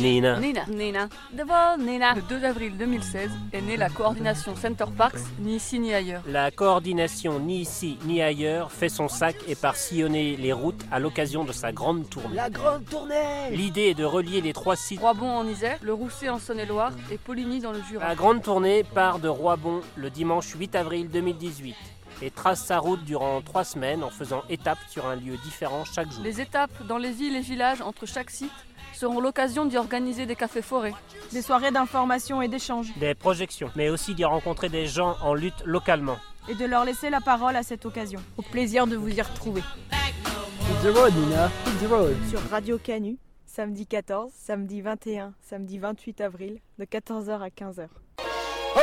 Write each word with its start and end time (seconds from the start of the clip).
Nina. 0.00 0.40
Nina. 0.40 0.64
Nina. 0.66 1.08
D'abord, 1.30 1.76
Nina. 1.76 2.14
Le 2.14 2.22
2 2.22 2.44
avril 2.44 2.78
2016 2.78 3.30
est 3.52 3.60
née 3.60 3.76
la 3.76 3.90
coordination 3.90 4.56
Center 4.56 4.86
Parks, 4.96 5.20
ni 5.38 5.56
ici 5.56 5.78
ni 5.78 5.92
ailleurs. 5.92 6.22
La 6.26 6.50
coordination 6.50 7.38
ni 7.38 7.60
ici 7.60 7.98
ni 8.06 8.22
ailleurs 8.22 8.72
fait 8.72 8.88
son 8.88 9.08
sac 9.08 9.36
et 9.46 9.54
part 9.54 9.76
sillonner 9.76 10.36
les 10.36 10.54
routes 10.54 10.86
à 10.90 11.00
l'occasion 11.00 11.44
de 11.44 11.52
sa 11.52 11.70
grande 11.72 12.08
tournée. 12.08 12.34
La 12.34 12.48
grande 12.48 12.86
tournée 12.86 13.50
L'idée 13.50 13.88
est 13.90 13.94
de 13.94 14.04
relier 14.04 14.40
les 14.40 14.54
trois 14.54 14.74
sites. 14.76 15.00
Roibon 15.00 15.28
en 15.28 15.46
Isère, 15.46 15.78
le 15.82 15.92
Rousset 15.92 16.30
en 16.30 16.38
Saône-et-Loire 16.38 16.92
et 17.12 17.18
Poligny 17.18 17.60
dans 17.60 17.72
le 17.72 17.82
Jura. 17.82 18.08
La 18.08 18.14
grande 18.14 18.42
tournée 18.42 18.84
part 18.84 19.18
de 19.18 19.28
Roibon 19.28 19.82
le 19.96 20.08
dimanche 20.08 20.54
8 20.54 20.76
avril 20.76 21.10
2018 21.10 21.76
et 22.22 22.30
trace 22.30 22.64
sa 22.64 22.78
route 22.78 23.04
durant 23.04 23.40
trois 23.40 23.64
semaines 23.64 24.02
en 24.02 24.10
faisant 24.10 24.42
étape 24.48 24.78
sur 24.88 25.06
un 25.06 25.16
lieu 25.16 25.36
différent 25.44 25.84
chaque 25.84 26.10
jour. 26.10 26.22
Les 26.22 26.40
étapes 26.40 26.86
dans 26.86 26.98
les 26.98 27.12
villes 27.12 27.36
et 27.36 27.40
villages 27.40 27.80
entre 27.80 28.06
chaque 28.06 28.30
site 28.30 28.52
seront 29.00 29.20
l'occasion 29.20 29.64
d'y 29.64 29.78
organiser 29.78 30.26
des 30.26 30.36
cafés 30.36 30.60
forêts. 30.60 30.92
Des 31.32 31.40
soirées 31.40 31.70
d'information 31.70 32.42
et 32.42 32.48
d'échange. 32.48 32.88
Des 32.96 33.14
projections, 33.14 33.70
mais 33.74 33.88
aussi 33.88 34.14
d'y 34.14 34.26
rencontrer 34.26 34.68
des 34.68 34.86
gens 34.86 35.16
en 35.22 35.32
lutte 35.32 35.62
localement. 35.64 36.18
Et 36.50 36.54
de 36.54 36.66
leur 36.66 36.84
laisser 36.84 37.08
la 37.08 37.22
parole 37.22 37.56
à 37.56 37.62
cette 37.62 37.86
occasion. 37.86 38.20
Au 38.36 38.42
plaisir 38.42 38.86
de 38.86 38.96
vous 38.96 39.08
y 39.08 39.22
retrouver. 39.22 39.62
Hit 39.90 40.82
the 40.82 40.94
road, 40.94 41.14
Nina. 41.14 41.46
Hit 41.66 41.80
the 41.82 41.90
road. 41.90 42.14
Sur 42.28 42.40
Radio 42.50 42.76
Canu, 42.76 43.16
samedi 43.46 43.86
14, 43.86 44.30
samedi 44.36 44.82
21, 44.82 45.32
samedi 45.48 45.78
28 45.78 46.20
avril, 46.20 46.58
de 46.78 46.84
14h 46.84 47.40
à 47.40 47.48
15h. 47.48 47.86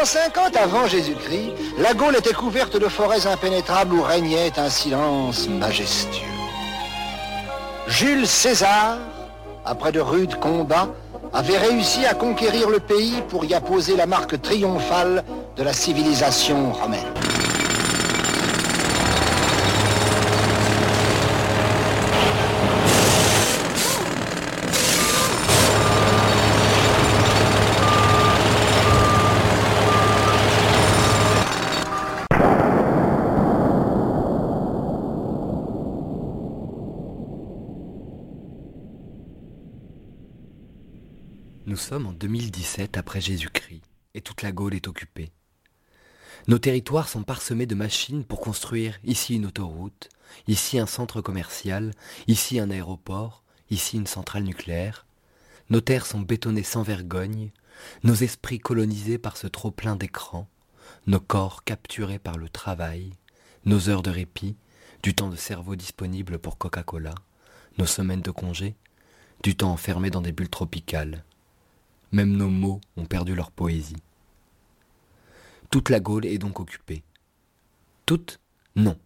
En 0.02 0.04
50 0.04 0.55
avant 0.55 0.88
Jésus-Christ, 0.88 1.52
la 1.77 1.93
Gaule 1.93 2.15
était 2.15 2.34
couverte 2.34 2.76
de 2.76 2.88
forêts 2.88 3.27
impénétrables 3.27 3.93
où 3.93 4.02
régnait 4.02 4.57
un 4.57 4.70
silence 4.70 5.48
majestueux. 5.48 6.26
Jules 7.88 8.27
César, 8.27 8.98
après 9.67 9.91
de 9.91 9.99
rudes 9.99 10.39
combats, 10.39 10.88
avait 11.34 11.57
réussi 11.57 12.05
à 12.05 12.13
conquérir 12.13 12.70
le 12.70 12.79
pays 12.79 13.21
pour 13.29 13.46
y 13.46 13.54
apposer 13.54 13.96
la 13.96 14.05
marque 14.05 14.41
triomphale 14.41 15.24
de 15.55 15.63
la 15.63 15.74
civilisation 15.74 16.71
romaine. 16.71 17.46
Sommes 41.88 42.07
en 42.07 42.12
2017 42.12 42.98
après 42.98 43.21
Jésus-Christ 43.21 43.82
et 44.13 44.20
toute 44.20 44.41
la 44.41 44.52
Gaule 44.52 44.74
est 44.74 44.90
occupée. 44.90 45.32
Nos 46.49 46.60
territoires 46.60 47.07
sont 47.07 47.24
parsemés 47.24 47.66
de 47.66 47.76
machines 47.76 48.26
pour 48.26 48.41
construire 48.41 48.99
ici 49.05 49.35
une 49.35 49.46
autoroute, 49.46 50.10
ici 50.49 50.80
un 50.80 50.85
centre 50.85 51.21
commercial, 51.21 51.93
ici 52.27 52.60
un 52.60 52.71
aéroport, 52.71 53.41
ici 53.70 53.96
une 53.96 54.05
centrale 54.05 54.43
nucléaire. 54.43 55.05
Nos 55.70 55.80
terres 55.80 56.05
sont 56.05 56.20
bétonnées 56.20 56.62
sans 56.62 56.84
vergogne, 56.84 57.52
nos 58.04 58.15
esprits 58.15 58.60
colonisés 58.60 59.18
par 59.18 59.38
ce 59.38 59.48
trop-plein 59.48 59.96
d'écrans, 59.96 60.49
nos 61.05 61.21
corps 61.21 61.63
capturés 61.63 62.20
par 62.20 62.38
le 62.38 62.49
travail, 62.49 63.13
nos 63.63 63.88
heures 63.88 64.03
de 64.03 64.12
répit, 64.12 64.58
du 65.03 65.16
temps 65.16 65.30
de 65.30 65.38
cerveau 65.38 65.78
disponible 65.78 66.38
pour 66.38 66.58
Coca-Cola, 66.58 67.16
nos 67.78 67.85
semaines 67.85 68.24
de 68.24 68.31
congé, 68.31 68.75
du 69.41 69.56
temps 69.56 69.72
enfermé 69.72 70.09
dans 70.09 70.22
des 70.22 70.34
bulles 70.34 70.50
tropicales. 70.50 71.24
Même 72.12 72.36
nos 72.36 72.50
mots 72.50 72.81
ont 72.96 73.06
perdu 73.06 73.36
leur 73.36 73.52
poésie. 73.52 74.02
Toute 75.70 75.90
la 75.90 76.00
Gaule 76.00 76.26
est 76.26 76.38
donc 76.38 76.59
occupée. 76.59 77.04
Toute 78.06 78.40
Non. 78.76 78.98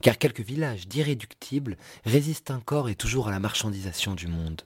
Car 0.00 0.18
quelques 0.18 0.40
villages 0.40 0.86
d'irréductibles 0.86 1.76
résistent 2.04 2.52
encore 2.52 2.88
et 2.88 2.94
toujours 2.94 3.28
à 3.28 3.30
la 3.30 3.40
marchandisation 3.40 4.14
du 4.14 4.28
monde. 4.28 4.62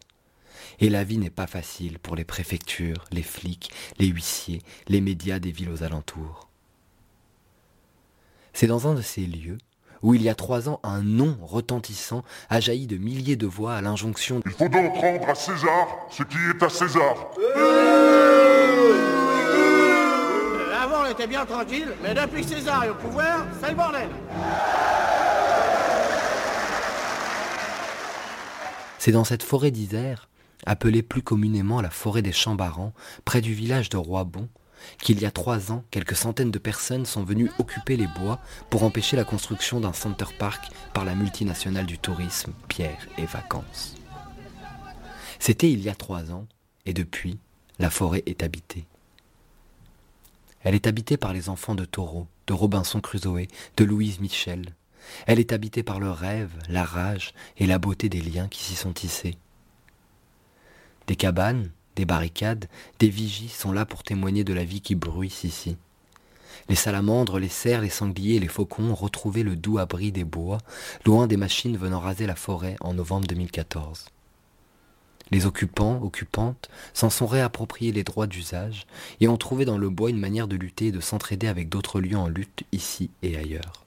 Et 0.79 0.91
la 0.91 1.05
vie 1.05 1.19
n'est 1.19 1.31
pas 1.31 1.47
facile 1.47 1.99
pour 1.99 2.17
les 2.17 2.25
préfectures, 2.25 3.05
les 3.11 3.23
flics, 3.23 3.73
les 3.99 4.07
huissiers, 4.07 4.63
les 4.89 5.01
médias 5.01 5.39
des 5.39 5.51
villes 5.51 5.71
aux 5.71 5.83
alentours. 5.83 6.49
C'est 8.53 8.67
dans 8.67 8.87
un 8.87 8.95
de 8.95 9.03
ces 9.03 9.27
lieux 9.27 9.59
où 10.03 10.15
il 10.15 10.23
y 10.23 10.29
a 10.29 10.35
trois 10.35 10.69
ans 10.69 10.81
un 10.83 11.03
nom 11.03 11.37
retentissant 11.43 12.23
a 12.49 12.61
jailli 12.61 12.87
de 12.87 12.97
milliers 12.97 13.37
de 13.37 13.47
voix 13.47 13.75
à 13.75 13.81
l'injonction 13.81 14.41
Il 14.47 14.53
faut 14.53 14.69
donc 14.69 14.95
rendre 14.97 15.29
à 15.29 15.35
César 15.35 15.89
ce 16.11 16.23
qui 16.23 16.39
est 16.39 16.63
à 16.63 16.69
César. 16.69 17.31
Avant, 20.83 21.03
on 21.07 21.11
était 21.11 21.27
bien 21.27 21.45
tranquille, 21.45 21.89
mais 22.03 22.15
depuis 22.15 22.43
que 22.43 22.49
César 22.49 22.85
est 22.85 22.91
au 22.91 22.95
pouvoir, 22.95 23.47
c'est 23.61 23.71
le 23.71 23.77
bordel. 23.77 24.09
C'est 28.99 29.13
dans 29.13 29.25
cette 29.25 29.43
forêt 29.43 29.71
d'Isère, 29.71 30.29
appelée 30.67 31.03
plus 31.03 31.23
communément 31.23 31.81
la 31.81 31.91
forêt 31.91 32.23
des 32.23 32.33
Chambarans, 32.33 32.93
près 33.25 33.41
du 33.41 33.55
village 33.55 33.89
de 33.89 33.97
Roibon, 33.97 34.49
qu'il 34.99 35.21
y 35.21 35.27
a 35.27 35.31
trois 35.31 35.73
ans, 35.73 35.85
quelques 35.91 36.17
centaines 36.17 36.51
de 36.51 36.59
personnes 36.59 37.07
sont 37.07 37.25
venues 37.25 37.51
occuper 37.59 37.97
les 37.97 38.07
bois 38.07 38.41
pour 38.71 38.83
empêcher 38.83 39.17
la 39.17 39.25
construction 39.25 39.81
d'un 39.81 39.93
center 39.93 40.27
park 40.39 40.71
par 40.93 41.05
la 41.05 41.15
multinationale 41.15 41.87
du 41.87 41.99
tourisme 41.99 42.53
Pierre 42.69 43.07
et 43.19 43.27
Vacances. 43.27 43.97
C'était 45.39 45.71
il 45.71 45.81
y 45.81 45.89
a 45.89 45.95
trois 45.95 46.33
ans, 46.33 46.47
et 46.87 46.93
depuis, 46.93 47.39
la 47.79 47.91
forêt 47.91 48.23
est 48.27 48.43
habitée. 48.43 48.87
Elle 50.63 50.75
est 50.75 50.87
habitée 50.87 51.17
par 51.17 51.33
les 51.33 51.49
enfants 51.49 51.75
de 51.75 51.87
Thoreau, 51.87 52.27
de 52.47 52.53
Robinson 52.53 53.01
Crusoe, 53.01 53.47
de 53.77 53.85
Louise 53.85 54.21
Michel. 54.21 54.75
Elle 55.27 55.39
est 55.39 55.53
habitée 55.53 55.83
par 55.83 55.99
le 56.01 56.11
rêve, 56.11 56.53
la 56.69 56.85
rage 56.85 57.33
et 57.57 57.67
la 57.67 57.79
beauté 57.79 58.09
des 58.09 58.21
liens 58.21 58.49
qui 58.49 58.63
s'y 58.63 58.75
sont 58.75 58.93
tissés. 58.93 59.39
Des 61.07 61.17
cabanes, 61.17 61.71
des 61.97 62.05
barricades, 62.05 62.67
des 62.99 63.09
vigies 63.09 63.49
sont 63.49 63.73
là 63.73 63.85
pour 63.85 64.03
témoigner 64.03 64.45
de 64.45 64.53
la 64.53 64.65
vie 64.65 64.81
qui 64.81 64.95
bruisse 64.95 65.45
ici. 65.45 65.77
Les 66.69 66.77
salamandres, 66.77 67.39
les 67.39 67.49
cerfs, 67.49 67.81
les 67.81 67.89
sangliers 67.89 68.37
et 68.37 68.41
les 68.41 68.49
faucons 68.49 68.91
ont 68.91 68.95
retrouvé 68.95 69.43
le 69.43 69.57
doux 69.57 69.79
abri 69.79 70.13
des 70.13 70.25
bois, 70.25 70.59
loin 71.05 71.27
des 71.27 71.37
machines 71.37 71.77
venant 71.77 72.01
raser 72.01 72.27
la 72.27 72.37
forêt 72.37 72.77
en 72.81 72.95
novembre 72.95 73.27
2014. 73.27 74.07
Les 75.31 75.47
occupants, 75.47 76.01
occupantes, 76.03 76.69
s'en 76.93 77.11
sont 77.11 77.27
réappropriés 77.27 77.93
les 77.93 78.03
droits 78.03 78.27
d'usage 78.27 78.87
et 79.21 79.29
ont 79.29 79.37
trouvé 79.37 79.65
dans 79.65 79.79
le 79.79 79.89
bois 79.89 80.11
une 80.11 80.19
manière 80.19 80.49
de 80.49 80.57
lutter 80.57 80.87
et 80.87 80.93
de 80.93 81.01
s'entraider 81.01 81.47
avec 81.47 81.69
d'autres 81.69 82.01
lieux 82.01 82.17
en 82.17 82.29
lutte 82.29 82.65
ici 82.73 83.11
et 83.23 83.37
ailleurs. 83.37 83.85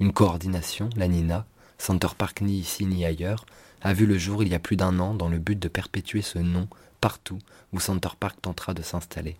Une 0.00 0.12
coordination, 0.12 0.88
la 0.96 1.08
NINA, 1.08 1.46
Center 1.78 2.08
Park 2.16 2.40
ni 2.40 2.58
ici 2.58 2.86
ni 2.86 3.04
ailleurs, 3.04 3.46
a 3.82 3.92
vu 3.92 4.06
le 4.06 4.18
jour 4.18 4.42
il 4.42 4.48
y 4.48 4.54
a 4.54 4.58
plus 4.58 4.76
d'un 4.76 4.98
an 4.98 5.14
dans 5.14 5.28
le 5.28 5.38
but 5.38 5.58
de 5.58 5.68
perpétuer 5.68 6.22
ce 6.22 6.38
nom 6.38 6.68
partout 7.00 7.38
où 7.72 7.80
Center 7.80 8.10
Park 8.18 8.40
tentera 8.40 8.74
de 8.74 8.82
s'installer. 8.82 9.36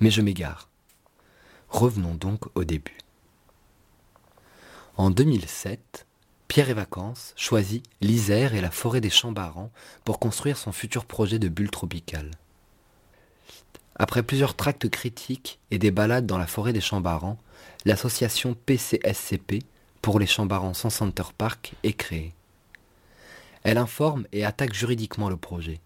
Mais 0.00 0.10
je 0.10 0.22
m'égare. 0.22 0.68
Revenons 1.68 2.14
donc 2.14 2.44
au 2.54 2.64
début. 2.64 2.98
En 4.96 5.10
2007, 5.10 6.06
Pierre 6.48 6.70
et 6.70 6.74
Vacances 6.74 7.34
choisit 7.36 7.84
l'Isère 8.00 8.54
et 8.54 8.60
la 8.60 8.70
forêt 8.70 9.00
des 9.00 9.10
Chambarans 9.10 9.70
pour 10.04 10.18
construire 10.18 10.56
son 10.56 10.72
futur 10.72 11.04
projet 11.04 11.38
de 11.38 11.48
bulle 11.48 11.70
tropicale. 11.70 12.30
Après 13.96 14.22
plusieurs 14.22 14.54
tracts 14.54 14.88
critiques 14.88 15.58
et 15.70 15.78
des 15.78 15.90
balades 15.90 16.26
dans 16.26 16.38
la 16.38 16.46
forêt 16.46 16.72
des 16.72 16.80
Chambarans, 16.80 17.38
l'association 17.84 18.54
PCSCP 18.54 19.64
pour 20.06 20.20
les 20.20 20.26
sans 20.26 20.46
Center 20.88 21.24
Park 21.36 21.74
est 21.82 21.94
créée. 21.94 22.32
Elle 23.64 23.76
informe 23.76 24.24
et 24.30 24.44
attaque 24.44 24.72
juridiquement 24.72 25.28
le 25.28 25.36
projet. 25.36 25.80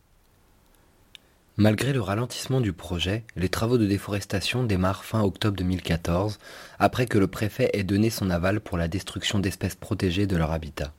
Malgré 1.57 1.95
le 1.95 2.03
ralentissement 2.03 2.61
du 2.61 2.75
projet, 2.75 3.25
les 3.35 3.49
travaux 3.49 3.79
de 3.79 3.87
déforestation 3.87 4.63
démarrent 4.63 5.07
fin 5.07 5.23
octobre 5.23 5.57
2014, 5.57 6.39
après 6.79 7.07
que 7.07 7.17
le 7.17 7.29
préfet 7.29 7.71
ait 7.73 7.83
donné 7.83 8.11
son 8.11 8.29
aval 8.29 8.61
pour 8.61 8.77
la 8.77 8.89
destruction 8.89 9.39
d'espèces 9.39 9.75
protégées 9.75 10.27
de 10.27 10.37
leur 10.37 10.51
habitat. 10.51 10.93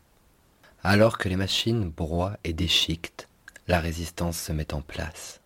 Alors 0.83 1.19
que 1.19 1.29
les 1.29 1.35
machines 1.35 1.91
broient 1.91 2.37
et 2.43 2.53
déchiquetent, 2.53 3.27
la 3.67 3.79
résistance 3.79 4.39
se 4.39 4.51
met 4.51 4.73
en 4.73 4.81
place. 4.81 5.41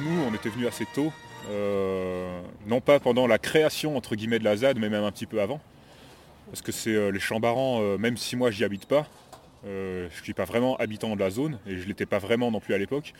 Nous, 0.00 0.22
on 0.22 0.34
était 0.34 0.48
venus 0.48 0.66
assez 0.66 0.86
tôt, 0.86 1.12
euh, 1.50 2.40
non 2.66 2.80
pas 2.80 3.00
pendant 3.00 3.26
la 3.26 3.38
création 3.38 3.96
entre 3.96 4.16
guillemets 4.16 4.38
de 4.38 4.44
la 4.44 4.56
ZAD, 4.56 4.78
mais 4.78 4.88
même 4.88 5.04
un 5.04 5.12
petit 5.12 5.26
peu 5.26 5.40
avant. 5.40 5.60
Parce 6.46 6.62
que 6.62 6.72
c'est 6.72 6.94
euh, 6.94 7.10
les 7.10 7.20
Chambarans, 7.20 7.80
euh, 7.80 7.98
même 7.98 8.16
si 8.16 8.36
moi 8.36 8.50
j'y 8.50 8.64
habite 8.64 8.86
pas, 8.86 9.06
je 9.64 10.04
ne 10.04 10.22
suis 10.22 10.32
pas 10.32 10.44
vraiment 10.44 10.76
habitant 10.76 11.16
de 11.16 11.20
la 11.20 11.30
zone 11.30 11.58
et 11.66 11.76
je 11.76 11.82
ne 11.82 11.88
l'étais 11.88 12.06
pas 12.06 12.20
vraiment 12.20 12.52
non 12.52 12.60
plus 12.60 12.72
à 12.74 12.78
l'époque. 12.78 13.14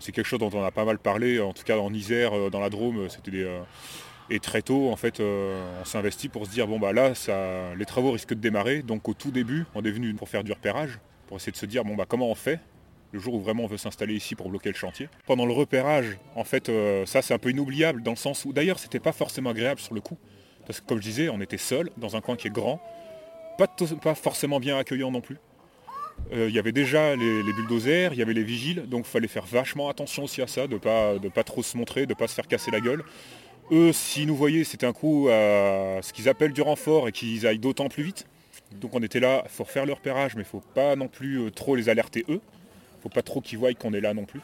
C'est 0.00 0.10
quelque 0.10 0.26
chose 0.26 0.40
dont 0.40 0.50
on 0.52 0.64
a 0.64 0.72
pas 0.72 0.84
mal 0.84 0.98
parlé, 0.98 1.38
en 1.38 1.52
tout 1.52 1.62
cas 1.62 1.78
en 1.78 1.94
Isère, 1.94 2.50
dans 2.50 2.58
la 2.58 2.70
Drôme, 2.70 3.08
c'était 3.08 3.46
et 4.28 4.40
très 4.40 4.62
tôt, 4.62 4.90
en 4.90 4.96
fait, 4.96 5.20
on 5.20 5.84
s'est 5.84 5.98
investi 5.98 6.28
pour 6.28 6.46
se 6.46 6.50
dire 6.50 6.66
bon 6.66 6.80
bah 6.80 6.92
là, 6.92 7.12
les 7.76 7.84
travaux 7.84 8.10
risquent 8.10 8.34
de 8.34 8.40
démarrer. 8.40 8.82
Donc 8.82 9.08
au 9.08 9.14
tout 9.14 9.30
début, 9.30 9.64
on 9.76 9.82
est 9.84 9.92
venu 9.92 10.12
pour 10.14 10.28
faire 10.28 10.42
du 10.42 10.50
repérage, 10.50 10.98
pour 11.28 11.36
essayer 11.36 11.52
de 11.52 11.56
se 11.56 11.66
dire 11.66 11.84
bon 11.84 11.94
bah 11.94 12.06
comment 12.08 12.28
on 12.28 12.34
fait 12.34 12.58
le 13.12 13.18
jour 13.18 13.34
où 13.34 13.40
vraiment 13.40 13.64
on 13.64 13.66
veut 13.66 13.78
s'installer 13.78 14.14
ici 14.14 14.34
pour 14.34 14.48
bloquer 14.48 14.70
le 14.70 14.74
chantier. 14.74 15.08
Pendant 15.26 15.46
le 15.46 15.52
repérage, 15.52 16.18
en 16.34 16.44
fait, 16.44 16.70
ça 17.06 17.22
c'est 17.22 17.34
un 17.34 17.38
peu 17.38 17.50
inoubliable 17.50 18.02
dans 18.02 18.12
le 18.12 18.16
sens 18.16 18.44
où 18.44 18.52
d'ailleurs 18.52 18.78
c'était 18.78 19.00
pas 19.00 19.12
forcément 19.12 19.50
agréable 19.50 19.80
sur 19.80 19.94
le 19.94 20.00
coup. 20.00 20.18
Parce 20.66 20.80
que 20.80 20.86
comme 20.86 20.98
je 20.98 21.04
disais, 21.04 21.28
on 21.28 21.40
était 21.40 21.58
seul 21.58 21.90
dans 21.96 22.16
un 22.16 22.20
coin 22.20 22.36
qui 22.36 22.48
est 22.48 22.50
grand, 22.50 22.80
pas, 23.58 24.14
forcément 24.14 24.60
bien 24.60 24.78
accueillant 24.78 25.10
non 25.10 25.20
plus. 25.20 25.38
Euh, 26.32 26.48
il 26.48 26.54
y 26.54 26.58
avait 26.58 26.72
déjà 26.72 27.16
les, 27.16 27.52
bulldozers, 27.52 28.12
il 28.12 28.18
y 28.18 28.22
avait 28.22 28.34
les 28.34 28.44
vigiles, 28.44 28.88
donc 28.88 29.06
il 29.06 29.10
fallait 29.10 29.28
faire 29.28 29.44
vachement 29.44 29.88
attention 29.88 30.24
aussi 30.24 30.42
à 30.42 30.46
ça, 30.46 30.66
de 30.66 30.76
pas, 30.76 31.18
de 31.18 31.28
pas 31.28 31.42
trop 31.42 31.62
se 31.62 31.76
montrer, 31.76 32.06
de 32.06 32.12
ne 32.12 32.18
pas 32.18 32.28
se 32.28 32.34
faire 32.34 32.46
casser 32.46 32.70
la 32.70 32.80
gueule. 32.80 33.02
Eux, 33.70 33.92
s'ils 33.92 34.26
nous 34.26 34.36
voyaient, 34.36 34.64
c'était 34.64 34.86
un 34.86 34.92
coup 34.92 35.28
à 35.28 36.00
ce 36.02 36.12
qu'ils 36.12 36.28
appellent 36.28 36.52
du 36.52 36.62
renfort 36.62 37.08
et 37.08 37.12
qu'ils 37.12 37.46
aillent 37.46 37.58
d'autant 37.58 37.88
plus 37.88 38.02
vite. 38.02 38.26
Donc 38.80 38.94
on 38.94 39.02
était 39.02 39.20
là 39.20 39.44
pour 39.56 39.70
faire 39.70 39.86
leur 39.86 39.96
repérage, 39.96 40.34
mais 40.34 40.42
il 40.42 40.44
ne 40.44 40.50
faut 40.50 40.62
pas 40.74 40.96
non 40.96 41.08
plus 41.08 41.40
euh, 41.40 41.50
trop 41.50 41.74
les 41.74 41.88
alerter 41.88 42.24
eux. 42.28 42.40
Il 43.02 43.08
ne 43.08 43.10
faut 43.10 43.14
pas 43.14 43.22
trop 43.22 43.40
qu'ils 43.40 43.58
voient 43.58 43.74
qu'on 43.74 43.92
est 43.94 44.00
là 44.00 44.14
non 44.14 44.24
plus. 44.24 44.40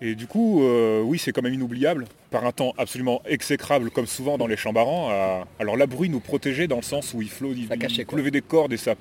Et 0.00 0.14
du 0.14 0.26
coup, 0.26 0.62
euh, 0.62 1.00
oui, 1.00 1.18
c'est 1.18 1.32
quand 1.32 1.42
même 1.42 1.54
inoubliable, 1.54 2.04
par 2.30 2.44
un 2.44 2.52
temps 2.52 2.72
absolument 2.78 3.20
exécrable, 3.24 3.90
comme 3.90 4.06
souvent 4.06 4.38
dans 4.38 4.46
les 4.46 4.56
chambarans. 4.56 5.44
Alors 5.58 5.76
la 5.76 5.86
bruit 5.86 6.08
nous 6.08 6.20
protégeait 6.20 6.68
dans 6.68 6.76
le 6.76 6.82
sens 6.82 7.14
où 7.14 7.22
il, 7.22 7.28
pleuvait 7.28 8.30
des 8.30 8.42
cordes 8.42 8.72
et 8.72 8.76
ça, 8.76 8.94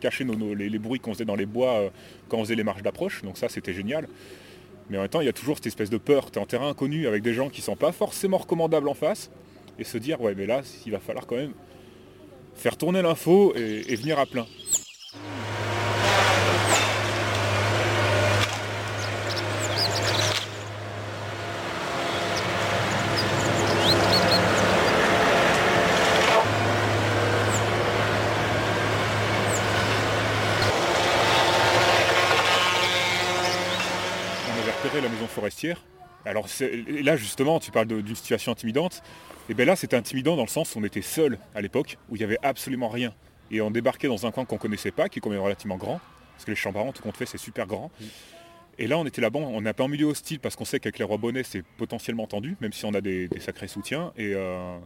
cachait 0.00 0.24
les, 0.24 0.78
bruits 0.78 0.98
qu'on 0.98 1.12
faisait 1.12 1.24
dans 1.24 1.36
les 1.36 1.46
bois 1.46 1.74
euh, 1.74 1.90
quand 2.28 2.38
on 2.38 2.44
faisait 2.44 2.56
les 2.56 2.64
marches 2.64 2.82
d'approche. 2.82 3.22
Donc 3.22 3.38
ça, 3.38 3.48
c'était 3.48 3.74
génial. 3.74 4.08
Mais 4.90 4.98
en 4.98 5.02
même 5.02 5.10
temps, 5.10 5.20
il 5.20 5.26
y 5.26 5.30
a 5.30 5.32
toujours 5.32 5.56
cette 5.56 5.66
espèce 5.66 5.90
de 5.90 5.98
peur. 5.98 6.30
Tu 6.30 6.38
es 6.38 6.42
en 6.42 6.46
terrain 6.46 6.70
inconnu 6.70 7.06
avec 7.06 7.22
des 7.22 7.34
gens 7.34 7.48
qui 7.48 7.60
ne 7.60 7.66
sont 7.66 7.76
pas 7.76 7.92
forcément 7.92 8.38
recommandables 8.38 8.88
en 8.88 8.94
face. 8.94 9.30
Et 9.78 9.84
se 9.84 9.96
dire, 9.96 10.20
ouais, 10.20 10.34
mais 10.34 10.46
là, 10.46 10.62
il 10.84 10.92
va 10.92 10.98
falloir 10.98 11.26
quand 11.26 11.36
même 11.36 11.52
faire 12.54 12.76
tourner 12.76 13.00
l'info 13.00 13.54
et 13.54 13.94
venir 13.94 14.18
à 14.18 14.26
plein. 14.26 14.46
la 35.00 35.08
Alors 36.24 36.46
là 36.86 37.16
justement, 37.16 37.58
tu 37.58 37.70
parles 37.70 37.88
d'une 37.88 38.16
situation 38.16 38.52
intimidante. 38.52 39.02
Et 39.48 39.54
bien 39.54 39.64
là, 39.64 39.76
c'était 39.76 39.96
intimidant 39.96 40.36
dans 40.36 40.42
le 40.42 40.48
sens 40.48 40.74
où 40.74 40.78
on 40.78 40.84
était 40.84 41.02
seul 41.02 41.38
à 41.54 41.60
l'époque, 41.60 41.98
où 42.08 42.16
il 42.16 42.20
n'y 42.20 42.24
avait 42.24 42.38
absolument 42.42 42.88
rien. 42.88 43.12
Et 43.50 43.60
on 43.60 43.70
débarquait 43.70 44.08
dans 44.08 44.24
un 44.24 44.30
coin 44.30 44.44
qu'on 44.44 44.54
ne 44.56 44.60
connaissait 44.60 44.92
pas, 44.92 45.08
qui 45.08 45.18
est 45.18 45.22
quand 45.22 45.30
même 45.30 45.40
relativement 45.40 45.76
grand, 45.76 46.00
parce 46.32 46.44
que 46.44 46.50
les 46.50 46.56
chambarans, 46.56 46.92
tout 46.92 47.02
compte 47.02 47.16
fait, 47.16 47.26
c'est 47.26 47.38
super 47.38 47.66
grand. 47.66 47.90
Et 48.78 48.86
là, 48.86 48.98
on 48.98 49.04
était 49.04 49.20
là-bas, 49.20 49.40
on 49.40 49.64
est 49.66 49.68
un 49.68 49.72
peu 49.74 49.82
en 49.82 49.88
milieu 49.88 50.06
hostile, 50.06 50.40
parce 50.40 50.56
qu'on 50.56 50.64
sait 50.64 50.80
qu'avec 50.80 50.98
les 50.98 51.04
rois 51.04 51.18
bonnets, 51.18 51.42
c'est 51.42 51.62
potentiellement 51.76 52.26
tendu, 52.26 52.56
même 52.60 52.72
si 52.72 52.86
on 52.86 52.94
a 52.94 53.00
des, 53.00 53.28
sacrés 53.40 53.68
soutiens. 53.68 54.12
Et, 54.16 54.32
euh, 54.34 54.78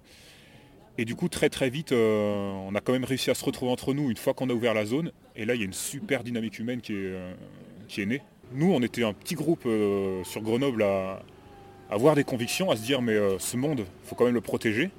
et, 0.99 1.05
du 1.05 1.15
coup, 1.15 1.29
très 1.29 1.49
très 1.49 1.71
vite, 1.71 1.93
euh, 1.93 2.51
on 2.51 2.75
a 2.75 2.81
quand 2.81 2.93
même 2.93 3.05
réussi 3.05 3.31
à 3.31 3.35
se 3.35 3.45
retrouver 3.45 3.71
entre 3.71 3.95
nous 3.95 4.11
une 4.11 4.17
fois 4.17 4.35
qu'on 4.35 4.51
a 4.51 4.53
ouvert 4.53 4.75
la 4.75 4.87
zone. 4.87 5.13
Et 5.37 5.45
là, 5.45 5.55
il 5.55 5.61
y 5.61 5.63
a 5.63 5.67
une 5.67 5.73
super 5.73 6.25
dynamique 6.25 6.59
humaine 6.59 6.81
qui 6.81 6.95
est, 6.95 6.97
euh, 6.97 7.35
qui 7.87 8.03
est 8.03 8.07
née. 8.07 8.23
Nous, 8.53 8.73
on 8.73 8.81
était 8.81 9.03
un 9.03 9.13
petit 9.13 9.35
groupe 9.35 9.65
euh, 9.67 10.23
sur 10.25 10.41
Grenoble 10.41 10.83
à 10.83 11.21
avoir 11.91 12.15
des 12.15 12.25
convictions, 12.25 12.71
à 12.71 12.77
se 12.77 12.83
dire 12.83 13.03
mais 13.03 13.15
euh, 13.15 13.39
ce 13.39 13.57
monde, 13.57 13.81
il 13.81 14.09
faut 14.09 14.15
quand 14.15 14.25
même 14.25 14.35
le 14.35 14.41
protéger. 14.41 14.91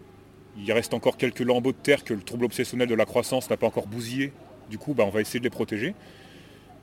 Il 0.58 0.72
reste 0.72 0.94
encore 0.94 1.18
quelques 1.18 1.40
lambeaux 1.40 1.72
de 1.72 1.78
terre 1.78 2.04
que 2.04 2.14
le 2.14 2.22
trouble 2.22 2.46
obsessionnel 2.46 2.88
de 2.88 2.96
la 2.96 3.06
croissance 3.06 3.50
n'a 3.50 3.58
pas 3.58 3.68
encore 3.68 3.88
bousillé. 3.88 4.34
Du 4.70 4.78
coup, 4.78 4.94
bah, 4.94 5.06
on 5.06 5.10
va 5.10 5.22
essayer 5.22 5.40
de 5.40 5.44
les 5.46 5.50
protéger. 5.50 5.94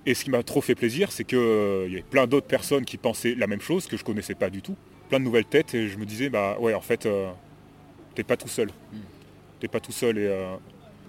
Et 0.06 0.14
ce 0.14 0.24
qui 0.24 0.30
m'a 0.30 0.42
trop 0.42 0.60
fait 0.60 0.74
plaisir, 0.74 1.12
c'est 1.12 1.24
qu'il 1.24 1.38
euh, 1.38 1.88
y 1.88 1.94
avait 1.94 2.02
plein 2.02 2.26
d'autres 2.26 2.46
personnes 2.46 2.84
qui 2.84 2.96
pensaient 2.96 3.34
la 3.34 3.46
même 3.46 3.60
chose, 3.60 3.86
que 3.86 3.96
je 3.96 4.02
ne 4.02 4.06
connaissais 4.06 4.34
pas 4.34 4.50
du 4.50 4.62
tout. 4.62 4.76
Plein 5.08 5.18
de 5.18 5.24
nouvelles 5.24 5.46
têtes, 5.46 5.74
et 5.74 5.88
je 5.88 5.98
me 5.98 6.06
disais, 6.06 6.28
bah 6.30 6.56
ouais, 6.60 6.74
en 6.74 6.80
fait, 6.80 7.06
t'es 8.14 8.22
pas 8.22 8.36
tout 8.36 8.48
seul. 8.48 8.68
Hmm. 8.68 8.98
T'es 9.60 9.68
pas 9.68 9.80
tout 9.80 9.92
seul, 9.92 10.18
et 10.18 10.46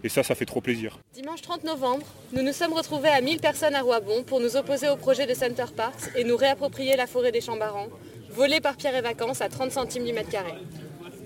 et 0.05 0.09
ça, 0.09 0.21
ça 0.21 0.35
fait 0.35 0.45
trop 0.45 0.61
plaisir. 0.61 0.99
Dimanche 1.15 1.41
30 1.41 1.63
novembre, 1.63 2.05
nous 2.31 2.43
nous 2.43 2.53
sommes 2.53 2.73
retrouvés 2.73 3.09
à 3.09 3.21
1000 3.21 3.39
personnes 3.39 3.73
à 3.73 3.81
Roibon 3.81 4.21
pour 4.21 4.39
nous 4.39 4.55
opposer 4.55 4.87
au 4.87 4.97
projet 4.97 5.25
de 5.25 5.33
Center 5.33 5.65
Parks 5.75 6.11
et 6.15 6.23
nous 6.23 6.37
réapproprier 6.37 6.95
la 6.95 7.07
forêt 7.07 7.31
des 7.31 7.41
Chambarans, 7.41 7.87
volée 8.29 8.61
par 8.61 8.77
Pierre 8.77 8.95
et 8.95 9.01
Vacances 9.01 9.41
à 9.41 9.49
30 9.49 9.71
centimes 9.71 10.05
du 10.05 10.13
mètre 10.13 10.29
carré. 10.29 10.53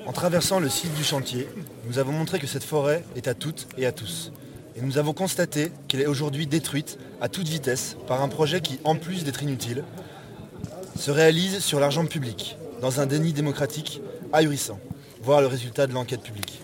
En 0.06 0.14
traversant 0.14 0.62
le 0.62 0.70
site 0.70 0.94
du 0.94 1.04
chantier, 1.04 1.46
nous 1.88 2.00
avons 2.00 2.14
montré 2.14 2.40
que 2.40 2.48
cette 2.48 2.64
forêt 2.64 3.04
est 3.18 3.28
à 3.28 3.34
toutes 3.34 3.68
et 3.78 3.86
à 3.86 3.92
tous. 3.92 4.32
Et 4.78 4.82
nous 4.82 4.98
avons 4.98 5.12
constaté 5.12 5.74
qu'elle 5.90 6.00
est 6.00 6.08
aujourd'hui 6.08 6.48
détruite 6.48 6.98
à 7.20 7.28
toute 7.28 7.50
vitesse 7.50 7.98
par 8.08 8.22
un 8.22 8.30
projet 8.30 8.62
qui, 8.62 8.80
en 8.86 8.96
plus 8.96 9.26
d'être 9.26 9.44
inutile, 9.44 9.84
se 10.96 11.12
réalise 11.12 11.60
sur 11.60 11.82
l'argent 11.82 12.06
public, 12.06 12.56
dans 12.80 13.02
un 13.02 13.08
déni 13.08 13.34
démocratique 13.34 14.02
ahurissant. 14.32 14.80
Voir 15.22 15.42
le 15.42 15.48
résultat 15.48 15.86
de 15.86 15.94
l'enquête 15.94 16.22
publique. 16.22 16.62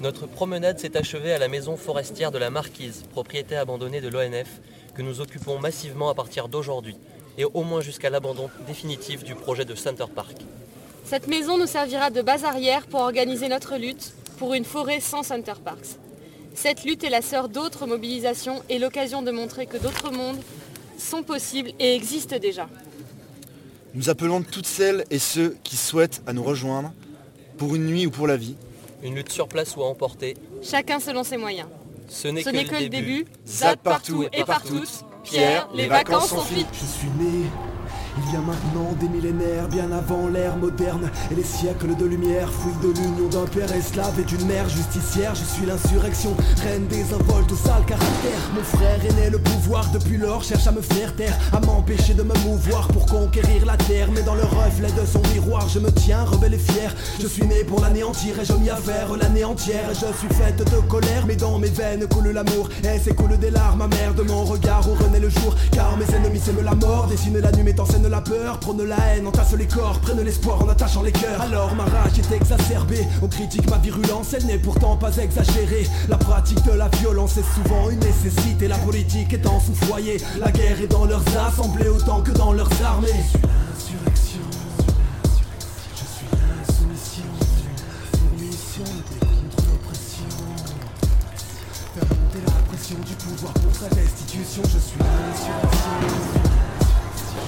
Notre 0.00 0.26
promenade 0.26 0.78
s'est 0.78 0.96
achevée 0.96 1.34
à 1.34 1.38
la 1.38 1.48
maison 1.48 1.76
forestière 1.76 2.30
de 2.30 2.38
la 2.38 2.48
Marquise, 2.48 3.04
propriété 3.10 3.54
abandonnée 3.54 4.00
de 4.00 4.08
l'ONF, 4.08 4.48
que 4.94 5.02
nous 5.02 5.20
occupons 5.20 5.58
massivement 5.58 6.08
à 6.08 6.14
partir 6.14 6.48
d'aujourd'hui, 6.48 6.96
et 7.36 7.44
au 7.44 7.62
moins 7.64 7.82
jusqu'à 7.82 8.08
l'abandon 8.08 8.48
définitif 8.66 9.24
du 9.24 9.34
projet 9.34 9.66
de 9.66 9.74
Center 9.74 10.06
Park. 10.14 10.38
Cette 11.04 11.26
maison 11.26 11.58
nous 11.58 11.66
servira 11.66 12.08
de 12.08 12.22
base 12.22 12.44
arrière 12.44 12.86
pour 12.86 13.00
organiser 13.00 13.48
notre 13.48 13.76
lutte 13.76 14.14
pour 14.38 14.54
une 14.54 14.64
forêt 14.64 15.00
sans 15.00 15.22
Center 15.22 15.52
Parks. 15.62 15.98
Cette 16.54 16.84
lutte 16.84 17.04
est 17.04 17.10
la 17.10 17.20
sœur 17.20 17.50
d'autres 17.50 17.86
mobilisations 17.86 18.62
et 18.70 18.78
l'occasion 18.78 19.20
de 19.20 19.30
montrer 19.30 19.66
que 19.66 19.76
d'autres 19.76 20.10
mondes 20.10 20.40
sont 20.96 21.22
possibles 21.22 21.72
et 21.78 21.94
existent 21.94 22.38
déjà. 22.38 22.70
Nous 23.92 24.08
appelons 24.08 24.40
toutes 24.40 24.66
celles 24.66 25.04
et 25.10 25.18
ceux 25.18 25.58
qui 25.62 25.76
souhaitent 25.76 26.22
à 26.26 26.32
nous 26.32 26.42
rejoindre 26.42 26.90
pour 27.58 27.74
une 27.74 27.84
nuit 27.84 28.06
ou 28.06 28.10
pour 28.10 28.26
la 28.26 28.38
vie 28.38 28.56
une 29.02 29.14
lutte 29.14 29.32
sur 29.32 29.48
place 29.48 29.76
ou 29.76 29.82
à 29.82 29.86
emporter. 29.86 30.36
Chacun 30.62 31.00
selon 31.00 31.24
ses 31.24 31.36
moyens. 31.36 31.68
Ce 32.08 32.28
n'est 32.28 32.42
que, 32.42 32.82
le 32.82 32.88
début. 32.88 33.26
Zad 33.46 33.78
partout 33.78 34.24
et 34.32 34.44
partout. 34.44 34.84
Pierre, 35.22 35.68
les, 35.74 35.86
vacances, 35.86 36.30
sont 36.30 36.40
finies. 36.40 36.66
Je 36.72 36.86
suis 36.86 37.08
né 37.08 37.46
il 38.18 38.32
y 38.32 38.36
a 38.36 38.40
maintenant 38.40 38.92
des 38.98 39.08
millénaires, 39.08 39.68
bien 39.68 39.90
avant 39.92 40.28
l'ère 40.28 40.56
moderne 40.56 41.10
Et 41.30 41.34
les 41.34 41.44
siècles 41.44 41.94
de 41.96 42.04
lumière, 42.04 42.50
fruit 42.50 42.74
de 42.82 42.98
l'union 42.98 43.28
d'un 43.28 43.46
père 43.46 43.72
esclave 43.72 44.18
et 44.18 44.24
d'une 44.24 44.46
mère 44.46 44.68
justicière. 44.68 45.34
Je 45.34 45.44
suis 45.44 45.66
l'insurrection, 45.66 46.34
reine 46.62 46.86
des 46.86 47.14
involtes 47.14 47.52
au 47.52 47.56
sale 47.56 47.84
caractère. 47.86 48.40
Mon 48.54 48.62
frère 48.62 49.04
est 49.04 49.14
né 49.14 49.30
le 49.30 49.38
pouvoir 49.38 49.90
depuis 49.92 50.16
lors, 50.16 50.42
cherche 50.42 50.66
à 50.66 50.72
me 50.72 50.80
faire 50.80 51.14
taire 51.14 51.36
À 51.52 51.60
m'empêcher 51.60 52.14
de 52.14 52.22
me 52.22 52.34
mouvoir 52.44 52.88
pour 52.88 53.06
conquérir 53.06 53.64
la 53.64 53.76
terre. 53.76 54.08
Mais 54.12 54.22
dans 54.22 54.34
le 54.34 54.42
reflet 54.42 54.90
de 54.90 55.06
son 55.06 55.22
miroir, 55.32 55.68
je 55.68 55.78
me 55.78 55.90
tiens 55.90 56.24
rebelle 56.24 56.54
et 56.54 56.58
fier. 56.58 56.94
Je 57.20 57.26
suis 57.26 57.46
né 57.46 57.64
pour 57.64 57.80
l'anéantir 57.80 58.38
et 58.40 58.44
je 58.44 58.52
m'y 58.54 58.70
affaire 58.70 59.16
l'année 59.16 59.44
entière. 59.44 59.90
Je 59.90 60.18
suis 60.18 60.34
faite 60.34 60.58
de 60.58 60.88
colère, 60.88 61.24
mais 61.26 61.36
dans 61.36 61.58
mes 61.58 61.68
veines 61.68 62.06
coule 62.06 62.30
l'amour. 62.30 62.68
Et 62.84 62.98
s'écoule 62.98 63.38
des 63.38 63.50
larmes 63.50 63.82
amères 63.82 64.14
de 64.14 64.22
mon 64.22 64.44
regard 64.44 64.88
où 64.88 64.94
renaît 64.94 65.20
le 65.20 65.28
jour. 65.28 65.54
Car 65.72 65.96
mes 65.96 66.14
ennemis 66.14 66.40
s'aiment 66.40 66.64
la 66.64 66.74
mort, 66.74 67.06
dessine 67.06 67.38
la 67.38 67.52
nuit 67.52 67.62
scène 68.00 68.10
la 68.10 68.20
peur, 68.20 68.58
prône 68.60 68.82
la 68.84 68.96
haine, 68.96 69.26
entasse 69.26 69.54
les 69.54 69.66
corps, 69.66 69.98
prennent 70.00 70.22
l'espoir 70.22 70.62
en 70.62 70.68
attachant 70.68 71.02
les 71.02 71.12
cœurs. 71.12 71.40
Alors 71.40 71.74
ma 71.74 71.84
rage 71.84 72.18
est 72.18 72.34
exacerbée, 72.34 73.06
on 73.22 73.28
critique 73.28 73.68
ma 73.68 73.78
virulence, 73.78 74.34
elle 74.34 74.46
n'est 74.46 74.58
pourtant 74.58 74.96
pas 74.96 75.16
exagérée. 75.16 75.86
La 76.08 76.16
pratique 76.16 76.62
de 76.64 76.72
la 76.72 76.88
violence 76.88 77.36
est 77.36 77.54
souvent 77.54 77.90
une 77.90 78.00
nécessité, 78.00 78.68
la 78.68 78.78
politique 78.78 79.32
est 79.32 79.46
en 79.46 79.60
sous-foyer. 79.60 80.18
La 80.38 80.50
guerre 80.50 80.80
est 80.80 80.86
dans 80.86 81.04
leurs 81.04 81.24
assemblées 81.36 81.88
autant 81.88 82.22
que 82.22 82.32
dans 82.32 82.52
leurs 82.52 82.70
armées. 82.82 83.08
La 92.88 93.06
du 93.06 93.14
pouvoir 93.14 93.52
pour 93.52 93.72
sa 93.72 93.88
destitution, 93.94 94.62
je 94.64 94.78
suis 94.78 94.98
l'insurrection. 94.98 96.69
Ma 97.32 97.38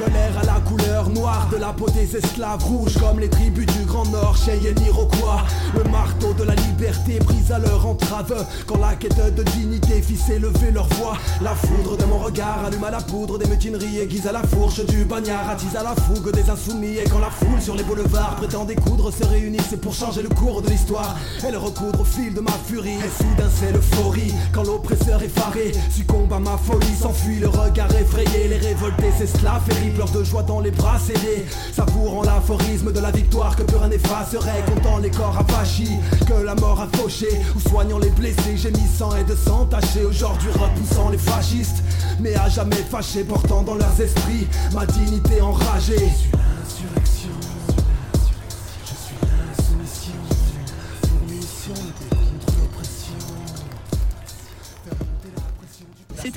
colère 0.00 0.38
à 0.38 0.46
la 0.46 0.60
couleur 0.60 1.10
noire 1.10 1.48
de 1.52 1.56
la 1.58 1.72
peau 1.72 1.88
des 1.90 2.16
esclaves 2.16 2.64
rouges 2.64 2.96
comme 2.98 3.20
les 3.20 3.28
tribus 3.28 3.66
du 3.66 3.84
Grand 3.84 4.06
Nord, 4.06 4.36
Cheyenne 4.36 4.80
Iroquois. 4.86 5.42
Le 5.74 5.84
marteau 5.90 6.32
de 6.32 6.44
la 6.44 6.54
liberté 6.54 7.18
brise 7.18 7.52
à 7.52 7.58
leur 7.58 7.86
entrave. 7.86 8.46
Quand 8.66 8.78
la 8.78 8.94
quête 8.94 9.34
de 9.34 9.42
dignité 9.42 10.00
fit 10.00 10.16
s'élever 10.16 10.70
leur 10.72 10.86
voix, 10.94 11.16
la 11.42 11.54
foudre 11.54 11.96
de 11.96 12.04
mon 12.04 12.18
regard 12.18 12.64
alluma 12.64 12.90
la 12.90 13.00
poudre 13.00 13.38
des 13.38 13.46
mutineries 13.46 13.98
aiguise 13.98 14.26
à 14.26 14.32
la 14.32 14.42
fourche 14.42 14.84
du 14.86 15.04
bagnard, 15.04 15.50
attise 15.50 15.76
à 15.76 15.82
la 15.82 15.94
fougue 15.94 16.32
des 16.32 16.48
insoumis. 16.48 16.96
Et 16.96 17.04
quand 17.04 17.18
la 17.18 17.30
foule 17.30 17.60
sur 17.60 17.74
les 17.74 17.84
boulevards 17.84 18.36
prétend 18.36 18.64
découdre 18.64 19.12
se 19.12 19.24
réunit, 19.24 19.60
c'est 19.68 19.80
pour 19.80 19.94
changer 19.94 20.22
le 20.22 20.30
cours 20.30 20.62
de 20.62 20.70
l'histoire 20.70 21.16
et 21.46 21.50
le 21.50 21.58
recoudre 21.58 22.00
au 22.00 22.04
fil 22.04 22.32
de 22.32 22.40
ma 22.40 22.52
furie. 22.66 22.98
Et 22.98 23.22
soudain 23.22 23.50
c'est 23.54 23.72
l'euphorie 23.72 24.32
quand 24.52 24.62
l'oppresseur 24.64 25.22
effaré 25.22 25.72
succombe 25.90 26.32
à 26.32 26.38
ma 26.38 26.56
folie, 26.56 26.96
s'enfuit 26.98 27.38
le 27.38 27.48
regard 27.48 27.94
effrayé. 27.94 28.48
Les 28.48 28.58
révoltés 28.58 29.12
s'esclavent 29.18 29.68
et 29.70 29.89
pleurent 29.90 30.10
de 30.10 30.24
joie 30.24 30.42
dans 30.42 30.60
les 30.60 30.70
bras 30.70 30.98
cédés, 30.98 31.44
savourant 31.72 32.22
l'aphorisme 32.22 32.92
de 32.92 33.00
la 33.00 33.10
victoire 33.10 33.56
que 33.56 33.62
plus 33.62 33.76
rien 33.76 33.88
n'effacerait, 33.88 34.64
comptant 34.66 34.98
les 34.98 35.10
corps 35.10 35.36
affachis 35.38 35.96
que 36.26 36.44
la 36.44 36.54
mort 36.54 36.80
a 36.80 36.88
fauché, 36.96 37.28
ou 37.54 37.60
soignant 37.68 37.98
les 37.98 38.10
blessés, 38.10 38.56
gémissant 38.56 39.14
et 39.16 39.24
de 39.24 39.34
sang 39.34 39.66
taché. 39.66 40.04
Aujourd'hui 40.04 40.50
repoussant 40.52 41.10
les 41.10 41.18
fascistes, 41.18 41.82
mais 42.20 42.34
à 42.36 42.48
jamais 42.48 42.84
fâché, 42.90 43.24
portant 43.24 43.62
dans 43.62 43.74
leurs 43.74 44.00
esprits 44.00 44.46
ma 44.72 44.86
dignité 44.86 45.40
enragée. 45.40 46.08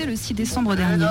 Le 0.06 0.16
6 0.16 0.34
décembre 0.34 0.74
dernier. 0.76 1.06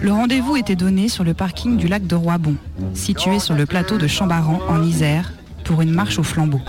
Le 0.00 0.12
rendez-vous 0.12 0.56
était 0.56 0.76
donné 0.76 1.08
sur 1.08 1.24
le 1.24 1.34
parking 1.34 1.76
du 1.76 1.88
lac 1.88 2.06
de 2.06 2.14
Roibon, 2.14 2.54
situé 2.94 3.40
sur 3.40 3.54
le 3.54 3.66
plateau 3.66 3.98
de 3.98 4.06
Chambaran 4.06 4.60
en 4.68 4.82
Isère, 4.82 5.32
pour 5.64 5.80
une 5.82 5.90
marche 5.90 6.18
au 6.18 6.22
flambeau. 6.22 6.60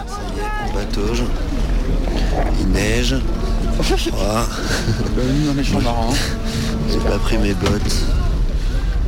Patauge, 0.74 1.24
il 2.60 2.68
neige, 2.70 3.16
froid. 3.82 4.48
J'ai 6.92 7.00
pas 7.00 7.20
pris 7.20 7.38
mes 7.38 7.54
bottes. 7.54 8.06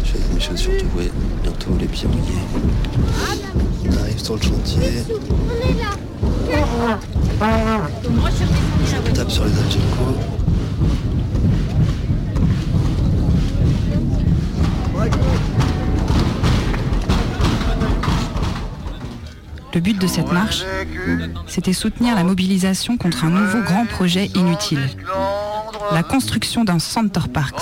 J'ai 0.04 0.20
mes 0.34 0.40
chaussures 0.40 0.78
trouées, 0.78 1.12
bientôt 1.44 1.76
les 1.80 1.88
pieds 1.88 2.08
mouillés. 2.08 2.42
On 3.90 3.98
arrive 4.04 4.24
sur 4.24 4.36
le 4.36 4.42
chantier. 4.42 5.04
On 9.10 9.14
tape 9.14 9.32
sur 9.32 9.46
les 9.46 9.52
Algeco. 9.52 10.37
Le 19.78 19.82
but 19.82 20.02
de 20.02 20.08
cette 20.08 20.32
marche, 20.32 20.64
c'était 21.46 21.72
soutenir 21.72 22.16
la 22.16 22.24
mobilisation 22.24 22.98
contre 22.98 23.26
un 23.26 23.30
nouveau 23.30 23.62
grand 23.62 23.86
projet 23.86 24.26
inutile. 24.34 24.90
La 25.92 26.02
construction 26.02 26.64
d'un 26.64 26.80
Center 26.80 27.30
Parks, 27.32 27.62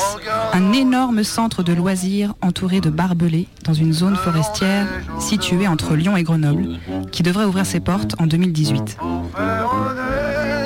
un 0.54 0.72
énorme 0.72 1.26
centre 1.26 1.62
de 1.62 1.74
loisirs 1.74 2.34
entouré 2.42 2.80
de 2.80 2.90
barbelés 2.90 3.50
dans 3.66 3.74
une 3.74 3.92
zone 3.92 4.16
forestière 4.16 4.88
située 5.20 5.68
entre 5.68 5.96
Lyon 5.96 6.16
et 6.16 6.24
Grenoble, 6.24 6.80
qui 7.12 7.22
devrait 7.22 7.44
ouvrir 7.44 7.66
ses 7.66 7.82
portes 7.82 8.16
en 8.18 8.28
2018. 8.28 8.98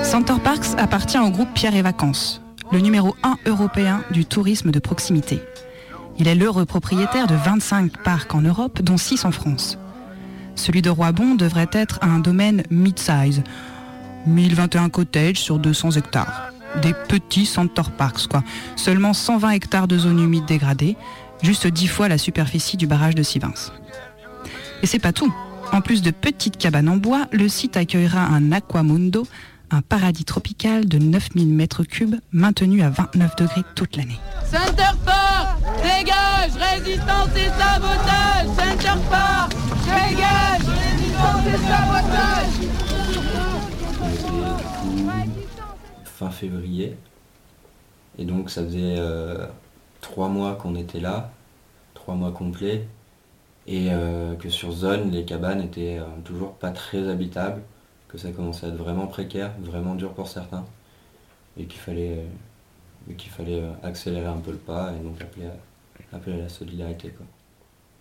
Center 0.03 0.35
Parks 0.43 0.77
appartient 0.77 1.17
au 1.17 1.31
groupe 1.31 1.49
Pierre 1.55 1.75
et 1.75 1.81
Vacances, 1.81 2.43
le 2.71 2.77
numéro 2.79 3.15
1 3.23 3.37
européen 3.47 4.03
du 4.11 4.23
tourisme 4.23 4.69
de 4.69 4.77
proximité. 4.77 5.41
Il 6.19 6.27
est 6.27 6.35
l'heureux 6.35 6.65
propriétaire 6.65 7.25
de 7.25 7.33
25 7.33 8.03
parcs 8.03 8.35
en 8.35 8.41
Europe, 8.41 8.83
dont 8.83 8.97
6 8.97 9.25
en 9.25 9.31
France. 9.31 9.79
Celui 10.59 10.81
de 10.81 10.89
Roibon 10.89 11.35
devrait 11.35 11.69
être 11.71 11.99
un 12.01 12.19
domaine 12.19 12.63
mid-size. 12.69 13.43
1021 14.27 14.89
cottages 14.89 15.37
sur 15.37 15.57
200 15.57 15.91
hectares. 15.91 16.51
Des 16.81 16.93
petits 17.07 17.45
center 17.45 17.83
parks, 17.97 18.27
quoi. 18.27 18.43
Seulement 18.75 19.13
120 19.13 19.51
hectares 19.51 19.87
de 19.87 19.97
zones 19.97 20.19
humides 20.19 20.45
dégradées, 20.45 20.97
juste 21.41 21.65
10 21.65 21.87
fois 21.87 22.09
la 22.09 22.17
superficie 22.17 22.75
du 22.75 22.87
barrage 22.87 23.15
de 23.15 23.23
Sivins. 23.23 23.53
Et 24.83 24.85
c'est 24.85 24.99
pas 24.99 25.13
tout. 25.13 25.33
En 25.71 25.79
plus 25.79 26.01
de 26.01 26.11
petites 26.11 26.57
cabanes 26.57 26.89
en 26.89 26.97
bois, 26.97 27.27
le 27.31 27.47
site 27.47 27.77
accueillera 27.77 28.21
un 28.21 28.51
aquamundo, 28.51 29.25
un 29.71 29.81
paradis 29.81 30.25
tropical 30.25 30.89
de 30.89 30.97
9000 30.97 31.47
mètres 31.47 31.83
cubes 31.83 32.15
maintenu 32.33 32.81
à 32.81 32.89
29 32.89 33.35
degrés 33.37 33.63
toute 33.75 33.95
l'année. 33.95 34.19
Center 34.43 34.91
Park 35.05 35.57
Dégage 35.83 36.51
Résistance 36.59 37.29
et 37.37 37.49
sabotage 37.57 38.47
Center 38.57 38.99
Park 39.09 39.53
Fin 46.03 46.29
février. 46.29 46.97
Et 48.17 48.25
donc 48.25 48.49
ça 48.49 48.63
faisait 48.63 48.97
euh, 48.97 49.47
trois 50.01 50.27
mois 50.27 50.55
qu'on 50.55 50.75
était 50.75 50.99
là, 50.99 51.31
trois 51.93 52.15
mois 52.15 52.31
complets, 52.31 52.87
et 53.67 53.87
euh, 53.91 54.35
que 54.35 54.49
sur 54.49 54.71
zone, 54.71 55.11
les 55.11 55.25
cabanes 55.25 55.61
étaient 55.61 55.99
euh, 55.99 56.05
toujours 56.25 56.53
pas 56.53 56.71
très 56.71 57.07
habitables, 57.07 57.61
que 58.09 58.17
ça 58.17 58.31
commençait 58.31 58.65
à 58.65 58.69
être 58.69 58.75
vraiment 58.75 59.07
précaire, 59.07 59.51
vraiment 59.61 59.95
dur 59.95 60.13
pour 60.13 60.27
certains, 60.27 60.65
et 61.57 61.65
qu'il 61.65 61.79
fallait, 61.79 62.25
qu'il 63.17 63.31
fallait 63.31 63.63
accélérer 63.83 64.27
un 64.27 64.37
peu 64.37 64.51
le 64.51 64.57
pas 64.57 64.91
et 64.93 65.03
donc 65.03 65.21
appeler 65.21 65.47
appeler 66.13 66.39
à 66.39 66.43
la 66.43 66.49
solidarité. 66.49 67.09
Quoi. 67.09 67.25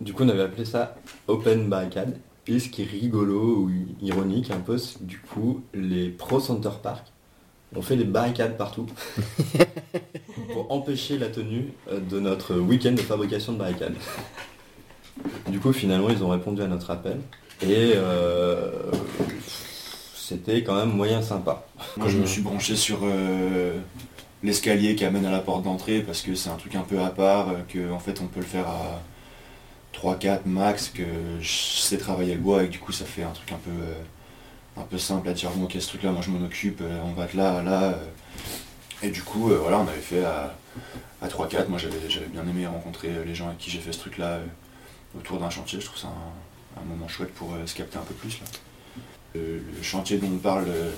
Du 0.01 0.13
coup 0.13 0.23
on 0.23 0.29
avait 0.29 0.43
appelé 0.43 0.65
ça 0.65 0.95
Open 1.27 1.69
Barricade, 1.69 2.17
et 2.47 2.59
ce 2.59 2.69
qui 2.69 2.83
est 2.83 2.85
rigolo 2.85 3.57
ou 3.57 3.71
ironique 4.01 4.51
un 4.51 4.59
peu, 4.59 4.77
c'est 4.77 4.99
que 4.99 5.03
du 5.03 5.19
coup 5.19 5.61
les 5.73 6.09
Pro 6.09 6.39
Center 6.39 6.71
Park 6.81 7.05
on 7.75 7.81
fait 7.81 7.95
des 7.95 8.03
barricades 8.03 8.57
partout 8.57 8.87
pour 10.53 10.71
empêcher 10.71 11.17
la 11.17 11.27
tenue 11.27 11.71
euh, 11.91 11.99
de 11.99 12.19
notre 12.19 12.55
week-end 12.55 12.93
de 12.93 13.01
fabrication 13.01 13.53
de 13.53 13.59
barricades. 13.59 13.95
Du 15.49 15.59
coup, 15.59 15.73
finalement, 15.73 16.09
ils 16.09 16.23
ont 16.23 16.29
répondu 16.29 16.61
à 16.61 16.67
notre 16.67 16.89
appel 16.91 17.19
et 17.61 17.91
euh, 17.95 18.71
c'était 20.15 20.63
quand 20.63 20.75
même 20.75 20.91
moyen 20.95 21.21
sympa. 21.21 21.65
Moi, 21.97 22.07
je 22.07 22.17
me 22.17 22.25
suis 22.25 22.41
branché 22.41 22.75
sur 22.75 22.99
euh, 23.03 23.77
l'escalier 24.43 24.95
qui 24.95 25.05
amène 25.05 25.25
à 25.25 25.31
la 25.31 25.39
porte 25.39 25.63
d'entrée 25.63 26.01
parce 26.01 26.21
que 26.21 26.35
c'est 26.35 26.49
un 26.49 26.55
truc 26.55 26.75
un 26.75 26.81
peu 26.81 26.99
à 26.99 27.09
part, 27.09 27.53
que 27.67 27.91
en 27.91 27.99
fait, 27.99 28.21
on 28.21 28.27
peut 28.27 28.39
le 28.39 28.45
faire 28.45 28.67
à 28.67 29.01
3-4 30.01 30.41
max, 30.45 30.89
que 30.89 31.03
je 31.41 31.49
sais 31.51 31.97
travailler 31.97 32.35
le 32.35 32.41
bois 32.41 32.63
et 32.63 32.67
du 32.67 32.79
coup, 32.79 32.91
ça 32.91 33.05
fait 33.05 33.23
un 33.23 33.31
truc 33.31 33.51
un 33.51 33.57
peu 33.57 33.71
un 34.77 34.83
peu 34.83 34.97
simple 34.97 35.27
à 35.27 35.33
dire 35.33 35.49
bon 35.51 35.65
ok 35.65 35.75
ce 35.77 35.87
truc 35.89 36.03
là 36.03 36.11
moi 36.11 36.21
je 36.21 36.29
m'en 36.29 36.45
occupe, 36.45 36.79
euh, 36.81 37.01
on 37.03 37.11
va 37.11 37.25
de 37.27 37.35
là 37.35 37.57
à 37.57 37.61
là. 37.63 37.83
euh. 37.83 37.95
Et 39.03 39.09
du 39.09 39.21
coup 39.23 39.51
euh, 39.51 39.57
voilà 39.61 39.79
on 39.79 39.87
avait 39.87 39.99
fait 39.99 40.23
à, 40.23 40.55
à 41.21 41.27
3-4, 41.27 41.67
moi 41.67 41.77
j'avais 41.77 41.97
bien 42.27 42.47
aimé 42.47 42.65
rencontrer 42.67 43.09
euh, 43.09 43.25
les 43.25 43.35
gens 43.35 43.47
avec 43.47 43.57
qui 43.57 43.69
j'ai 43.71 43.79
fait 43.79 43.91
ce 43.91 43.99
truc 43.99 44.17
là 44.17 44.39
autour 45.17 45.39
d'un 45.39 45.49
chantier, 45.49 45.79
je 45.79 45.85
trouve 45.85 45.97
ça 45.99 46.07
un, 46.77 46.85
moment 46.85 47.07
chouette 47.07 47.33
pour 47.33 47.53
euh, 47.53 47.65
se 47.65 47.75
capter 47.75 47.97
un 47.97 48.03
peu 48.03 48.13
plus 48.13 48.39
là. 48.39 48.45
Le, 49.35 49.61
chantier 49.81 50.17
dont 50.17 50.27
on 50.33 50.37
parle 50.37 50.65
euh, 50.69 50.91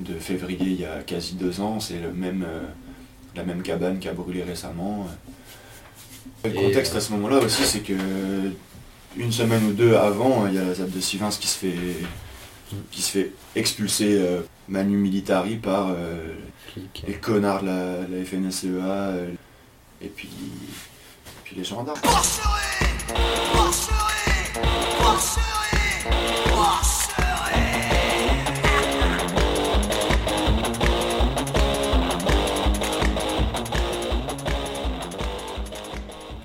de 0.00 0.14
février 0.18 0.66
il 0.66 0.80
y 0.80 0.84
a 0.84 1.02
quasi 1.02 1.34
deux 1.34 1.60
ans, 1.60 1.80
c'est 1.80 1.98
même, 2.14 2.44
euh, 2.46 2.62
la 3.36 3.44
même 3.44 3.62
cabane 3.62 3.98
qui 3.98 4.08
a 4.08 4.12
brûlé 4.12 4.42
récemment. 4.42 5.06
Le 6.44 6.50
contexte 6.50 6.94
euh, 6.94 6.98
à 6.98 7.00
ce 7.00 7.12
moment-là 7.12 7.38
aussi, 7.38 7.64
c'est 7.64 7.80
que 7.80 7.94
une 9.16 9.32
semaine 9.32 9.64
ou 9.66 9.72
deux 9.72 9.94
avant, 9.94 10.46
il 10.46 10.54
y 10.54 10.58
a 10.58 10.64
la 10.64 10.74
ZAP 10.74 10.90
de 10.90 11.00
Sivins 11.00 11.30
qui 11.30 11.46
se 11.46 11.58
fait, 11.58 11.74
qui 12.90 13.02
se 13.02 13.10
fait 13.10 13.32
expulser 13.54 14.18
euh, 14.20 14.40
manu 14.68 14.96
militari 14.96 15.56
par 15.56 15.90
euh, 15.90 16.34
les 17.06 17.14
connards 17.14 17.62
de 17.62 17.68
la, 17.68 18.24
FNSEA 18.24 18.68
euh, 18.68 19.28
et 20.02 20.08
puis, 20.08 20.28
puis 21.44 21.56
les 21.56 21.64
gendarmes. 21.64 21.98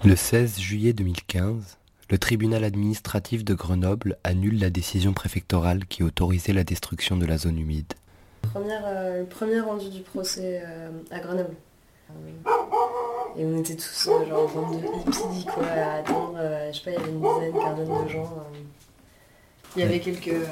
Le 0.09 0.15
16 0.15 0.57
juillet 0.59 0.91
2015, 0.91 1.77
le 2.09 2.17
tribunal 2.17 2.63
administratif 2.63 3.45
de 3.45 3.53
Grenoble 3.53 4.17
annule 4.23 4.59
la 4.59 4.71
décision 4.71 5.13
préfectorale 5.13 5.85
qui 5.85 6.01
autorisait 6.01 6.51
la 6.51 6.63
destruction 6.63 7.15
de 7.15 7.27
la 7.27 7.37
zone 7.37 7.59
humide. 7.59 7.93
Euh, 8.55 9.19
le 9.19 9.25
premier 9.27 9.59
rendu 9.59 9.87
du 9.91 10.01
procès 10.01 10.63
euh, 10.65 10.89
à 11.11 11.19
Grenoble. 11.19 11.55
Et 13.37 13.45
on 13.45 13.59
était 13.59 13.75
tous 13.75 14.07
euh, 14.07 14.25
genre 14.27 14.49
bande 14.49 14.81
de 14.81 14.87
hippies 14.87 15.45
quoi, 15.45 15.67
à 15.67 15.99
attendre, 15.99 16.37
euh, 16.39 16.71
je 16.73 16.79
sais 16.79 16.85
pas, 16.85 16.89
il 16.89 16.93
y 16.95 17.03
avait 17.03 17.11
une 17.11 17.21
dizaine, 17.21 17.53
quinzaine 17.53 18.03
de 18.03 18.09
gens. 18.09 18.23
euh. 18.23 18.57
Il 19.75 19.81
y 19.83 19.85
avait 19.85 19.99
quelques, 19.99 20.27
euh, 20.29 20.43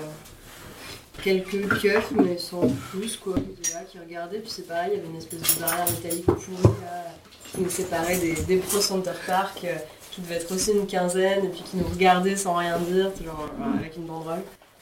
quelques 1.23 1.81
keufs, 1.81 2.11
mais 2.11 2.37
sans 2.37 2.67
plus 2.91 3.17
quoi, 3.17 3.33
qui 3.33 3.73
là, 3.73 3.79
qui 3.89 3.97
regardaient, 3.97 4.37
puis 4.37 4.51
c'est 4.51 4.67
pareil, 4.67 4.91
il 4.93 4.97
y 4.97 4.99
avait 4.99 5.09
une 5.09 5.17
espèce 5.17 5.55
de 5.55 5.61
barrière 5.61 5.87
métallique 5.89 6.25
pourrie 6.27 6.61
là, 6.83 7.05
qui 7.57 7.63
nous 7.63 7.69
séparait 7.69 8.17
des, 8.17 8.33
des 8.33 8.57
pro 8.57 8.79
Center 8.79 9.11
Park, 9.25 9.61
euh, 9.63 9.75
qui 10.11 10.21
devait 10.21 10.35
être 10.35 10.53
aussi 10.53 10.71
une 10.71 10.85
quinzaine, 10.85 11.45
et 11.45 11.49
puis 11.49 11.63
qui 11.63 11.77
nous 11.77 11.87
regardaient 11.87 12.35
sans 12.35 12.55
rien 12.55 12.77
dire, 12.77 13.11
genre, 13.23 13.49
voilà, 13.57 13.79
avec 13.79 13.97
une 13.97 14.05
banderole. 14.05 14.41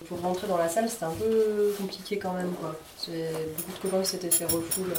Pour 0.10 0.22
rentrer 0.22 0.48
dans 0.48 0.58
la 0.58 0.67
salle, 0.67 0.89
c'était 0.89 1.05
un 1.05 1.12
peu 1.12 1.74
compliqué 1.79 2.17
quand 2.17 2.34
même. 2.34 2.51
Quoi. 2.60 2.75
Beaucoup 3.08 3.72
de 3.72 3.82
copains 3.82 4.03
s'étaient 4.03 4.29
fait 4.29 4.46
refoule. 4.46 4.94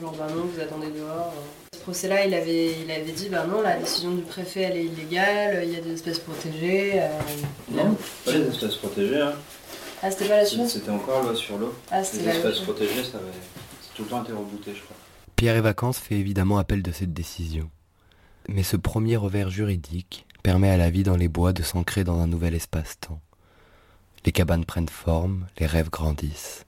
Genre, 0.00 0.14
bah 0.18 0.26
non, 0.34 0.44
vous 0.44 0.60
attendez 0.60 0.88
dehors. 0.88 1.34
Ce 1.74 1.80
procès-là, 1.80 2.24
il 2.24 2.34
avait, 2.34 2.72
il 2.84 2.90
avait 2.90 3.12
dit, 3.12 3.28
bah 3.28 3.44
non, 3.46 3.60
la 3.60 3.76
décision 3.76 4.12
du 4.12 4.22
préfet, 4.22 4.62
elle 4.62 4.76
est 4.78 4.84
illégale, 4.84 5.60
il 5.64 5.72
y 5.72 5.76
a 5.76 5.80
des 5.80 5.92
espèces 5.92 6.18
protégées. 6.18 7.00
Non, 7.70 7.96
pas 8.24 8.32
les 8.32 8.48
espèces 8.48 8.76
protégées. 8.76 9.20
Hein. 9.20 9.34
Ah, 10.02 10.10
c'était 10.10 10.24
pas 10.24 10.38
la 10.38 10.46
suite? 10.46 10.68
C'était 10.68 10.90
encore 10.90 11.22
loi 11.22 11.34
sur 11.34 11.58
l'eau. 11.58 11.74
Ah, 11.90 12.00
les 12.00 12.28
espèces 12.28 12.54
suite. 12.54 12.64
protégées, 12.64 13.04
ça 13.04 13.18
avait 13.18 13.26
c'est 13.82 13.94
tout 13.94 14.04
le 14.04 14.08
temps 14.08 14.24
été 14.24 14.32
rebooté, 14.32 14.72
je 14.74 14.82
crois. 14.82 14.96
Pierre 15.40 15.56
et 15.56 15.62
Vacances 15.62 15.98
fait 15.98 16.16
évidemment 16.16 16.58
appel 16.58 16.82
de 16.82 16.92
cette 16.92 17.14
décision. 17.14 17.70
Mais 18.50 18.62
ce 18.62 18.76
premier 18.76 19.16
revers 19.16 19.48
juridique 19.48 20.26
permet 20.42 20.68
à 20.68 20.76
la 20.76 20.90
vie 20.90 21.02
dans 21.02 21.16
les 21.16 21.28
bois 21.28 21.54
de 21.54 21.62
s'ancrer 21.62 22.04
dans 22.04 22.18
un 22.18 22.26
nouvel 22.26 22.54
espace-temps. 22.54 23.22
Les 24.26 24.32
cabanes 24.32 24.66
prennent 24.66 24.90
forme, 24.90 25.46
les 25.58 25.64
rêves 25.64 25.88
grandissent. 25.88 26.66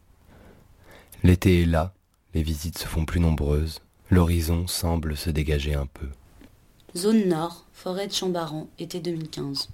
L'été 1.23 1.61
est 1.61 1.67
là, 1.67 1.93
les 2.33 2.43
visites 2.43 2.79
se 2.79 2.87
font 2.87 3.05
plus 3.05 3.21
nombreuses, 3.21 3.81
l'horizon 4.09 4.67
semble 4.67 5.19
se 5.19 5.29
dégager 5.29 5.75
un 5.75 5.85
peu. 5.85 6.09
Zone 6.97 7.29
Nord, 7.29 7.67
forêt 7.75 8.07
de 8.07 8.15
Chambaran, 8.15 8.69
été 8.79 9.01
2015. 9.01 9.69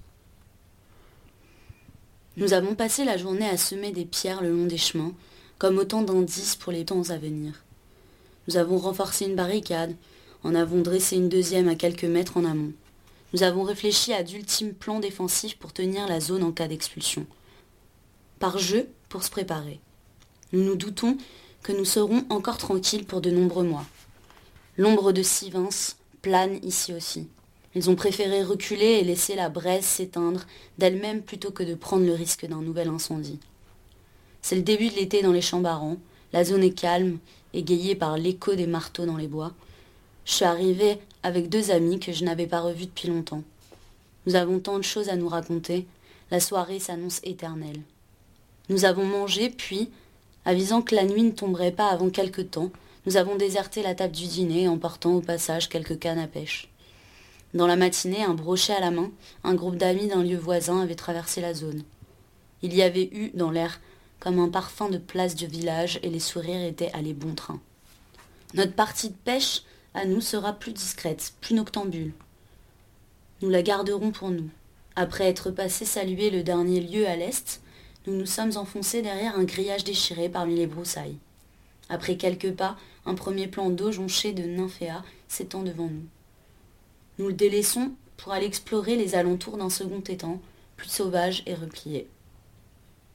Nous 2.35 2.51
avons 2.51 2.75
passé 2.75 3.05
la 3.05 3.15
journée 3.15 3.47
à 3.47 3.55
semer 3.55 3.93
des 3.93 4.03
pierres 4.03 4.41
le 4.41 4.51
long 4.51 4.65
des 4.65 4.77
chemins, 4.77 5.13
comme 5.57 5.77
autant 5.77 6.01
d'indices 6.01 6.57
pour 6.57 6.73
les 6.73 6.83
temps 6.83 7.09
à 7.11 7.17
venir. 7.17 7.63
Nous 8.49 8.57
avons 8.57 8.79
renforcé 8.79 9.25
une 9.25 9.35
barricade, 9.35 9.95
en 10.43 10.55
avons 10.55 10.81
dressé 10.81 11.15
une 11.15 11.29
deuxième 11.29 11.67
à 11.67 11.75
quelques 11.75 12.05
mètres 12.05 12.35
en 12.35 12.45
amont. 12.45 12.73
Nous 13.31 13.43
avons 13.43 13.61
réfléchi 13.61 14.11
à 14.11 14.23
d'ultimes 14.23 14.73
plans 14.73 14.99
défensifs 14.99 15.55
pour 15.55 15.71
tenir 15.71 16.07
la 16.07 16.19
zone 16.19 16.41
en 16.41 16.51
cas 16.51 16.67
d'expulsion. 16.67 17.27
Par 18.39 18.57
jeu, 18.57 18.89
pour 19.07 19.21
se 19.21 19.29
préparer. 19.29 19.79
Nous 20.51 20.63
nous 20.63 20.75
doutons 20.75 21.15
que 21.61 21.71
nous 21.71 21.85
serons 21.85 22.25
encore 22.31 22.57
tranquilles 22.57 23.05
pour 23.05 23.21
de 23.21 23.29
nombreux 23.29 23.65
mois. 23.65 23.85
L'ombre 24.77 25.11
de 25.11 25.21
Sivins 25.21 25.69
plane 26.23 26.57
ici 26.63 26.91
aussi. 26.91 27.27
Ils 27.75 27.91
ont 27.91 27.95
préféré 27.95 28.41
reculer 28.41 28.97
et 28.97 29.03
laisser 29.03 29.35
la 29.35 29.49
braise 29.49 29.85
s'éteindre 29.85 30.47
d'elle-même 30.79 31.21
plutôt 31.21 31.51
que 31.51 31.61
de 31.61 31.75
prendre 31.75 32.07
le 32.07 32.13
risque 32.13 32.47
d'un 32.47 32.63
nouvel 32.63 32.87
incendie. 32.87 33.39
C'est 34.41 34.55
le 34.55 34.63
début 34.63 34.89
de 34.89 34.95
l'été 34.95 35.21
dans 35.21 35.33
les 35.33 35.39
Chambarans, 35.39 35.97
la 36.33 36.43
zone 36.43 36.63
est 36.63 36.73
calme, 36.73 37.19
égayée 37.53 37.95
par 37.95 38.17
l'écho 38.17 38.55
des 38.55 38.67
marteaux 38.67 39.05
dans 39.05 39.17
les 39.17 39.27
bois. 39.27 39.53
Je 40.25 40.33
suis 40.33 40.45
arrivée 40.45 40.99
avec 41.23 41.49
deux 41.49 41.71
amis 41.71 41.99
que 41.99 42.11
je 42.11 42.23
n'avais 42.23 42.47
pas 42.47 42.61
revus 42.61 42.85
depuis 42.85 43.07
longtemps. 43.07 43.43
Nous 44.25 44.35
avons 44.35 44.59
tant 44.59 44.77
de 44.77 44.83
choses 44.83 45.09
à 45.09 45.15
nous 45.15 45.27
raconter, 45.27 45.87
la 46.31 46.39
soirée 46.39 46.79
s'annonce 46.79 47.21
éternelle. 47.23 47.81
Nous 48.69 48.85
avons 48.85 49.05
mangé, 49.05 49.49
puis, 49.49 49.89
avisant 50.45 50.81
que 50.81 50.95
la 50.95 51.05
nuit 51.05 51.23
ne 51.23 51.31
tomberait 51.31 51.71
pas 51.71 51.89
avant 51.89 52.09
quelque 52.09 52.41
temps, 52.41 52.71
nous 53.05 53.17
avons 53.17 53.35
déserté 53.35 53.81
la 53.81 53.95
table 53.95 54.15
du 54.15 54.27
dîner, 54.27 54.67
emportant 54.67 55.15
au 55.15 55.21
passage 55.21 55.69
quelques 55.69 55.97
cannes 55.97 56.19
à 56.19 56.27
pêche. 56.27 56.69
Dans 57.55 57.65
la 57.65 57.75
matinée, 57.75 58.23
un 58.23 58.35
brochet 58.35 58.73
à 58.73 58.79
la 58.79 58.91
main, 58.91 59.09
un 59.43 59.55
groupe 59.55 59.77
d'amis 59.77 60.07
d'un 60.07 60.21
lieu 60.21 60.37
voisin 60.37 60.81
avait 60.81 60.95
traversé 60.95 61.41
la 61.41 61.55
zone. 61.55 61.81
Il 62.61 62.75
y 62.75 62.83
avait 62.83 63.09
eu, 63.11 63.31
dans 63.33 63.49
l'air, 63.49 63.79
comme 64.19 64.39
un 64.39 64.49
parfum 64.49 64.89
de 64.89 64.97
place 64.97 65.35
du 65.35 65.47
village 65.47 65.99
et 66.03 66.09
les 66.09 66.19
sourires 66.19 66.63
étaient 66.63 66.91
allés 66.93 67.13
bon 67.13 67.35
train. 67.35 67.59
Notre 68.53 68.73
partie 68.73 69.09
de 69.09 69.15
pêche, 69.15 69.63
à 69.93 70.05
nous, 70.05 70.21
sera 70.21 70.53
plus 70.53 70.73
discrète, 70.73 71.33
plus 71.41 71.55
noctambule. 71.55 72.13
Nous 73.41 73.49
la 73.49 73.61
garderons 73.61 74.11
pour 74.11 74.29
nous. 74.29 74.49
Après 74.95 75.25
être 75.25 75.51
passé 75.51 75.85
saluer 75.85 76.29
le 76.29 76.43
dernier 76.43 76.81
lieu 76.81 77.07
à 77.07 77.15
l'est, 77.15 77.61
nous 78.05 78.15
nous 78.15 78.25
sommes 78.25 78.57
enfoncés 78.57 79.01
derrière 79.01 79.37
un 79.37 79.43
grillage 79.43 79.83
déchiré 79.83 80.29
parmi 80.29 80.55
les 80.55 80.67
broussailles. 80.67 81.17
Après 81.89 82.17
quelques 82.17 82.51
pas, 82.51 82.75
un 83.05 83.15
premier 83.15 83.47
plan 83.47 83.69
d'eau 83.69 83.91
jonché 83.91 84.33
de 84.33 84.43
nymphéas 84.43 85.03
s'étend 85.27 85.63
devant 85.63 85.87
nous. 85.87 86.05
Nous 87.17 87.27
le 87.27 87.33
délaissons 87.33 87.91
pour 88.17 88.33
aller 88.33 88.45
explorer 88.45 88.95
les 88.95 89.15
alentours 89.15 89.57
d'un 89.57 89.69
second 89.69 90.01
étang, 90.01 90.39
plus 90.75 90.89
sauvage 90.89 91.43
et 91.45 91.53
replié. 91.53 92.07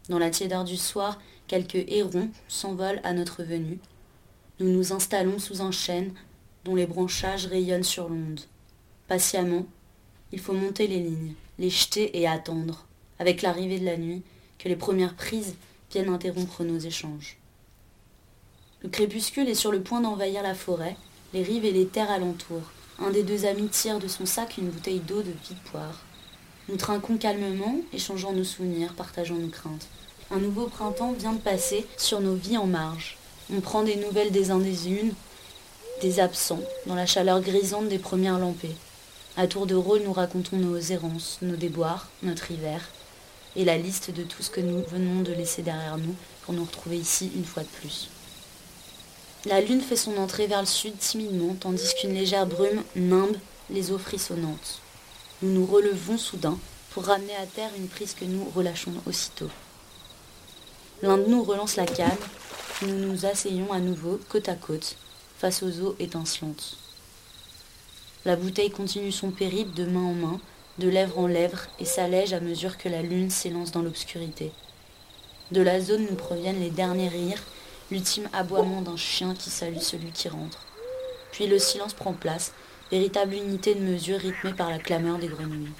Dans 0.09 0.19
la 0.19 0.31
tiédeur 0.31 0.65
du 0.65 0.77
soir, 0.77 1.19
quelques 1.47 1.85
hérons 1.89 2.29
s'envolent 2.49 3.01
à 3.05 3.13
notre 3.15 3.43
venue. 3.43 3.79
Nous 4.61 4.71
nous 4.71 4.93
installons 4.93 5.39
sous 5.39 5.63
un 5.63 5.71
chêne 5.71 6.13
dont 6.65 6.75
les 6.75 6.87
branchages 6.87 7.47
rayonnent 7.47 7.83
sur 7.83 8.09
l'onde. 8.09 8.41
Patiemment, 9.09 9.67
il 10.33 10.41
faut 10.41 10.53
monter 10.53 10.87
les 10.87 11.01
lignes, 11.01 11.35
les 11.59 11.71
jeter 11.71 12.19
et 12.19 12.27
attendre, 12.27 12.87
avec 13.19 13.43
l'arrivée 13.43 13.79
de 13.79 13.85
la 13.85 13.97
nuit, 13.97 14.23
que 14.59 14.69
les 14.69 14.77
premières 14.77 15.15
prises 15.15 15.55
viennent 15.91 16.09
interrompre 16.09 16.65
nos 16.65 16.79
échanges. 16.79 17.39
Le 18.83 18.89
crépuscule 18.91 19.49
est 19.49 19.55
sur 19.55 19.73
le 19.73 19.83
point 19.83 20.01
d'envahir 20.01 20.43
la 20.43 20.55
forêt, 20.55 20.97
les 21.33 21.43
rives 21.43 21.65
et 21.65 21.73
les 21.73 21.87
terres 21.87 22.11
alentour. 22.11 22.61
Un 22.99 23.11
des 23.11 23.23
deux 23.23 23.47
amis 23.47 23.69
tire 23.69 23.99
de 23.99 24.09
son 24.09 24.27
sac 24.27 24.59
une 24.59 24.69
bouteille 24.69 25.01
d'eau 25.01 25.23
de 25.23 25.33
vide 25.33 25.59
poire. 25.65 26.05
Nous 26.71 26.77
trinquons 26.77 27.19
calmement, 27.19 27.77
échangeant 27.93 28.33
nos 28.33 28.43
souvenirs, 28.43 28.95
partageant 28.95 29.35
nos 29.35 29.49
craintes. 29.49 29.87
Un 30.31 30.39
nouveau 30.39 30.67
printemps 30.67 31.13
vient 31.13 31.35
de 31.35 31.39
passer 31.39 31.87
sur 31.99 32.21
nos 32.21 32.35
vies 32.35 32.57
en 32.57 32.67
marge. 32.67 33.19
On 33.55 33.61
prend 33.61 33.83
des 33.83 33.97
nouvelles 33.97 34.33
des 34.33 34.51
uns 34.51 34.59
des 34.59 34.89
unes, 34.89 35.13
des 36.01 36.21
absents, 36.21 36.63
dans 36.87 36.95
la 36.95 37.05
chaleur 37.05 37.43
grisante 37.43 37.91
des 37.91 37.99
premières 37.99 38.39
lampées. 38.39 38.75
À 39.37 39.47
tour 39.47 39.67
de 39.67 39.75
rôle, 39.75 40.05
nous 40.05 40.15
racontons 40.15 40.57
nos 40.57 40.79
errances, 40.79 41.39
nos 41.43 41.57
déboires, 41.57 42.09
notre 42.23 42.51
hiver, 42.51 42.81
et 43.57 43.67
la 43.67 43.77
liste 43.77 44.11
de 44.11 44.23
tout 44.23 44.43
ce 44.43 44.51
que 44.51 44.63
nous 44.63 44.83
venons 44.91 45.21
de 45.21 45.33
laisser 45.33 45.61
derrière 45.61 45.99
nous 45.99 46.15
pour 46.43 46.55
nous 46.55 46.65
retrouver 46.65 46.97
ici 46.97 47.31
une 47.37 47.45
fois 47.45 47.63
de 47.63 47.69
plus. 47.69 48.09
La 49.45 49.61
lune 49.61 49.83
fait 49.83 49.97
son 49.97 50.17
entrée 50.17 50.47
vers 50.47 50.61
le 50.61 50.67
sud 50.67 50.97
timidement, 50.99 51.55
tandis 51.61 51.95
qu'une 52.01 52.15
légère 52.15 52.47
brume 52.47 52.83
nimbe 52.97 53.37
les 53.69 53.91
eaux 53.91 53.99
frissonnantes. 53.99 54.81
Nous 55.43 55.51
nous 55.53 55.67
relevons 55.67 56.17
soudain 56.17 56.59
pour 56.91 57.05
ramener 57.07 57.35
à 57.35 57.47
terre 57.47 57.71
une 57.77 57.89
prise 57.89 58.15
que 58.15 58.25
nous 58.25 58.45
relâchons 58.55 58.95
aussitôt. 59.05 59.51
L'un 61.03 61.19
de 61.19 61.27
nous 61.27 61.43
relance 61.43 61.77
la 61.77 61.87
canne, 61.87 62.17
nous 62.83 62.95
nous 62.95 63.27
asseyons 63.27 63.73
à 63.73 63.81
nouveau 63.81 64.21
côte 64.29 64.49
à 64.49 64.55
côte, 64.55 64.97
face 65.39 65.63
aux 65.63 65.81
eaux 65.81 65.97
étincelantes. 65.99 66.77
La 68.25 68.37
bouteille 68.37 68.71
continue 68.71 69.13
son 69.13 69.33
périple 69.33 69.75
de 69.75 69.85
main 69.85 70.05
en 70.05 70.15
main, 70.15 70.41
de 70.79 70.89
lèvre 70.89 71.19
en 71.19 71.27
lèvre, 71.27 71.67
et 71.81 71.85
s'allège 71.85 72.33
à 72.33 72.41
mesure 72.41 72.79
que 72.79 72.89
la 72.89 73.03
lune 73.03 73.31
s'élance 73.31 73.73
dans 73.73 73.83
l'obscurité. 73.83 74.53
De 75.51 75.61
la 75.61 75.81
zone 75.81 76.07
nous 76.09 76.17
proviennent 76.17 76.61
les 76.61 76.71
derniers 76.71 77.09
rires, 77.09 77.43
l'ultime 77.91 78.29
aboiement 78.33 78.83
d'un 78.83 78.97
chien 78.97 79.35
qui 79.35 79.51
salue 79.51 79.81
celui 79.81 80.11
qui 80.11 80.29
rentre. 80.29 80.61
Puis 81.33 81.49
le 81.49 81.59
silence 81.59 81.93
prend 81.93 82.13
place, 82.13 82.53
véritable 82.95 83.35
unité 83.35 83.75
de 83.75 83.81
mesure 83.81 84.21
rythmée 84.21 84.53
par 84.53 84.71
la 84.71 84.79
clameur 84.79 85.19
des 85.19 85.27
grenouilles. 85.27 85.73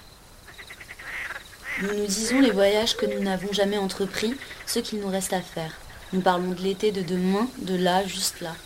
Nous 1.81 1.95
nous 1.97 2.07
disons 2.07 2.41
les 2.41 2.51
voyages 2.51 2.97
que 2.97 3.07
nous 3.07 3.23
n'avons 3.23 3.53
jamais 3.53 3.79
entrepris, 3.79 4.35
ce 4.67 4.81
qu'il 4.81 4.99
nous 4.99 5.07
reste 5.07 5.33
à 5.33 5.41
faire. 5.41 5.71
Nous 6.13 6.23
parlons 6.23 6.51
de 6.51 6.61
l'été 6.61 6.91
de 6.91 7.03
demain, 7.03 7.49
de 7.59 7.77
là, 7.77 8.05
juste 8.05 8.41
là. 8.41 8.57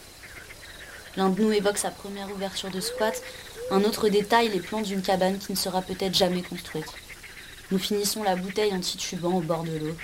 L'un 1.19 1.29
de 1.29 1.43
nous 1.43 1.53
évoque 1.53 1.77
sa 1.77 1.91
première 1.91 2.31
ouverture 2.35 2.71
de 2.71 2.81
squat, 2.81 3.23
un 3.71 3.85
autre 3.85 4.09
détail 4.09 4.49
les 4.49 4.61
plans 4.61 4.81
d'une 4.81 5.03
cabane 5.03 5.37
qui 5.37 5.53
ne 5.53 5.59
sera 5.59 5.83
peut-être 5.83 6.15
jamais 6.15 6.41
construite. 6.41 6.91
Nous 7.71 7.79
finissons 7.79 8.23
la 8.23 8.35
bouteille 8.35 8.73
en 8.73 8.81
titubant 8.81 9.35
au 9.35 9.43
bord 9.43 9.65
de 9.65 9.77
l'eau. 9.77 9.97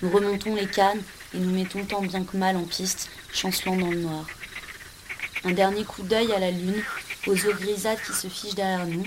Nous 0.00 0.08
remontons 0.08 0.54
les 0.54 0.66
cannes 0.66 1.02
et 1.34 1.38
nous 1.38 1.50
mettons 1.50 1.84
tant 1.84 2.00
bien 2.00 2.24
que 2.24 2.38
mal 2.38 2.56
en 2.56 2.64
piste, 2.64 3.10
chancelant 3.34 3.76
dans 3.76 3.90
le 3.90 4.00
noir. 4.00 4.26
Un 5.44 5.50
dernier 5.50 5.84
coup 5.84 6.02
d'œil 6.02 6.32
à 6.32 6.38
la 6.38 6.50
lune, 6.50 6.82
aux 7.26 7.46
eaux 7.46 7.54
grisâtres 7.54 8.02
qui 8.02 8.12
se 8.12 8.28
fichent 8.28 8.54
derrière 8.54 8.86
nous, 8.86 9.06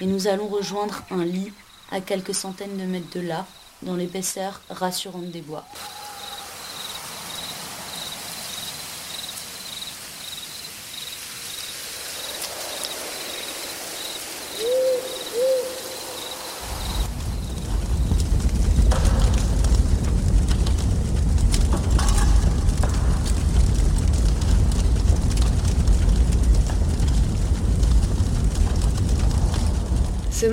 et 0.00 0.06
nous 0.06 0.26
allons 0.26 0.48
rejoindre 0.48 1.02
un 1.10 1.24
lit 1.24 1.52
à 1.90 2.00
quelques 2.00 2.34
centaines 2.34 2.76
de 2.76 2.84
mètres 2.84 3.10
de 3.14 3.20
là, 3.20 3.46
dans 3.82 3.96
l'épaisseur 3.96 4.60
rassurante 4.70 5.30
des 5.30 5.42
bois. 5.42 5.64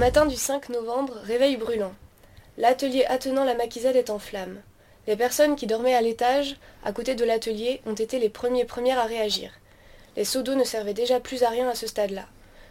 Matin 0.01 0.25
du 0.25 0.35
5 0.35 0.69
novembre, 0.69 1.13
réveil 1.25 1.57
brûlant. 1.57 1.93
L'atelier 2.57 3.05
attenant 3.05 3.43
la 3.43 3.53
maquisette 3.53 3.95
est 3.95 4.09
en 4.09 4.17
flammes. 4.17 4.59
Les 5.05 5.15
personnes 5.15 5.55
qui 5.55 5.67
dormaient 5.67 5.93
à 5.93 6.01
l'étage, 6.01 6.57
à 6.83 6.91
côté 6.91 7.13
de 7.13 7.23
l'atelier, 7.23 7.81
ont 7.85 7.93
été 7.93 8.17
les 8.17 8.27
premiers 8.29 8.65
premières 8.65 8.97
à 8.97 9.03
réagir. 9.03 9.51
Les 10.17 10.25
seaux 10.25 10.41
d'eau 10.41 10.55
ne 10.55 10.63
servaient 10.63 10.95
déjà 10.95 11.19
plus 11.19 11.43
à 11.43 11.49
rien 11.49 11.69
à 11.69 11.75
ce 11.75 11.85
stade-là. 11.85 12.25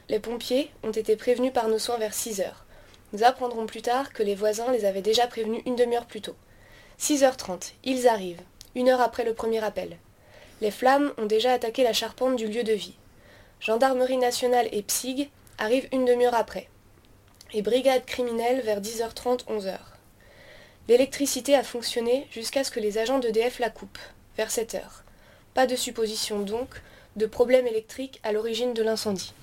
Les 0.09 0.19
pompiers 0.19 0.73
ont 0.83 0.91
été 0.91 1.15
prévenus 1.15 1.53
par 1.53 1.69
nos 1.69 1.79
soins 1.79 1.99
vers 1.99 2.15
6 2.15 2.41
heures. 2.41 2.65
Nous 3.13 3.23
apprendrons 3.23 3.67
plus 3.67 3.83
tard 3.83 4.13
que 4.13 4.25
les 4.25 4.35
voisins 4.35 4.73
les 4.73 4.85
avaient 4.85 5.01
déjà 5.01 5.29
prévenus 5.29 5.63
une 5.67 5.77
demi-heure 5.77 6.07
plus 6.07 6.23
tôt. 6.23 6.35
6h30, 6.99 7.75
ils 7.85 8.09
arrivent, 8.09 8.43
une 8.75 8.89
heure 8.89 9.01
après 9.01 9.23
le 9.23 9.35
premier 9.35 9.63
appel. 9.63 9.99
Les 10.63 10.73
flammes 10.73 11.13
ont 11.17 11.27
déjà 11.27 11.53
attaqué 11.53 11.85
la 11.85 11.93
charpente 11.93 12.35
du 12.35 12.49
lieu 12.49 12.65
de 12.65 12.73
vie. 12.73 12.97
Gendarmerie 13.61 14.17
nationale 14.17 14.67
et 14.73 14.83
PSIG 14.83 15.31
arrivent 15.59 15.89
une 15.93 16.07
demi-heure 16.07 16.35
après. 16.35 16.67
Et 17.53 17.63
brigade 17.63 18.05
criminelle 18.07 18.61
vers 18.61 18.81
10h30, 18.81 19.47
11h. 19.47 19.77
L'électricité 20.89 21.55
a 21.55 21.65
fonctionné 21.65 22.29
jusqu'à 22.31 22.63
ce 22.63 22.71
que 22.71 22.81
les 22.81 22.99
agents 22.99 23.19
d'EDF 23.19 23.59
la 23.59 23.71
coupent, 23.71 23.99
vers 24.37 24.51
7h. 24.51 24.81
Pas 25.55 25.67
de 25.67 25.75
supposition 25.75 26.41
donc 26.41 26.81
de 27.17 27.27
problème 27.27 27.67
électrique 27.67 28.21
à 28.23 28.33
l'origine 28.33 28.73
de 28.73 28.83
l'incendie. 28.83 29.35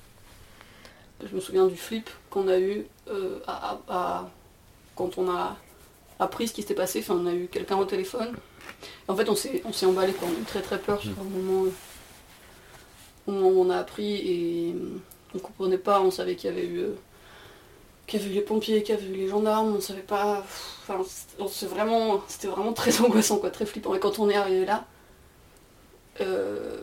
Je 1.22 1.36
me 1.36 1.42
souviens 1.42 1.68
du 1.68 1.76
flip 1.76 2.10
qu'on 2.30 2.48
a 2.48 2.60
eu 2.60 2.86
euh, 3.10 3.40
quand 4.96 5.18
on 5.18 5.30
a 5.30 5.58
appris 6.20 6.48
ce 6.48 6.54
qui 6.54 6.62
s'était 6.62 6.76
passé. 6.76 7.00
Enfin, 7.00 7.16
on 7.22 7.26
a 7.26 7.34
eu 7.34 7.48
quelqu'un 7.48 7.78
au 7.78 7.86
téléphone. 7.86 8.36
En 9.08 9.16
fait, 9.16 9.28
on 9.30 9.36
s'est, 9.36 9.62
on 9.66 9.74
s'est 9.74 9.86
emballé. 9.86 10.14
On 10.22 10.28
a 10.28 10.32
eu 10.32 10.44
très 10.44 10.62
très 10.62 10.80
peur 10.80 11.02
sur 11.02 11.12
moment 11.24 11.66
euh, 11.66 11.72
moment 13.32 13.48
où 13.50 13.62
on 13.62 13.70
a 13.70 13.78
appris 13.78 14.16
et 14.16 14.74
euh, 14.74 15.02
on 15.36 15.40
comprenait 15.40 15.78
pas. 15.78 16.02
On 16.02 16.12
savait 16.12 16.36
qu'il 16.36 16.50
y 16.50 16.54
avait 16.54 16.68
eu, 16.68 16.86
euh, 18.16 18.18
avait 18.18 18.30
eu 18.30 18.34
les 18.34 18.42
pompiers, 18.42 18.84
qu'il 18.84 18.96
y 18.96 18.98
avait 18.98 19.08
eu 19.08 19.14
les 19.14 19.28
gendarmes. 19.30 19.76
On 19.76 19.82
savait 19.82 20.02
pas. 20.02 20.46
Enfin, 20.88 21.04
s'est 21.50 21.66
vraiment, 21.68 22.22
c'était 22.28 22.48
vraiment 22.48 22.74
très 22.74 23.02
angoissant, 23.02 23.38
quoi, 23.40 23.50
très 23.52 23.66
flippant. 23.66 23.94
Et 23.96 24.00
quand 24.00 24.20
on 24.20 24.30
est 24.30 24.36
arrivé 24.36 24.66
là, 24.66 24.86
euh, 26.22 26.82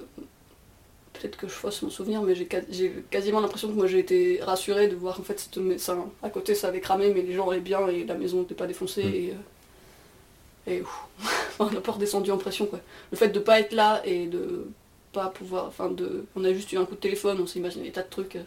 peut-être 1.13 1.37
que 1.37 1.49
je 1.49 1.53
fausse 1.53 1.83
mon 1.83 1.91
souvenir, 1.91 2.23
mais 2.23 2.35
j'ai, 2.35 2.47
quas- 2.47 2.65
j'ai 2.71 2.91
quasiment 3.11 3.41
l'impression 3.41 3.69
que 3.69 3.75
moi 3.75 3.87
j'ai 3.87 4.01
été 4.01 4.41
rassurée 4.43 4.89
de 4.89 4.97
voir 4.97 5.21
en 5.21 5.23
fait 5.23 5.49
ça, 5.79 5.97
à 6.23 6.31
côté 6.31 6.55
ça 6.55 6.69
avait 6.69 6.81
cramé, 6.81 7.13
mais 7.15 7.23
les 7.23 7.33
gens 7.35 7.49
allaient 7.51 7.61
bien 7.61 7.87
et 7.89 8.05
la 8.05 8.15
maison 8.15 8.41
n'était 8.41 8.55
pas 8.55 8.67
défoncée. 8.67 9.05
Mm. 9.05 9.15
Et, 9.15 9.31
euh, 9.31 9.35
et 10.67 10.81
ouf, 10.83 11.07
on 11.59 11.67
a 11.67 11.81
pas 11.81 11.93
redescendu 11.93 12.31
en 12.31 12.39
pression 12.39 12.67
quoi. 12.67 12.81
Le 13.11 13.17
fait 13.17 13.29
de 13.29 13.39
pas 13.41 13.61
être 13.61 13.73
là 13.73 14.03
et 14.05 14.27
de 14.27 14.67
pas 15.13 15.29
pouvoir, 15.29 15.67
enfin 15.67 15.91
de, 15.91 16.27
on 16.37 16.45
a 16.45 16.53
juste 16.53 16.73
eu 16.73 16.79
un 16.79 16.85
coup 16.85 16.95
de 16.95 17.01
téléphone, 17.01 17.39
on 17.41 17.47
s'est 17.47 17.59
imaginé 17.59 17.85
des 17.87 17.93
tas 17.93 18.03
de 18.03 18.09
trucs. 18.11 18.39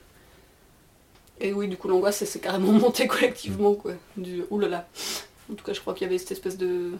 Et 1.39 1.53
oui, 1.53 1.67
du 1.67 1.77
coup 1.77 1.87
l'angoisse 1.87 2.23
s'est 2.23 2.39
carrément 2.39 2.71
montée 2.83 3.07
collectivement 3.07 3.73
quoi. 3.75 3.93
Du 4.15 4.43
oulala. 4.49 4.87
En 5.51 5.55
tout 5.55 5.63
cas, 5.63 5.73
je 5.73 5.79
crois 5.79 5.93
qu'il 5.93 6.05
y 6.05 6.09
avait 6.09 6.17
cette 6.17 6.31
espèce 6.31 6.57
de 6.57 6.91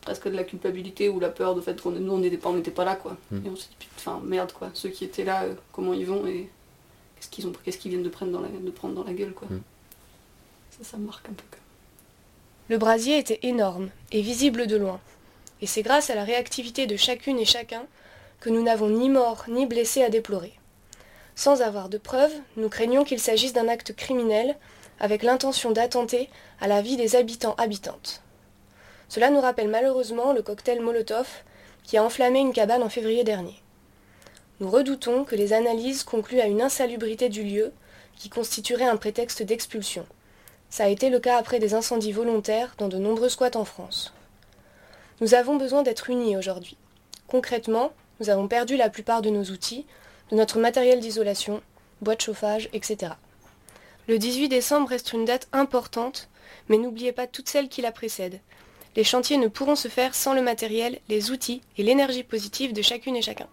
presque 0.00 0.28
de 0.28 0.36
la 0.36 0.44
culpabilité 0.44 1.08
ou 1.08 1.18
la 1.18 1.30
peur 1.30 1.54
de 1.54 1.60
fait 1.62 1.80
qu'on 1.80 1.90
nous 1.92 2.12
on 2.12 2.18
n'était 2.18 2.36
pas 2.36 2.50
on 2.50 2.54
n'était 2.54 2.70
pas 2.70 2.84
là 2.84 2.94
quoi 2.94 3.16
Mm. 3.30 3.46
et 3.46 3.48
on 3.50 3.56
s'est 3.56 3.68
dit 3.70 3.76
putain, 3.78 3.94
enfin 4.12 4.20
merde 4.22 4.52
quoi 4.52 4.70
ceux 4.74 4.90
qui 4.90 5.02
étaient 5.04 5.24
là 5.24 5.44
euh, 5.44 5.54
comment 5.72 5.94
ils 5.94 6.04
vont 6.04 6.26
et 6.26 6.50
qu'est-ce 7.16 7.28
qu'ils 7.30 7.46
ont 7.46 7.52
qu'est-ce 7.64 7.78
qu'ils 7.78 7.90
viennent 7.90 8.02
de 8.02 8.10
prendre 8.10 8.30
dans 8.32 8.40
la 8.42 8.48
de 8.48 8.70
prendre 8.70 8.94
dans 8.94 9.04
la 9.04 9.14
gueule 9.14 9.32
quoi 9.32 9.48
Mm. 9.48 9.60
ça 10.78 10.84
ça 10.90 10.96
me 10.98 11.06
marque 11.06 11.26
un 11.28 11.32
peu 11.32 11.44
quoi. 11.50 11.58
Le 12.68 12.76
brasier 12.78 13.18
était 13.18 13.40
énorme 13.42 13.88
et 14.12 14.20
visible 14.22 14.66
de 14.66 14.76
loin. 14.76 14.98
Et 15.62 15.66
c'est 15.66 15.82
grâce 15.82 16.08
à 16.10 16.14
la 16.14 16.24
réactivité 16.24 16.86
de 16.86 16.96
chacune 16.96 17.38
et 17.38 17.44
chacun 17.44 17.84
que 18.40 18.48
nous 18.50 18.62
n'avons 18.62 18.88
ni 18.90 19.08
mort 19.10 19.44
ni 19.48 19.66
blessés 19.66 20.02
à 20.02 20.08
déplorer. 20.10 20.52
Sans 21.36 21.62
avoir 21.62 21.88
de 21.88 21.98
preuves, 21.98 22.34
nous 22.56 22.68
craignons 22.68 23.04
qu'il 23.04 23.18
s'agisse 23.18 23.52
d'un 23.52 23.68
acte 23.68 23.94
criminel 23.94 24.56
avec 25.00 25.22
l'intention 25.22 25.72
d'attenter 25.72 26.30
à 26.60 26.68
la 26.68 26.80
vie 26.80 26.96
des 26.96 27.16
habitants-habitantes. 27.16 28.22
Cela 29.08 29.30
nous 29.30 29.40
rappelle 29.40 29.68
malheureusement 29.68 30.32
le 30.32 30.42
cocktail 30.42 30.80
Molotov 30.80 31.28
qui 31.82 31.96
a 31.96 32.04
enflammé 32.04 32.40
une 32.40 32.52
cabane 32.52 32.82
en 32.82 32.88
février 32.88 33.24
dernier. 33.24 33.60
Nous 34.60 34.70
redoutons 34.70 35.24
que 35.24 35.34
les 35.34 35.52
analyses 35.52 36.04
concluent 36.04 36.40
à 36.40 36.46
une 36.46 36.62
insalubrité 36.62 37.28
du 37.28 37.42
lieu 37.42 37.72
qui 38.16 38.30
constituerait 38.30 38.84
un 38.84 38.96
prétexte 38.96 39.42
d'expulsion. 39.42 40.06
Ça 40.70 40.84
a 40.84 40.88
été 40.88 41.10
le 41.10 41.18
cas 41.18 41.36
après 41.36 41.58
des 41.58 41.74
incendies 41.74 42.12
volontaires 42.12 42.74
dans 42.78 42.88
de 42.88 42.96
nombreux 42.96 43.28
squats 43.28 43.56
en 43.56 43.64
France. 43.64 44.14
Nous 45.20 45.34
avons 45.34 45.56
besoin 45.56 45.82
d'être 45.82 46.10
unis 46.10 46.36
aujourd'hui. 46.36 46.76
Concrètement, 47.26 47.92
nous 48.20 48.30
avons 48.30 48.48
perdu 48.48 48.76
la 48.76 48.90
plupart 48.90 49.22
de 49.22 49.30
nos 49.30 49.44
outils, 49.44 49.86
de 50.30 50.36
notre 50.36 50.58
matériel 50.58 51.00
d'isolation, 51.00 51.62
boîte 52.00 52.22
chauffage, 52.22 52.68
etc. 52.72 53.12
Le 54.08 54.18
18 54.18 54.48
décembre 54.48 54.88
reste 54.88 55.12
une 55.12 55.24
date 55.24 55.48
importante, 55.52 56.28
mais 56.68 56.78
n'oubliez 56.78 57.12
pas 57.12 57.26
toutes 57.26 57.48
celles 57.48 57.68
qui 57.68 57.82
la 57.82 57.92
précèdent. 57.92 58.40
Les 58.96 59.04
chantiers 59.04 59.38
ne 59.38 59.48
pourront 59.48 59.76
se 59.76 59.88
faire 59.88 60.14
sans 60.14 60.34
le 60.34 60.42
matériel, 60.42 61.00
les 61.08 61.30
outils 61.30 61.62
et 61.78 61.82
l'énergie 61.82 62.22
positive 62.22 62.72
de 62.72 62.82
chacune 62.82 63.16
et 63.16 63.22
chacun. 63.22 63.48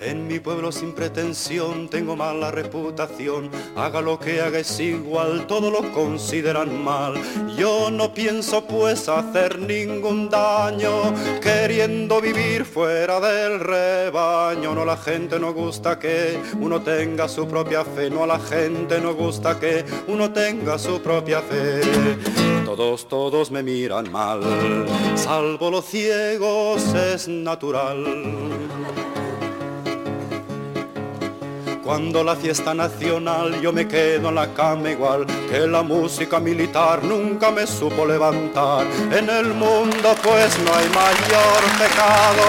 En 0.00 0.26
mi 0.26 0.40
pueblo 0.40 0.72
sin 0.72 0.94
pretensión 0.94 1.90
tengo 1.90 2.16
mala 2.16 2.50
reputación. 2.50 3.50
Haga 3.76 4.00
lo 4.00 4.18
que 4.18 4.40
haga 4.40 4.58
es 4.58 4.80
igual, 4.80 5.46
todo 5.46 5.70
lo 5.70 5.92
consideran 5.92 6.82
mal. 6.82 7.20
Yo 7.54 7.90
no 7.90 8.14
pienso 8.14 8.64
pues 8.66 9.10
hacer 9.10 9.58
ningún 9.58 10.30
daño, 10.30 11.12
queriendo 11.42 12.18
vivir 12.18 12.64
fuera 12.64 13.20
del 13.20 13.60
rebaño. 13.60 14.74
No 14.74 14.86
la 14.86 14.96
gente 14.96 15.38
no 15.38 15.52
gusta 15.52 15.98
que 15.98 16.40
uno 16.58 16.80
tenga 16.80 17.28
su 17.28 17.46
propia 17.46 17.84
fe, 17.84 18.08
no 18.08 18.24
a 18.24 18.26
la 18.26 18.38
gente 18.38 19.02
no 19.02 19.14
gusta 19.14 19.60
que 19.60 19.84
uno 20.06 20.32
tenga 20.32 20.78
su 20.78 21.02
propia 21.02 21.42
fe. 21.42 21.82
Todos, 22.64 23.06
todos 23.06 23.50
me 23.50 23.62
miran 23.62 24.10
mal, 24.10 24.40
salvo 25.14 25.70
los 25.70 25.84
ciegos 25.84 26.94
es 26.94 27.28
natural. 27.28 28.06
Cuando 31.90 32.22
la 32.22 32.36
fiesta 32.36 32.72
nacional 32.72 33.60
yo 33.60 33.72
me 33.72 33.88
quedo 33.88 34.28
en 34.28 34.36
la 34.36 34.54
cama 34.54 34.92
igual 34.92 35.26
que 35.50 35.66
la 35.66 35.82
música 35.82 36.38
militar 36.38 37.02
nunca 37.02 37.50
me 37.50 37.66
supo 37.66 38.06
levantar. 38.06 38.86
En 39.10 39.28
el 39.28 39.52
mundo 39.54 40.14
pues 40.22 40.56
no 40.60 40.72
hay 40.72 40.88
mayor 40.90 41.60
pecado 41.80 42.44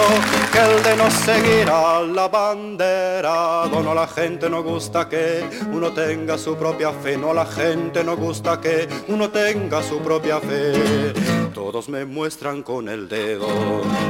que 0.53 0.59
el 0.59 0.83
de 0.83 0.95
no 0.95 1.09
seguir 1.09 1.67
a 1.71 2.01
la 2.01 2.27
bandera. 2.27 3.65
No 3.71 3.95
la 3.95 4.05
gente 4.05 4.47
no 4.47 4.61
gusta 4.61 5.09
que 5.09 5.43
uno 5.71 5.91
tenga 5.91 6.37
su 6.37 6.55
propia 6.55 6.91
fe, 6.91 7.17
no 7.17 7.33
la 7.33 7.47
gente 7.47 8.03
no 8.03 8.15
gusta 8.15 8.61
que 8.61 8.87
uno 9.07 9.31
tenga 9.31 9.81
su 9.81 10.01
propia 10.01 10.39
fe. 10.39 11.13
Todos 11.61 11.89
me 11.89 12.05
muestran 12.05 12.63
con 12.63 12.89
el 12.89 13.07
dedo, 13.07 13.47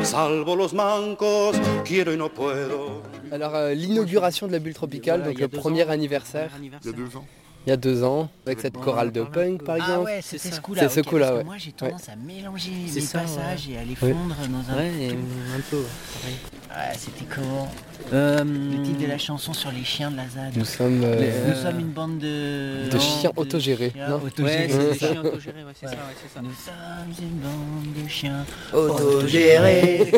salvo 0.04 0.56
los 0.56 0.74
mancos, 0.74 1.58
quiero 1.84 2.14
y 2.14 2.18
no 2.18 2.30
puedo. 2.30 3.02
Alors 3.30 3.54
euh, 3.56 3.74
l'inauguration 3.76 4.48
de 4.48 4.54
la 4.54 4.60
bulle 4.60 4.74
tropicale, 4.74 5.20
Voilà, 5.20 5.34
donc 5.34 5.40
le 5.42 5.48
premier 5.50 5.84
ans. 5.84 5.90
anniversaire. 5.90 6.50
Il 6.62 6.72
y 6.72 6.74
a 6.74 6.94
deux 6.94 7.18
ans. 7.18 7.26
Il 7.68 7.70
y 7.70 7.74
a 7.74 7.78
deux 7.78 8.04
ans, 8.06 8.30
avec 8.48 8.62
cette 8.62 8.78
chorale 8.78 9.12
de 9.12 9.24
punk 9.24 9.64
par 9.64 9.76
Ah 9.76 9.84
exemple. 9.84 10.06
ouais, 10.06 10.20
c'était 10.24 10.50
ce 10.50 10.62
coup-là. 10.62 10.88
C'est 10.88 11.04
ce 11.04 11.08
coup-là, 11.08 11.26
parce 11.28 11.32
que 11.34 11.38
ouais. 11.40 11.44
Moi, 11.44 11.58
j'ai 11.58 11.68
Ouais. 11.72 11.74
tendance 11.90 12.08
à 12.10 12.16
mélanger 12.16 12.72
C'est 12.88 12.96
les 13.02 13.06
ça, 13.06 13.20
passages 13.20 13.68
ouais. 13.68 13.74
et 13.74 13.78
à 13.78 13.84
les 13.84 13.90
Ouais. 14.02 14.14
fondre 14.14 14.36
dans 14.50 14.74
un. 14.74 14.78
Ouais, 14.78 15.10
un 15.10 15.62
peu. 15.70 15.78
Ouais, 15.78 16.94
c'était 16.98 17.26
comment? 17.26 17.70
Le 18.12 18.84
titre 18.84 19.00
de 19.02 19.06
la 19.08 19.18
chanson 19.18 19.54
sur 19.54 19.72
les 19.72 19.84
chiens 19.84 20.12
de 20.12 20.18
la 20.18 20.28
ZAD. 20.28 20.58
Nous 20.58 20.66
sommes, 20.66 21.02
euh, 21.04 21.20
Les- 21.20 21.50
Nous 21.54 21.56
sommes 21.62 21.80
une 21.80 21.88
bande 21.92 22.18
de. 22.20 22.90
de 22.92 23.00
chiens 23.00 23.32
autogérés, 23.36 23.92
chiens 23.96 24.10
non 24.10 24.16
autogérés. 24.16 24.66
Ouais, 24.66 24.70
c'est 24.70 24.90
des 24.94 24.98
ça. 25.00 25.08
chiens 25.12 25.22
autogérés, 25.24 25.64
ouais, 25.64 25.72
c'est 25.80 25.86
ça, 25.88 25.92
ouais, 25.94 26.16
c'est 26.22 26.34
ça. 26.34 26.42
Nous 26.42 26.50
sommes 26.52 27.28
une 27.30 27.40
bande 27.40 28.04
de 28.04 28.10
chiens 28.10 28.46
Autogérés. 28.74 30.12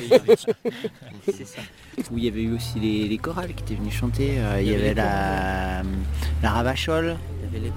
c'est 1.26 1.48
ça. 1.48 1.62
Où 2.12 2.18
il 2.18 2.26
y 2.26 2.28
avait 2.28 2.42
eu 2.44 2.56
aussi 2.56 2.80
les, 2.80 3.08
les 3.08 3.18
chorales 3.18 3.54
qui 3.54 3.64
étaient 3.64 3.76
venus 3.80 3.94
chanter. 3.94 4.36
euh, 4.38 4.60
il 4.62 4.72
y, 4.72 4.76
avait, 4.76 4.94
la, 4.94 5.84
la 6.42 6.50
Ravachole. 6.50 7.16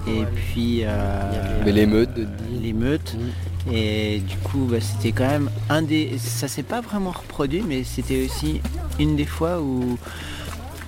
Et 0.07 0.25
puis. 0.51 0.79
euh, 0.83 1.61
Mais 1.65 1.71
l'émeute 1.71 2.13
de 2.15 2.27
L'émeute. 2.59 3.15
Et 3.71 4.19
du 4.21 4.37
coup, 4.37 4.65
bah, 4.71 4.77
c'était 4.81 5.11
quand 5.11 5.27
même 5.27 5.49
un 5.69 5.81
des. 5.83 6.17
Ça 6.17 6.47
s'est 6.47 6.63
pas 6.63 6.81
vraiment 6.81 7.11
reproduit, 7.11 7.61
mais 7.67 7.83
c'était 7.83 8.25
aussi 8.25 8.61
une 8.97 9.15
des 9.15 9.25
fois 9.25 9.59
où. 9.61 9.96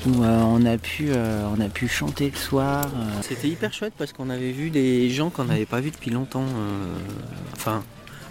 Où 0.08 0.24
euh, 0.24 0.42
on, 0.44 0.66
a 0.66 0.78
pu, 0.78 1.08
euh, 1.10 1.46
on 1.56 1.60
a 1.60 1.68
pu 1.70 1.88
chanter 1.88 2.30
le 2.30 2.38
soir. 2.38 2.86
euh. 2.86 3.20
C'était 3.22 3.50
hyper 3.50 3.74
chouette 3.74 3.94
parce 3.98 4.14
qu'on 4.14 4.30
avait 4.30 4.52
vu 4.52 4.70
des 4.70 5.10
gens 5.10 5.30
qu'on 5.30 5.46
n'avait 5.46 5.66
pas 5.66 5.82
vus 5.82 5.92
depuis 5.92 6.12
longtemps. 6.12 6.46
Enfin, 7.56 7.84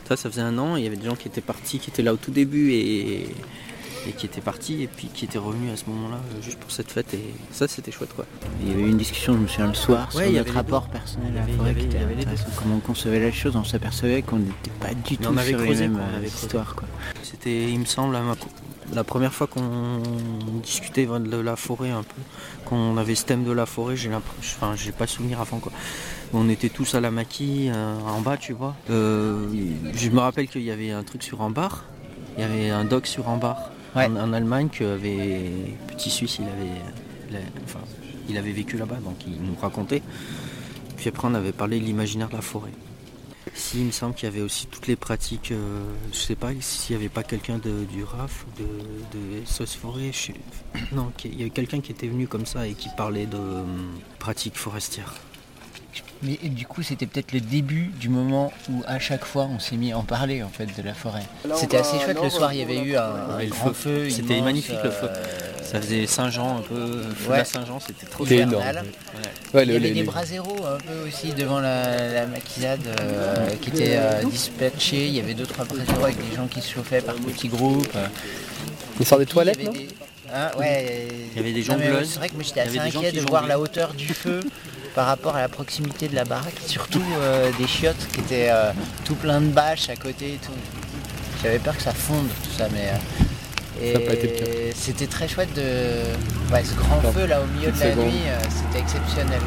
ça, 0.09 0.17
ça 0.17 0.31
faisait 0.31 0.41
un 0.43 0.57
an. 0.59 0.77
Il 0.77 0.85
y 0.85 0.87
avait 0.87 0.97
des 0.97 1.07
gens 1.07 1.17
qui 1.17 1.29
étaient 1.29 1.41
partis, 1.43 1.79
qui 1.79 1.91
étaient 1.91 2.03
là 2.03 2.15
au 2.15 2.17
tout 2.17 2.31
début 2.31 2.73
et, 2.73 3.23
et 4.07 4.13
qui 4.17 4.25
étaient 4.25 4.41
partis 4.41 4.83
et 4.83 4.87
puis 4.87 5.09
qui 5.13 5.27
étaient 5.27 5.37
revenus 5.39 5.71
à 5.71 5.77
ce 5.77 5.85
moment-là 5.91 6.19
juste 6.43 6.59
pour 6.59 6.71
cette 6.71 6.91
fête. 6.91 7.13
Et 7.13 7.21
ça, 7.53 7.69
c'était 7.69 7.93
chouette 7.93 8.15
quoi. 8.17 8.25
Il 8.63 8.69
y 8.71 8.73
avait 8.73 8.83
eu 8.85 8.89
une 8.89 8.97
discussion, 8.97 9.35
je 9.35 9.39
me 9.41 9.47
souviens, 9.47 9.67
le 9.67 9.75
soir, 9.75 10.09
Ouais, 10.15 10.23
sur 10.23 10.31
il 10.31 10.35
y 10.37 10.39
notre 10.39 10.55
rapport 10.55 10.87
deux. 10.87 10.93
personnel 10.93 11.37
à 11.37 11.47
la 11.47 11.53
forêt, 11.55 11.75
qui 11.75 11.85
était. 11.85 11.99
Comment 12.57 12.77
on 12.77 12.81
concevait 12.81 13.21
la 13.21 13.31
chose, 13.33 13.55
on 13.57 13.65
s'apercevait 13.65 14.23
qu'on 14.23 14.39
n'était 14.39 14.71
pas 14.81 14.95
du 14.95 15.19
tout 15.19 15.29
on 15.31 15.37
avait 15.37 15.51
sur 15.51 15.59
creusé, 15.59 15.83
les 15.83 15.89
mêmes 15.89 15.99
quoi, 15.99 16.07
on 16.11 16.17
avait 16.17 16.29
creusé. 16.29 16.45
histoires. 16.47 16.75
Quoi. 16.75 16.89
C'était, 17.23 17.65
il 17.71 17.79
me 17.81 17.85
semble, 17.85 18.15
la, 18.15 18.23
la 18.95 19.05
première 19.05 19.33
fois 19.35 19.47
qu'on 19.47 20.01
discutait 20.63 21.07
de 21.07 21.37
la 21.37 21.57
forêt 21.57 21.91
un 21.91 22.03
peu, 22.03 22.21
qu'on 22.65 22.97
avait 22.97 23.15
ce 23.15 23.25
thème 23.25 23.45
de 23.45 23.53
la 23.53 23.67
forêt, 23.67 23.97
j'ai 23.97 24.11
enfin, 24.15 24.75
j'ai 24.77 24.93
pas 24.93 25.07
souvenir 25.07 25.41
avant 25.41 25.59
quoi. 25.59 25.73
On 26.33 26.49
était 26.49 26.69
tous 26.69 26.95
à 26.95 27.01
la 27.01 27.11
maquille, 27.11 27.71
euh, 27.75 27.99
en 28.07 28.21
bas, 28.21 28.37
tu 28.37 28.53
vois. 28.53 28.75
Euh, 28.91 29.47
je 29.95 30.11
me 30.11 30.21
rappelle 30.21 30.49
qu'il 30.49 30.63
y 30.63 30.71
avait 30.71 30.91
un 30.91 31.03
truc 31.03 31.23
sur 31.23 31.43
un 31.43 31.51
bar, 31.51 31.85
il 32.37 32.41
y 32.43 32.45
avait 32.45 32.71
un 32.71 32.85
doc 32.85 33.07
sur 33.07 33.29
un 33.29 33.37
bar 33.37 33.71
en, 34.09 34.17
en 34.17 34.33
Allemagne 34.33 34.69
que 34.69 34.85
avait 34.95 35.51
petit 35.89 36.11
Suisse, 36.11 36.39
il 36.41 36.45
avait, 36.45 36.71
il 37.31 37.37
a- 37.37 37.41
enfin, 37.65 37.81
il 38.29 38.37
avait 38.37 38.53
vécu 38.53 38.77
là-bas, 38.77 38.97
donc 39.05 39.17
il 39.27 39.41
nous 39.43 39.57
racontait. 39.61 40.03
Puis 40.97 41.09
après 41.09 41.29
on 41.29 41.35
avait 41.35 41.53
parlé 41.53 41.79
de 41.81 41.85
l'imaginaire 41.85 42.29
de 42.29 42.35
la 42.37 42.43
forêt. 42.43 42.73
Si, 43.55 43.81
il 43.81 43.87
me 43.87 43.91
semble 43.91 44.15
qu'il 44.15 44.29
y 44.29 44.33
avait 44.33 44.41
aussi 44.41 44.67
toutes 44.67 44.87
les 44.87 44.97
pratiques, 44.97 45.53
euh, 45.53 45.85
je 46.13 46.19
sais 46.19 46.35
pas 46.35 46.51
s'il 46.61 46.97
n'y 46.97 47.03
avait 47.03 47.09
pas 47.09 47.23
quelqu'un 47.23 47.59
du 47.59 48.05
RAF, 48.05 48.47
de, 48.59 48.65
de 49.19 49.45
SOS 49.47 49.77
Forêt, 49.77 50.11
non, 50.93 51.13
qu'il 51.17 51.41
y 51.41 51.45
a 51.45 51.49
quelqu'un 51.49 51.81
qui 51.81 51.93
était 51.93 52.09
venu 52.09 52.27
comme 52.27 52.47
ça 52.47 52.67
et 52.67 52.75
qui 52.75 52.89
parlait 52.97 53.27
de 53.27 53.37
euh, 53.37 53.65
pratiques 54.19 54.57
forestières. 54.57 55.15
Mais 56.23 56.37
du 56.43 56.67
coup, 56.67 56.83
c'était 56.83 57.07
peut-être 57.07 57.33
le 57.33 57.41
début 57.41 57.91
du 57.99 58.09
moment 58.09 58.53
où 58.71 58.83
à 58.87 58.99
chaque 58.99 59.25
fois 59.25 59.49
on 59.51 59.59
s'est 59.59 59.77
mis 59.77 59.93
à 59.93 59.99
en 59.99 60.03
parler 60.03 60.43
en 60.43 60.49
fait 60.49 60.67
de 60.67 60.83
la 60.83 60.93
forêt. 60.95 61.23
C'était 61.55 61.79
assez 61.79 61.99
chouette 62.01 62.19
le 62.23 62.29
soir, 62.31 62.53
il 62.53 62.59
y 62.61 62.63
avait 62.63 62.79
eu 62.79 62.97
un, 62.97 63.37
Ouais, 63.37 63.47
grand 63.47 63.69
feu, 63.73 64.05
feu. 64.05 64.11
c'était 64.11 64.41
magnifique 64.41 64.77
le 64.85 64.91
feu. 64.91 65.09
euh, 65.09 65.25
Ça 65.63 65.81
faisait 65.81 66.07
Saint-Jean 66.07 66.59
un 66.59 66.61
peu, 66.63 67.03
feu 67.17 67.31
Ouais. 67.31 67.39
à 67.41 67.45
Saint-Jean, 67.45 67.79
c'était 67.81 68.07
trop 68.07 68.27
énorme. 68.27 68.63
Ouais. 69.55 69.65
il 69.65 69.73
y 69.73 69.77
avait 69.77 69.91
des 69.91 70.03
braseros 70.03 70.67
un 70.67 70.79
peu 70.79 71.09
aussi 71.09 71.33
devant 71.33 71.61
la, 71.61 72.13
la 72.13 72.27
maquisade 72.27 72.81
euh, 73.01 73.49
qui 73.61 73.71
étaient 73.71 73.97
euh, 73.97 74.23
dispatchés. 74.25 75.07
Il 75.07 75.15
y 75.15 75.21
avait 75.21 75.35
deux 75.35 75.47
trois 75.47 75.65
braseros 75.65 76.05
avec 76.05 76.17
des 76.29 76.37
gens 76.37 76.47
qui 76.49 76.61
se 76.61 76.73
chauffaient 76.73 77.01
par 77.03 77.15
petits 77.17 77.49
groupes. 77.49 77.89
Il 79.01 79.07
sort 79.07 79.19
des 79.19 79.25
Puis, 79.25 79.35
toilettes, 79.35 79.59
il 79.61 79.65
y 79.65 79.69
avait 79.69 79.79
non? 79.79 79.85
des- 79.85 79.95
Ah, 80.35 80.51
ouais. 80.59 81.07
Il 81.33 81.37
y 81.37 81.41
avait 81.41 81.53
des 81.53 81.63
jongleuses. 81.63 82.11
C'est 82.11 82.19
vrai 82.19 82.29
que 82.29 82.35
moi 82.35 82.43
j'étais 82.43 82.61
assez 82.61 82.73
des 82.79 82.91
gens 82.91 82.99
inquiet 83.01 83.13
qui 83.13 83.17
de 83.21 83.27
voir 83.29 83.47
la 83.47 83.59
hauteur 83.59 83.95
du 83.95 84.09
feu 84.09 84.41
par 84.99 85.07
rapport 85.07 85.37
à 85.37 85.41
la 85.41 85.49
proximité 85.49 86.09
de 86.09 86.17
la 86.17 86.25
baraque, 86.25 86.59
surtout 86.67 87.01
euh, 87.21 87.53
des 87.57 87.69
chiottes 87.69 88.09
qui 88.13 88.19
étaient 88.19 88.49
euh, 88.51 88.73
tout 89.05 89.15
plein 89.15 89.41
de 89.41 89.47
bâches 89.47 89.89
à 89.91 89.95
côté 89.95 90.33
et 90.35 90.39
tout. 90.39 90.51
J'avais 91.41 91.61
peur 91.61 91.77
que 91.77 91.83
ça 91.85 91.93
fonde 91.95 92.27
tout 92.43 92.51
ça, 92.51 92.67
mais. 92.73 92.91
euh, 93.81 94.73
c'était 94.75 95.07
très 95.07 95.29
chouette 95.29 95.55
de. 95.55 95.63
Ouais, 96.53 96.65
ce 96.65 96.75
grand 96.75 97.01
feu 97.13 97.27
là 97.27 97.41
au 97.41 97.47
milieu 97.47 97.71
de 97.71 97.79
la 97.79 97.95
nuit, 97.95 98.23
euh, 98.27 98.41
c'était 98.51 98.81
exceptionnel. 98.81 99.41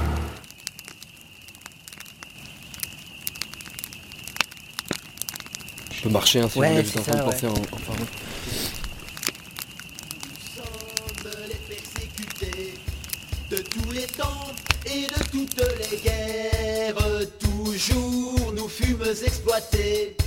Je 5.92 6.04
peux 6.04 6.10
marcher 6.10 6.40
hein, 6.40 6.48
si 6.50 6.60
Ouais, 6.60 6.82
vous 6.82 6.98
en 6.98 7.02
train 7.02 7.12
de 7.12 7.18
ça, 7.18 7.24
penser 7.24 7.46
ouais. 7.48 7.52
en, 7.52 7.76
en 7.76 7.80
parlant. 7.80 8.06
de 13.50 13.58
tous 13.58 13.92
les 13.92 14.08
temps 14.08 14.48
et 14.86 15.08
de 15.08 15.24
toutes 15.32 15.62
les 15.92 15.98
guerres. 15.98 17.28
Toujours 17.40 18.54
nous 18.56 18.68
fûmes 18.68 19.04
exploités 19.26 20.18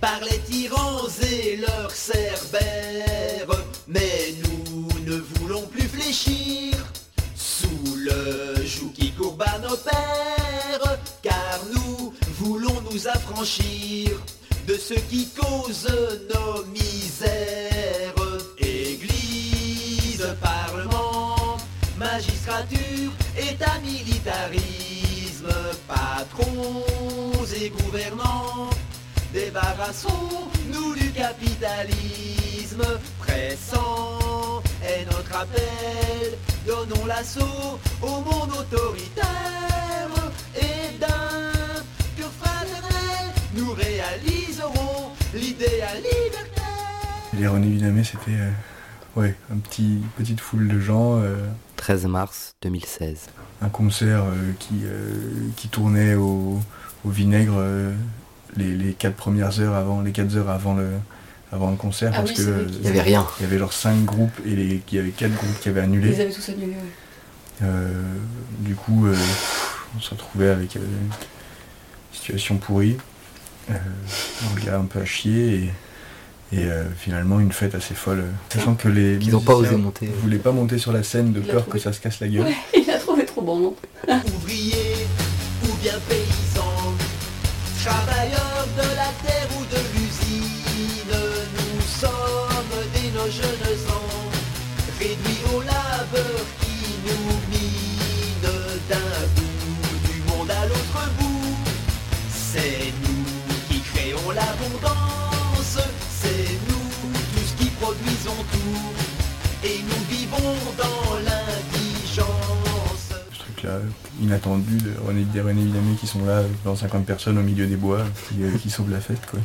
par 0.00 0.20
les 0.30 0.38
tyrans 0.40 1.08
et 1.30 1.56
leurs 1.56 1.90
cerbères. 1.90 3.64
Mais 3.86 4.34
nous 4.44 4.88
ne 5.06 5.20
voulons 5.20 5.66
plus 5.66 5.88
fléchir 5.88 6.74
sous 7.34 7.96
le 7.96 8.64
joug 8.64 8.92
qui 8.94 9.12
courba 9.12 9.58
nos 9.58 9.76
pères, 9.76 10.98
car 11.22 11.60
nous 11.72 12.14
voulons 12.38 12.80
nous 12.90 13.08
affranchir 13.08 14.10
de 14.66 14.74
ce 14.74 14.94
qui 14.94 15.28
cause 15.30 15.88
nos 16.34 16.64
misères. 16.66 18.14
Église, 18.58 20.26
parlement, 20.40 21.56
magistrature, 21.98 23.10
état 23.60 23.78
militarisme, 23.80 25.52
patrons 25.86 26.84
et 27.60 27.70
gouvernants, 27.70 28.70
débarrassons-nous 29.32 30.94
du 30.94 31.10
capitalisme 31.10 32.82
pressant. 33.18 34.62
Est 34.82 35.04
notre 35.04 35.36
appel, 35.36 36.38
donnons 36.66 37.04
l'assaut 37.06 37.78
au 38.02 38.20
monde 38.20 38.52
autoritaire. 38.58 39.26
Et 40.56 40.98
d'un 40.98 41.52
cœur 42.16 42.30
fraternel, 42.40 43.34
nous 43.54 43.72
réaliserons 43.72 45.10
l'idéal 45.34 45.96
libertaire. 45.98 47.52
René 47.52 47.68
Villamé, 47.68 48.04
c'était 48.04 48.30
euh, 48.30 48.50
ouais, 49.16 49.34
un 49.52 49.56
petit, 49.58 49.98
petite 50.16 50.40
foule 50.40 50.68
de 50.68 50.80
gens. 50.80 51.18
euh, 51.20 51.36
13 51.76 52.06
mars 52.06 52.54
2016. 52.62 53.28
un 53.62 53.68
concert 53.68 54.24
euh, 54.24 54.52
qui, 54.58 54.80
euh, 54.84 55.48
qui 55.56 55.68
tournait 55.68 56.14
au, 56.14 56.60
au 57.04 57.08
vinaigre 57.10 57.54
euh, 57.56 57.92
les, 58.56 58.76
les 58.76 58.92
quatre 58.92 59.16
premières 59.16 59.60
heures 59.60 59.74
avant, 59.74 60.02
les 60.02 60.12
quatre 60.12 60.36
heures 60.36 60.50
avant 60.50 60.74
le, 60.74 60.90
avant 61.52 61.70
le 61.70 61.76
concert. 61.76 62.12
Ah 62.14 62.18
parce 62.18 62.30
oui, 62.30 62.36
que 62.36 62.42
euh, 62.50 62.66
Il 62.80 62.84
y 62.84 62.88
avait 62.88 63.00
rien. 63.00 63.26
Il 63.38 63.44
y 63.44 63.46
avait 63.46 63.58
genre 63.58 63.72
cinq 63.72 64.04
groupes 64.04 64.38
et 64.44 64.50
les- 64.54 64.82
il 64.90 64.94
y 64.96 64.98
avait 64.98 65.10
quatre 65.10 65.32
groupes 65.34 65.58
qui 65.60 65.68
avaient 65.70 65.80
annulé. 65.80 66.10
Ils 66.14 66.20
avaient 66.20 66.30
tous 66.32 66.48
annulé, 66.50 66.66
ouais. 66.66 67.62
Euh, 67.62 68.02
du 68.60 68.74
coup, 68.74 69.06
euh, 69.06 69.14
on 69.96 70.00
se 70.00 70.10
retrouvait 70.10 70.48
avec 70.48 70.76
euh, 70.76 70.80
une 70.80 71.10
situation 72.12 72.56
pourrie, 72.58 72.96
euh, 73.70 73.74
un 73.74 74.64
gars 74.64 74.78
un 74.78 74.84
peu 74.86 75.00
à 75.00 75.04
chier 75.04 75.54
et, 75.64 75.70
et, 76.52 76.64
euh, 76.64 76.84
finalement 76.96 77.40
une 77.40 77.52
fête 77.52 77.74
assez 77.74 77.94
folle. 77.94 78.24
Sachant 78.52 78.74
que 78.74 78.88
les 78.88 79.18
Qu'ils 79.18 79.36
ont 79.36 79.40
pas 79.40 79.54
osé 79.54 79.76
monter. 79.76 80.06
voulaient 80.22 80.38
pas 80.38 80.52
monter 80.52 80.78
sur 80.78 80.92
la 80.92 81.02
scène 81.02 81.32
de 81.32 81.40
Il 81.40 81.46
peur 81.46 81.68
que 81.68 81.78
ça 81.78 81.92
se 81.92 82.00
casse 82.00 82.20
la 82.20 82.28
gueule. 82.28 82.46
Ouais, 82.46 82.56
il 82.76 82.90
a 82.90 82.98
trouvé 82.98 83.24
trop 83.24 83.42
bon, 83.42 83.58
non 83.58 83.76
ouvriers 84.36 85.06
ou 85.64 85.72
bien 85.82 85.94
paysans, 86.08 86.94
travailleurs 87.84 88.66
de 88.76 88.82
la 88.96 89.10
terre 89.24 89.48
ou 89.58 89.64
de 89.64 89.80
l'usine, 89.94 91.12
nous 91.56 91.80
sommes 91.82 92.10
des 92.94 93.10
nos 93.16 93.30
jeunes 93.30 93.88
ans, 93.88 94.30
réduits 94.98 95.42
au 95.54 95.60
labeur 95.60 96.40
qui 96.60 96.94
nous 97.06 97.40
mine 97.50 98.50
d'un 98.88 98.96
bout 99.36 100.12
du 100.12 100.22
monde 100.30 100.50
à 100.50 100.66
l'autre 100.66 101.10
bout. 101.18 101.56
C'est 102.30 102.92
nous 103.02 103.24
qui 103.68 103.80
créons 103.80 104.30
l'abondance, 104.30 104.99
et 109.64 109.80
nous 109.82 110.04
vivons 110.08 110.54
dans 110.78 111.14
l'indigence. 111.24 112.26
ce 113.32 113.38
truc-là 113.38 113.78
inattendu 114.22 114.76
de 114.78 114.92
René, 115.06 115.24
des 115.24 115.40
René 115.40 115.62
Villamé 115.62 115.94
qui 116.00 116.06
sont 116.06 116.24
là 116.24 116.42
dans 116.64 116.76
50 116.76 117.04
personnes 117.04 117.38
au 117.38 117.42
milieu 117.42 117.66
des 117.66 117.76
bois 117.76 118.04
qui, 118.28 118.42
euh, 118.42 118.56
qui 118.58 118.70
sauvent 118.70 118.90
la 118.90 119.00
fête 119.00 119.24
quoi. 119.30 119.40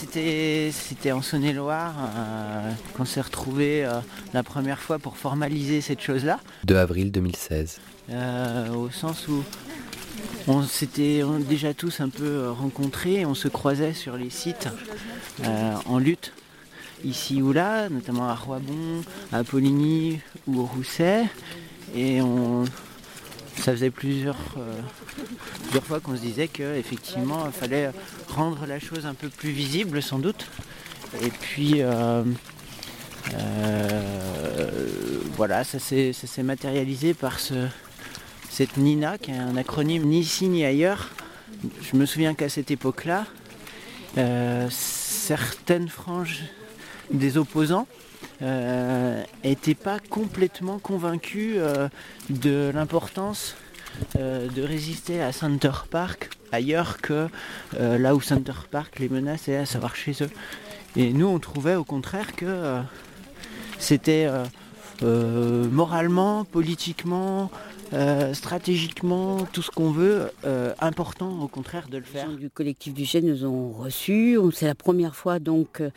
C'était 0.00 0.70
c'était 0.72 1.12
en 1.12 1.22
Saône-et-Loire 1.22 1.94
euh, 1.98 2.72
qu'on 2.96 3.04
s'est 3.04 3.20
retrouvé 3.20 3.88
la 4.32 4.42
première 4.42 4.80
fois 4.80 4.98
pour 4.98 5.16
formaliser 5.16 5.80
cette 5.80 6.00
chose-là. 6.00 6.40
2 6.64 6.76
avril 6.76 7.10
2016. 7.12 7.80
Euh, 8.10 8.70
au 8.70 8.90
sens 8.90 9.28
où 9.28 9.44
on 10.46 10.62
s'était 10.62 11.22
déjà 11.46 11.74
tous 11.74 12.00
un 12.00 12.08
peu 12.08 12.24
euh, 12.24 12.52
rencontrés, 12.52 13.26
on 13.26 13.34
se 13.34 13.48
croisait 13.48 13.92
sur 13.92 14.16
les 14.16 14.30
sites 14.30 14.68
euh, 15.44 15.74
en 15.84 15.98
lutte, 15.98 16.32
ici 17.04 17.42
ou 17.42 17.52
là, 17.52 17.90
notamment 17.90 18.28
à 18.28 18.34
Roibon, 18.34 19.02
à 19.30 19.44
Poligny 19.44 20.20
ou 20.46 20.60
au 20.60 20.64
Rousset, 20.64 21.26
et 21.94 22.22
on, 22.22 22.64
ça 23.58 23.72
faisait 23.72 23.90
plusieurs, 23.90 24.38
euh, 24.56 24.80
plusieurs 25.64 25.84
fois 25.84 26.00
qu'on 26.00 26.16
se 26.16 26.20
disait 26.20 26.48
qu'effectivement 26.48 27.46
il 27.46 27.52
fallait 27.52 27.90
rendre 28.28 28.66
la 28.66 28.78
chose 28.78 29.04
un 29.06 29.14
peu 29.14 29.28
plus 29.28 29.50
visible 29.50 30.02
sans 30.02 30.18
doute, 30.18 30.46
et 31.22 31.30
puis 31.30 31.82
euh, 31.82 32.22
euh, 33.34 34.70
voilà, 35.36 35.64
ça 35.64 35.78
s'est 35.78 36.42
matérialisé 36.42 37.14
par 37.14 37.40
ce, 37.40 37.66
cette 38.48 38.76
NINA, 38.76 39.18
qui 39.18 39.32
est 39.32 39.36
un 39.36 39.56
acronyme 39.56 40.04
ni 40.04 40.20
ici 40.20 40.46
ni 40.48 40.64
ailleurs. 40.64 41.10
Je 41.82 41.96
me 41.96 42.06
souviens 42.06 42.34
qu'à 42.34 42.48
cette 42.48 42.70
époque-là, 42.70 43.26
certaines 44.70 45.88
franges 45.88 46.44
des 47.10 47.36
opposants 47.36 47.86
n'étaient 48.40 49.74
pas 49.74 49.98
complètement 50.10 50.78
convaincus 50.78 51.56
euh, 51.56 51.88
de 52.30 52.70
l'importance 52.74 53.56
euh, 54.16 54.48
de 54.48 54.62
résister 54.62 55.20
à 55.20 55.32
Center 55.32 55.72
Park 55.90 56.30
ailleurs 56.52 56.98
que 57.00 57.28
euh, 57.78 57.98
là 57.98 58.14
où 58.14 58.20
Center 58.20 58.52
Park 58.70 58.98
les 58.98 59.08
menaçait, 59.08 59.56
à 59.56 59.66
savoir 59.66 59.96
chez 59.96 60.12
eux. 60.22 60.30
Et 60.96 61.12
nous, 61.12 61.26
on 61.26 61.38
trouvait 61.38 61.74
au 61.74 61.84
contraire 61.84 62.34
que 62.34 62.46
euh, 62.46 62.80
c'était 63.78 64.26
euh, 64.26 64.44
euh, 65.02 65.68
moralement, 65.70 66.44
politiquement, 66.44 67.50
euh, 67.92 68.34
stratégiquement, 68.34 69.38
tout 69.52 69.62
ce 69.62 69.70
qu'on 69.70 69.90
veut, 69.90 70.30
euh, 70.44 70.74
important 70.80 71.40
au 71.42 71.48
contraire 71.48 71.88
de 71.88 71.98
le 71.98 72.04
faire. 72.04 72.26
Les 72.26 72.32
gens 72.34 72.38
du 72.38 72.50
collectif 72.50 72.94
du 72.94 73.04
Gène 73.04 73.26
nous 73.26 73.44
ont 73.44 73.70
reçus. 73.72 74.38
C'est 74.52 74.66
la 74.66 74.74
première 74.74 75.16
fois 75.16 75.38
donc 75.38 75.80
euh, 75.80 75.90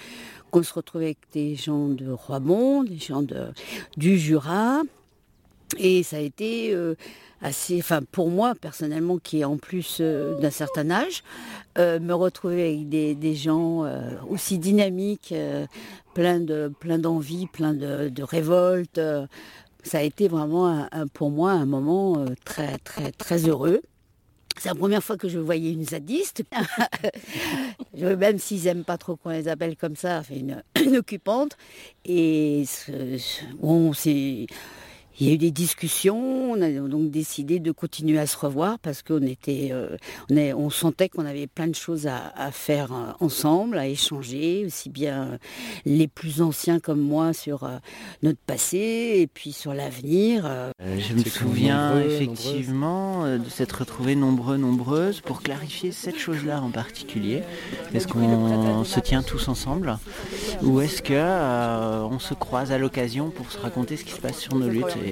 qu'on 0.51 0.63
se 0.63 0.73
retrouvait 0.73 1.05
avec 1.05 1.19
des 1.33 1.55
gens 1.55 1.87
de 1.87 2.09
Roibon, 2.11 2.83
des 2.83 2.97
gens 2.97 3.21
de, 3.21 3.47
du 3.97 4.17
Jura. 4.17 4.81
Et 5.77 6.03
ça 6.03 6.17
a 6.17 6.19
été 6.19 6.73
euh, 6.73 6.95
assez, 7.41 7.79
enfin 7.79 8.01
pour 8.11 8.29
moi 8.29 8.53
personnellement, 8.59 9.17
qui 9.17 9.41
est 9.41 9.43
en 9.45 9.57
plus 9.57 9.97
euh, 10.01 10.37
d'un 10.39 10.49
certain 10.49 10.89
âge, 10.91 11.23
euh, 11.77 11.99
me 11.99 12.13
retrouver 12.13 12.73
avec 12.73 12.89
des, 12.89 13.15
des 13.15 13.35
gens 13.35 13.85
aussi 14.29 14.57
dynamiques, 14.57 15.33
plein 16.13 16.39
de 16.39 16.71
plein 16.79 16.99
d'envie, 16.99 17.47
plein 17.47 17.73
de, 17.73 18.09
de 18.09 18.23
révolte. 18.23 18.99
Ça 19.83 19.99
a 19.99 20.01
été 20.01 20.27
vraiment 20.27 20.67
un- 20.91 21.07
pour 21.07 21.31
moi 21.31 21.51
un 21.51 21.65
moment 21.65 22.17
euh, 22.19 22.27
très 22.45 22.77
très 22.79 23.11
très 23.11 23.47
heureux. 23.47 23.81
C'est 24.57 24.67
la 24.69 24.75
première 24.75 25.01
fois 25.03 25.15
que 25.17 25.29
je 25.29 25.39
voyais 25.39 25.71
une 25.71 25.85
zadiste. 25.85 26.43
Même 27.97 28.37
s'ils 28.37 28.63
n'aiment 28.63 28.83
pas 28.83 28.97
trop 28.97 29.15
qu'on 29.15 29.29
les 29.29 29.47
appelle 29.47 29.75
comme 29.77 29.95
ça, 29.95 30.23
une, 30.29 30.61
une 30.85 30.97
occupante. 30.97 31.57
Et 32.05 32.65
bon, 33.59 33.93
c'est. 33.93 34.45
Il 35.21 35.27
y 35.27 35.29
a 35.29 35.33
eu 35.35 35.37
des 35.37 35.51
discussions, 35.51 36.51
on 36.51 36.59
a 36.63 36.69
donc 36.71 37.11
décidé 37.11 37.59
de 37.59 37.71
continuer 37.71 38.17
à 38.17 38.25
se 38.25 38.35
revoir 38.35 38.79
parce 38.79 39.03
qu'on 39.03 39.21
était, 39.21 39.69
euh, 39.71 39.95
on, 40.31 40.35
est- 40.35 40.51
on 40.53 40.71
sentait 40.71 41.09
qu'on 41.09 41.27
avait 41.27 41.45
plein 41.45 41.67
de 41.67 41.75
choses 41.75 42.07
à, 42.07 42.33
à 42.35 42.49
faire 42.49 42.91
euh, 42.91 43.11
ensemble, 43.19 43.77
à 43.77 43.85
échanger, 43.87 44.63
aussi 44.65 44.89
bien 44.89 45.23
euh, 45.33 45.37
les 45.85 46.07
plus 46.07 46.41
anciens 46.41 46.79
comme 46.79 46.99
moi 46.99 47.33
sur 47.33 47.65
euh, 47.65 47.77
notre 48.23 48.39
passé 48.39 49.13
et 49.19 49.27
puis 49.27 49.51
sur 49.51 49.75
l'avenir. 49.75 50.43
euh. 50.47 50.71
Je 50.97 51.13
me 51.13 51.23
souviens 51.23 51.99
effectivement 52.01 53.25
de 53.37 53.47
s'être 53.49 53.73
retrouvés 53.81 54.15
nombreux, 54.15 54.57
nombreuses 54.57 55.21
pour 55.21 55.43
clarifier 55.43 55.91
cette 55.91 56.17
chose-là 56.17 56.61
en 56.63 56.71
particulier. 56.71 57.43
Est-ce 57.93 58.07
qu'on 58.07 58.83
se 58.83 58.99
tient 58.99 59.21
tous 59.21 59.47
ensemble 59.49 59.99
ou 60.63 60.81
est-ce 60.81 61.03
que 61.03 61.13
euh, 61.13 62.01
on 62.09 62.17
se 62.17 62.33
croise 62.33 62.71
à 62.71 62.79
l'occasion 62.79 63.29
pour 63.29 63.51
se 63.51 63.59
raconter 63.59 63.97
ce 63.97 64.03
qui 64.03 64.13
se 64.13 64.19
passe 64.19 64.39
sur 64.39 64.55
nos 64.55 64.67
luttes 64.67 64.97
et, 65.05 65.10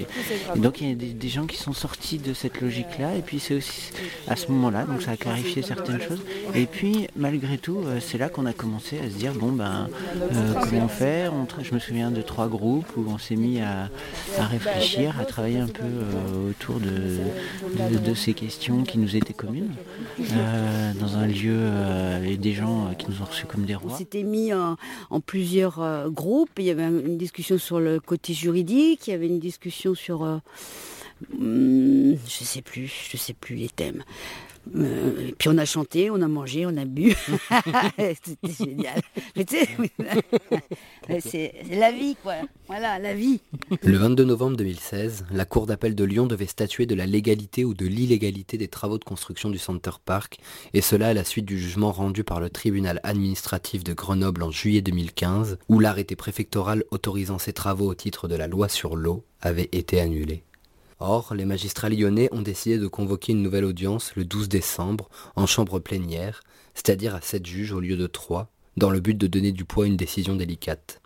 et 0.54 0.58
donc 0.58 0.80
il 0.80 0.88
y 0.88 0.92
a 0.92 0.94
des, 0.94 1.06
des 1.12 1.28
gens 1.28 1.46
qui 1.46 1.56
sont 1.56 1.72
sortis 1.72 2.18
de 2.18 2.32
cette 2.34 2.60
logique-là 2.60 3.14
et 3.16 3.22
puis 3.22 3.38
c'est 3.40 3.54
aussi 3.54 3.90
à 4.28 4.36
ce 4.36 4.48
moment-là 4.52 4.84
donc 4.84 5.02
ça 5.02 5.12
a 5.12 5.16
clarifié 5.16 5.62
certaines 5.62 6.00
choses 6.00 6.22
et 6.54 6.66
puis 6.66 7.06
malgré 7.16 7.58
tout 7.58 7.78
euh, 7.86 7.98
c'est 8.00 8.18
là 8.18 8.28
qu'on 8.28 8.46
a 8.46 8.52
commencé 8.52 8.98
à 8.98 9.04
se 9.10 9.14
dire 9.16 9.32
bon 9.34 9.52
ben 9.52 9.88
euh, 10.20 10.54
comment 10.68 10.88
faire 10.88 11.32
On 11.34 11.46
Je 11.62 11.74
me 11.74 11.78
souviens 11.78 12.10
de 12.10 12.22
trois 12.22 12.48
groupes 12.48 12.86
où 12.96 13.04
on 13.08 13.18
s'est 13.18 13.36
mis 13.36 13.60
à, 13.60 13.88
à 14.38 14.44
réfléchir, 14.46 15.18
à 15.20 15.24
travailler 15.24 15.58
un 15.58 15.66
peu 15.66 15.82
euh, 15.84 16.50
autour 16.50 16.80
de, 16.80 17.18
de, 17.92 17.98
de 17.98 18.14
ces 18.14 18.34
questions 18.34 18.82
qui 18.84 18.98
nous 18.98 19.16
étaient 19.16 19.32
communes, 19.34 19.74
euh, 20.20 20.92
dans 21.00 21.16
un 21.16 21.26
lieu 21.26 21.54
euh, 21.56 22.16
avec 22.16 22.40
des 22.40 22.52
gens 22.52 22.86
euh, 22.88 22.94
qui 22.94 23.06
nous 23.10 23.20
ont 23.22 23.24
reçus 23.24 23.46
comme 23.46 23.64
des 23.64 23.76
On 23.76 23.80
rois. 23.80 23.98
s'était 23.98 24.22
mis 24.22 24.52
en, 24.52 24.76
en 25.10 25.20
plusieurs 25.20 25.80
euh, 25.80 26.08
groupes. 26.08 26.50
Il 26.58 26.64
y 26.64 26.70
avait 26.70 26.82
un- 26.84 26.90
une 27.00 27.18
discussion 27.18 27.58
sur 27.58 27.80
le 27.80 28.00
côté 28.00 28.32
juridique, 28.34 29.06
il 29.08 29.10
y 29.10 29.14
avait 29.14 29.26
une 29.26 29.40
discussion 29.40 29.89
sur, 29.94 30.24
euh, 30.24 30.38
hum, 31.38 32.16
je 32.26 32.44
sais 32.44 32.62
plus, 32.62 32.92
je 33.10 33.16
sais 33.16 33.34
plus 33.34 33.56
les 33.56 33.68
thèmes. 33.68 34.02
Euh, 34.76 35.28
et 35.28 35.32
puis 35.32 35.48
on 35.48 35.58
a 35.58 35.64
chanté, 35.64 36.10
on 36.10 36.20
a 36.20 36.28
mangé, 36.28 36.66
on 36.66 36.76
a 36.76 36.84
bu. 36.84 37.14
C'était 37.98 38.52
génial. 38.52 39.00
Mais 39.36 39.44
tu 39.44 39.56
sais, 39.56 39.68
c'est 41.20 41.54
c'est 41.68 41.76
la 41.76 41.90
vie, 41.92 42.16
quoi. 42.22 42.34
Voilà, 42.66 42.98
la 42.98 43.14
vie. 43.14 43.40
Le 43.82 43.96
22 43.96 44.24
novembre 44.24 44.56
2016, 44.56 45.26
la 45.32 45.44
Cour 45.44 45.66
d'appel 45.66 45.94
de 45.94 46.04
Lyon 46.04 46.26
devait 46.26 46.46
statuer 46.46 46.86
de 46.86 46.94
la 46.94 47.06
légalité 47.06 47.64
ou 47.64 47.74
de 47.74 47.86
l'illégalité 47.86 48.58
des 48.58 48.68
travaux 48.68 48.98
de 48.98 49.04
construction 49.04 49.50
du 49.50 49.58
Center 49.58 49.92
Park, 50.04 50.38
et 50.74 50.80
cela 50.80 51.08
à 51.08 51.14
la 51.14 51.24
suite 51.24 51.46
du 51.46 51.58
jugement 51.58 51.92
rendu 51.92 52.22
par 52.22 52.40
le 52.40 52.50
tribunal 52.50 53.00
administratif 53.02 53.82
de 53.82 53.92
Grenoble 53.92 54.42
en 54.42 54.50
juillet 54.50 54.82
2015, 54.82 55.58
où 55.68 55.80
l'arrêté 55.80 56.16
préfectoral 56.16 56.84
autorisant 56.90 57.38
ces 57.38 57.52
travaux 57.52 57.90
au 57.90 57.94
titre 57.94 58.28
de 58.28 58.36
la 58.36 58.46
loi 58.46 58.68
sur 58.68 58.96
l'eau 58.96 59.24
avait 59.40 59.68
été 59.72 60.00
annulé. 60.00 60.44
Or, 61.02 61.32
les 61.34 61.46
magistrats 61.46 61.88
lyonnais 61.88 62.28
ont 62.30 62.42
décidé 62.42 62.76
de 62.76 62.86
convoquer 62.86 63.32
une 63.32 63.42
nouvelle 63.42 63.64
audience 63.64 64.14
le 64.16 64.26
12 64.26 64.50
décembre 64.50 65.08
en 65.34 65.46
chambre 65.46 65.78
plénière, 65.78 66.42
c'est-à-dire 66.74 67.14
à 67.14 67.22
7 67.22 67.46
juges 67.46 67.72
au 67.72 67.80
lieu 67.80 67.96
de 67.96 68.06
3, 68.06 68.52
dans 68.76 68.90
le 68.90 69.00
but 69.00 69.16
de 69.16 69.26
donner 69.26 69.52
du 69.52 69.64
poids 69.64 69.84
à 69.84 69.88
une 69.88 69.96
décision 69.96 70.36
délicate. 70.36 71.00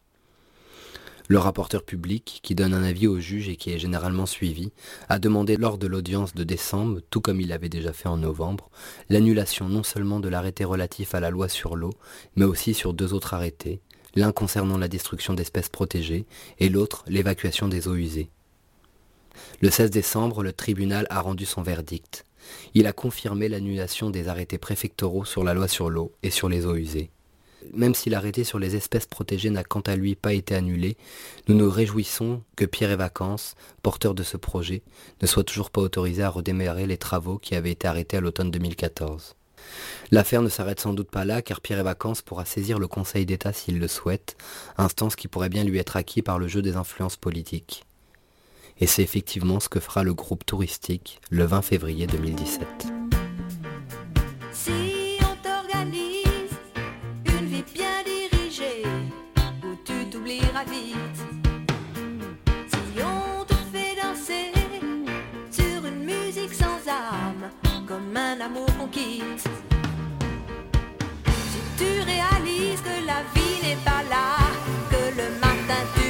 Le 1.28 1.38
rapporteur 1.38 1.84
public, 1.84 2.40
qui 2.42 2.56
donne 2.56 2.74
un 2.74 2.82
avis 2.82 3.06
au 3.06 3.20
juge 3.20 3.48
et 3.48 3.54
qui 3.54 3.70
est 3.70 3.78
généralement 3.78 4.26
suivi, 4.26 4.72
a 5.08 5.20
demandé 5.20 5.56
lors 5.56 5.78
de 5.78 5.86
l'audience 5.86 6.34
de 6.34 6.42
décembre, 6.42 7.00
tout 7.08 7.20
comme 7.20 7.40
il 7.40 7.48
l'avait 7.48 7.68
déjà 7.68 7.92
fait 7.92 8.08
en 8.08 8.16
novembre, 8.16 8.70
l'annulation 9.08 9.68
non 9.68 9.84
seulement 9.84 10.18
de 10.18 10.28
l'arrêté 10.28 10.64
relatif 10.64 11.14
à 11.14 11.20
la 11.20 11.30
loi 11.30 11.48
sur 11.48 11.76
l'eau, 11.76 11.92
mais 12.34 12.44
aussi 12.44 12.74
sur 12.74 12.94
deux 12.94 13.14
autres 13.14 13.32
arrêtés, 13.32 13.80
l'un 14.16 14.32
concernant 14.32 14.76
la 14.76 14.88
destruction 14.88 15.34
d'espèces 15.34 15.68
protégées 15.68 16.26
et 16.58 16.68
l'autre 16.68 17.04
l'évacuation 17.06 17.68
des 17.68 17.86
eaux 17.86 17.94
usées. 17.94 18.28
Le 19.60 19.70
16 19.70 19.90
décembre, 19.90 20.42
le 20.42 20.52
tribunal 20.52 21.06
a 21.10 21.20
rendu 21.20 21.46
son 21.46 21.62
verdict. 21.62 22.24
Il 22.74 22.86
a 22.86 22.92
confirmé 22.92 23.48
l'annulation 23.48 24.10
des 24.10 24.28
arrêtés 24.28 24.58
préfectoraux 24.58 25.24
sur 25.24 25.44
la 25.44 25.54
loi 25.54 25.68
sur 25.68 25.90
l'eau 25.90 26.12
et 26.22 26.30
sur 26.30 26.48
les 26.48 26.66
eaux 26.66 26.74
usées. 26.74 27.10
Même 27.72 27.94
si 27.94 28.10
l'arrêté 28.10 28.44
sur 28.44 28.58
les 28.58 28.76
espèces 28.76 29.06
protégées 29.06 29.50
n'a 29.50 29.64
quant 29.64 29.80
à 29.80 29.96
lui 29.96 30.16
pas 30.16 30.34
été 30.34 30.54
annulé, 30.54 30.96
nous 31.48 31.54
nous 31.54 31.70
réjouissons 31.70 32.42
que 32.56 32.66
Pierre 32.66 32.90
et 32.90 32.96
Vacances, 32.96 33.54
porteur 33.82 34.14
de 34.14 34.22
ce 34.22 34.36
projet, 34.36 34.82
ne 35.22 35.26
soit 35.26 35.44
toujours 35.44 35.70
pas 35.70 35.80
autorisé 35.80 36.22
à 36.22 36.28
redémarrer 36.28 36.86
les 36.86 36.98
travaux 36.98 37.38
qui 37.38 37.54
avaient 37.54 37.70
été 37.70 37.88
arrêtés 37.88 38.18
à 38.18 38.20
l'automne 38.20 38.50
2014. 38.50 39.34
L'affaire 40.10 40.42
ne 40.42 40.50
s'arrête 40.50 40.80
sans 40.80 40.92
doute 40.92 41.10
pas 41.10 41.24
là 41.24 41.40
car 41.40 41.62
Pierre 41.62 41.78
et 41.78 41.84
Vacances 41.84 42.20
pourra 42.20 42.44
saisir 42.44 42.78
le 42.78 42.88
Conseil 42.88 43.24
d'État 43.24 43.54
s'il 43.54 43.78
le 43.78 43.88
souhaite, 43.88 44.36
instance 44.76 45.16
qui 45.16 45.28
pourrait 45.28 45.48
bien 45.48 45.64
lui 45.64 45.78
être 45.78 45.96
acquis 45.96 46.20
par 46.20 46.38
le 46.38 46.48
jeu 46.48 46.60
des 46.60 46.76
influences 46.76 47.16
politiques. 47.16 47.84
Et 48.80 48.86
c'est 48.86 49.02
effectivement 49.02 49.60
ce 49.60 49.68
que 49.68 49.80
fera 49.80 50.02
le 50.02 50.14
groupe 50.14 50.44
touristique 50.44 51.20
le 51.30 51.44
20 51.44 51.62
février 51.62 52.06
2017. 52.06 52.66
Si 54.52 55.18
on 55.20 55.36
t'organise 55.42 56.50
une 57.26 57.46
vie 57.46 57.64
bien 57.72 58.02
dirigée, 58.04 58.82
où 59.62 59.76
tu 59.84 60.06
t'oublieras 60.10 60.64
vite. 60.64 60.96
Si 62.68 63.02
on 63.02 63.44
te 63.44 63.54
fait 63.72 63.94
danser 64.00 64.52
sur 65.50 65.86
une 65.86 66.04
musique 66.04 66.54
sans 66.54 66.80
âme, 66.90 67.50
comme 67.86 68.16
un 68.16 68.40
amour 68.40 68.66
qu'on 68.78 68.88
quitte. 68.88 69.44
Si 71.26 71.60
tu 71.78 72.00
réalises 72.02 72.80
que 72.80 73.06
la 73.06 73.22
vie 73.34 73.62
n'est 73.62 73.82
pas 73.84 74.02
là, 74.10 74.36
que 74.90 75.16
le 75.16 75.30
matin 75.40 75.82
tu 75.94 76.03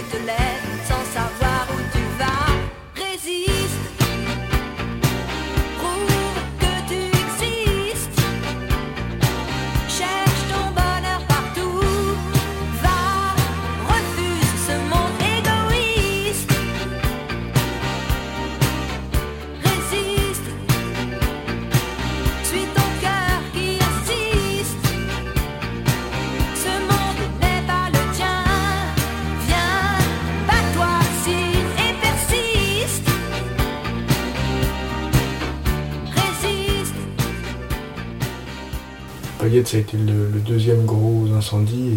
Ça 39.64 39.76
a 39.76 39.80
été 39.80 39.96
le, 39.96 40.40
deuxième 40.40 40.84
gros 40.84 41.26
incendie 41.36 41.92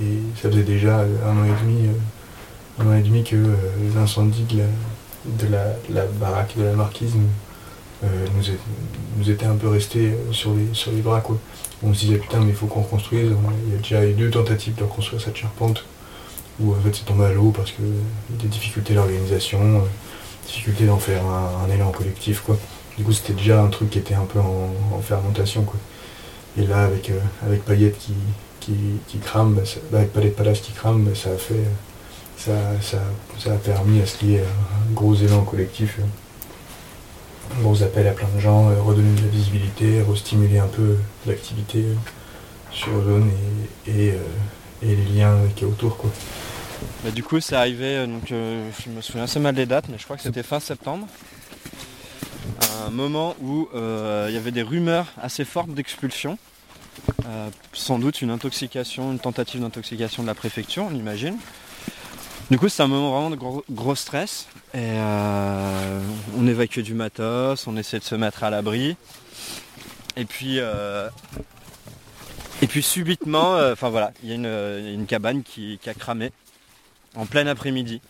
et, 0.00 0.04
ça 0.40 0.50
faisait 0.50 0.62
déjà 0.62 1.00
un 1.00 1.36
an 1.38 1.44
et 1.44 1.62
demi, 1.64 1.88
euh, 1.88 2.82
un 2.82 2.86
an 2.90 2.94
et 2.96 3.02
demi 3.02 3.22
que 3.22 3.36
euh, 3.36 3.54
l'incendie 3.94 4.44
de 4.44 4.58
la, 4.58 4.64
de 5.48 5.94
la, 5.94 6.04
baraque 6.06 6.56
de 6.56 6.64
la 6.64 6.72
marquise 6.72 7.14
nous, 7.14 7.28
euh, 8.04 8.26
nous, 8.36 8.48
est- 8.50 8.58
nous 9.18 9.30
était 9.30 9.46
un 9.46 9.56
peu 9.56 9.68
resté 9.68 10.14
sur 10.32 10.54
les, 10.54 10.68
sur 10.72 10.90
les 10.92 11.00
bras. 11.00 11.20
Quoi. 11.20 11.38
On 11.82 11.92
se 11.92 12.00
disait 12.00 12.16
putain 12.16 12.40
mais 12.40 12.48
il 12.50 12.54
faut 12.54 12.66
qu'on 12.66 12.82
reconstruise. 12.82 13.30
Il 13.66 13.72
y 13.72 13.76
a 13.76 13.78
déjà 13.78 14.04
eu 14.06 14.12
deux 14.14 14.30
tentatives 14.30 14.74
de 14.74 14.84
reconstruire 14.84 15.20
cette 15.20 15.36
charpente 15.36 15.84
où 16.60 16.72
en 16.72 16.76
fait 16.76 16.94
c'est 16.94 17.04
tombé 17.04 17.24
à 17.26 17.32
l'eau 17.32 17.50
parce 17.54 17.70
que 17.72 17.82
des 18.30 18.48
difficultés 18.48 18.94
d'organisation, 18.94 19.60
euh, 19.60 19.80
difficultés 20.46 20.86
d'en 20.86 20.98
faire 20.98 21.22
un, 21.26 21.66
un 21.66 21.74
élan 21.74 21.90
collectif. 21.90 22.40
Quoi. 22.40 22.56
Du 22.96 23.04
coup 23.04 23.12
c'était 23.12 23.34
déjà 23.34 23.62
un 23.62 23.68
truc 23.68 23.90
qui 23.90 23.98
était 23.98 24.14
un 24.14 24.24
peu 24.24 24.40
en, 24.40 24.70
en 24.94 25.00
fermentation. 25.00 25.62
Quoi. 25.64 25.78
Et 26.58 26.66
là, 26.66 26.84
avec, 26.84 27.10
euh, 27.10 27.18
avec 27.44 27.64
Payette 27.64 27.98
qui, 27.98 28.14
qui, 28.60 28.74
qui 29.08 29.18
crame, 29.18 29.54
bah, 29.54 29.64
ça- 29.64 29.80
bah, 29.92 29.98
avec 29.98 30.36
Palace 30.36 30.60
qui 30.60 30.72
crame, 30.72 31.04
bah, 31.04 31.14
ça 31.14 31.30
a 31.30 31.36
fait. 31.36 31.64
ça, 32.38 32.52
ça, 32.82 32.98
ça 33.38 33.52
a 33.52 33.56
permis 33.56 34.00
à 34.02 34.06
ce 34.06 34.16
qu'il 34.18 34.30
y 34.30 34.34
ait 34.36 34.40
un 34.40 34.92
gros 34.94 35.14
élan 35.14 35.42
collectif. 35.44 35.98
euh. 36.00 37.62
gros 37.62 37.82
appel 37.82 38.06
à 38.08 38.12
plein 38.12 38.28
de 38.34 38.40
gens, 38.40 38.68
euh, 38.70 38.80
redonner 38.82 39.14
de 39.18 39.22
la 39.22 39.28
visibilité, 39.28 40.02
restimuler 40.02 40.58
un 40.58 40.66
peu 40.66 40.96
l'activité 41.26 41.84
sur 42.72 42.92
zone 43.04 43.30
et, 43.86 44.08
et, 44.08 44.14
les 44.82 44.96
liens 45.14 45.36
qui 45.54 45.64
est 45.64 45.66
autour. 45.66 45.96
Quoi. 45.96 46.10
Du 47.14 47.22
coup, 47.22 47.40
c'est 47.40 47.56
arrivé, 47.56 47.96
euh, 47.96 48.06
donc, 48.06 48.24
je 48.28 48.90
me 48.90 49.00
souviens 49.00 49.22
assez 49.24 49.38
mal 49.40 49.54
des 49.54 49.66
dates, 49.66 49.88
mais 49.88 49.96
je 49.98 50.04
crois 50.04 50.16
que 50.16 50.22
c'était 50.22 50.42
fin 50.42 50.60
septembre. 50.60 51.06
Un 52.86 52.90
moment 52.90 53.34
où 53.40 53.68
euh, 53.74 54.26
il 54.28 54.34
y 54.34 54.38
avait 54.38 54.52
des 54.52 54.62
rumeurs 54.62 55.12
assez 55.20 55.44
fortes 55.44 55.70
d'expulsion. 55.70 56.38
Euh, 57.26 57.48
sans 57.72 57.98
doute 57.98 58.22
une 58.22 58.30
intoxication, 58.30 59.12
une 59.12 59.18
tentative 59.18 59.60
d'intoxication 59.60 60.22
de 60.22 60.28
la 60.28 60.34
préfecture, 60.34 60.84
on 60.84 60.94
imagine. 60.94 61.36
Du 62.50 62.58
coup, 62.58 62.68
c'est 62.68 62.82
un 62.82 62.88
moment 62.88 63.10
vraiment 63.10 63.30
de 63.30 63.36
gros, 63.74 63.94
stress. 63.94 64.46
Euh, 64.74 66.00
on 66.38 66.46
évacue 66.46 66.80
du 66.80 66.94
matos, 66.94 67.66
on 67.66 67.76
essaie 67.76 67.98
de 67.98 68.04
se 68.04 68.14
mettre 68.14 68.44
à 68.44 68.50
l'abri. 68.50 68.96
Et 70.16 70.24
puis, 70.24 70.58
et 72.62 72.66
puis 72.66 72.82
subitement, 72.82 73.56
enfin 73.72 73.90
voilà, 73.90 74.12
il 74.22 74.30
y 74.30 74.32
a 74.32 74.36
une, 74.36 75.06
cabane 75.06 75.42
qui, 75.42 75.78
qui 75.82 75.90
a 75.90 75.94
cramé 75.94 76.32
en 77.16 77.26
plein 77.26 77.46
après-midi. 77.48 78.00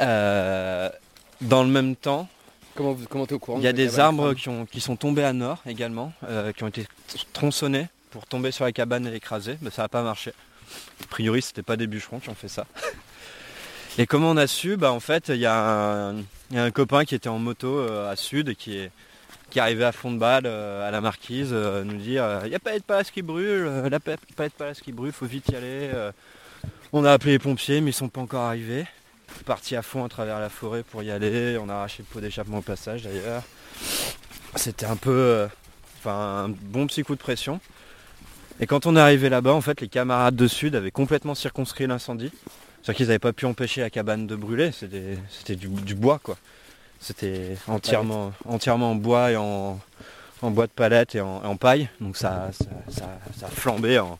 Dans 0.00 1.62
le 1.62 1.68
même 1.68 1.94
temps, 1.94 2.28
Comment 2.76 2.92
vous 2.92 3.06
comment 3.08 3.26
t'es 3.26 3.34
au 3.34 3.38
courant 3.38 3.58
il 3.58 3.64
y 3.64 3.68
a 3.68 3.72
des 3.72 3.98
arbres 3.98 4.34
qui, 4.34 4.48
ont- 4.48 4.66
qui 4.66 4.80
sont 4.80 4.96
tombés 4.96 5.24
à 5.24 5.32
nord 5.32 5.62
également, 5.66 6.12
euh, 6.28 6.52
qui 6.52 6.62
ont 6.62 6.68
été 6.68 6.86
tronçonnés 7.32 7.88
pour 8.10 8.26
tomber 8.26 8.50
sur 8.52 8.64
la 8.64 8.72
cabane 8.72 9.06
et 9.06 9.10
l'écraser, 9.10 9.56
mais 9.62 9.70
ça 9.70 9.82
n'a 9.82 9.88
pas 9.88 10.02
marché. 10.02 10.32
A 11.02 11.06
priori, 11.08 11.42
c'était 11.42 11.62
pas 11.62 11.76
des 11.76 11.86
bûcherons 11.86 12.18
qui 12.20 12.28
ont 12.28 12.34
fait 12.34 12.48
ça. 12.48 12.66
Et 13.98 14.06
comment 14.06 14.30
on 14.30 14.36
a 14.36 14.46
su? 14.46 14.76
Bah 14.76 14.92
en 14.92 15.00
fait, 15.00 15.28
il 15.30 15.36
y, 15.38 15.46
a 15.46 15.54
un- 16.10 16.16
il 16.50 16.56
y 16.56 16.58
a 16.58 16.64
un 16.64 16.70
copain 16.70 17.06
qui 17.06 17.14
était 17.14 17.30
en 17.30 17.38
moto 17.38 17.78
euh, 17.78 18.10
à 18.12 18.16
Sud 18.16 18.50
et 18.50 18.54
qui 18.54 18.76
est 18.76 18.90
qui 19.48 19.58
est 19.58 19.62
arrivé 19.62 19.84
à 19.84 19.92
fond 19.92 20.10
de 20.12 20.18
balle 20.18 20.42
euh, 20.44 20.86
à 20.86 20.90
la 20.90 21.00
marquise, 21.00 21.52
nous 21.52 21.96
dire 21.96 22.40
il 22.44 22.50
n'y 22.50 22.54
a 22.54 22.58
pas 22.58 22.76
de 22.76 22.82
palace 22.82 23.10
qui 23.10 23.22
brûle, 23.22 23.64
la 23.90 24.00
pa- 24.00 24.16
pas 24.36 24.48
de 24.48 24.52
palace 24.52 24.80
qui 24.82 24.92
brûle, 24.92 25.12
faut 25.12 25.24
vite 25.24 25.48
y 25.50 25.54
aller. 25.56 25.90
On 26.92 27.04
a 27.06 27.12
appelé 27.12 27.32
les 27.32 27.38
pompiers, 27.38 27.80
mais 27.80 27.90
ils 27.90 27.94
sont 27.94 28.08
pas 28.10 28.20
encore 28.20 28.42
arrivés. 28.42 28.84
Parti 29.44 29.76
à 29.76 29.82
fond 29.82 30.04
à 30.04 30.08
travers 30.08 30.40
la 30.40 30.48
forêt 30.48 30.82
pour 30.82 31.02
y 31.02 31.10
aller, 31.10 31.58
on 31.58 31.68
a 31.68 31.74
arraché 31.74 31.98
le 32.02 32.12
pot 32.12 32.20
d'échappement 32.20 32.58
au 32.58 32.62
passage 32.62 33.02
d'ailleurs. 33.02 33.42
C'était 34.56 34.86
un 34.86 34.96
peu 34.96 35.10
euh, 35.10 35.46
enfin, 35.98 36.46
un 36.46 36.48
bon 36.48 36.86
petit 36.86 37.02
coup 37.02 37.14
de 37.14 37.20
pression. 37.20 37.60
Et 38.60 38.66
quand 38.66 38.86
on 38.86 38.96
est 38.96 39.00
arrivé 39.00 39.28
là-bas, 39.28 39.52
en 39.52 39.60
fait, 39.60 39.80
les 39.80 39.88
camarades 39.88 40.36
de 40.36 40.48
Sud 40.48 40.74
avaient 40.74 40.90
complètement 40.90 41.34
circonscrit 41.34 41.86
l'incendie. 41.86 42.32
C'est-à-dire 42.82 42.96
qu'ils 42.96 43.06
n'avaient 43.06 43.18
pas 43.18 43.32
pu 43.32 43.46
empêcher 43.46 43.82
la 43.82 43.90
cabane 43.90 44.26
de 44.26 44.36
brûler, 44.36 44.70
c'était 44.72 45.56
du, 45.56 45.94
bois 45.94 46.20
quoi. 46.22 46.36
C'était 47.00 47.56
entièrement, 47.66 48.32
entièrement 48.46 48.92
en 48.92 48.94
bois 48.94 49.32
et 49.32 49.36
en, 49.36 49.80
bois 50.42 50.66
de 50.66 50.72
palette 50.72 51.14
et 51.14 51.20
en, 51.20 51.56
paille. 51.56 51.88
Donc 52.00 52.16
ça, 52.16 52.50
a 53.42 53.48
flambé 53.48 53.98
en 53.98 54.18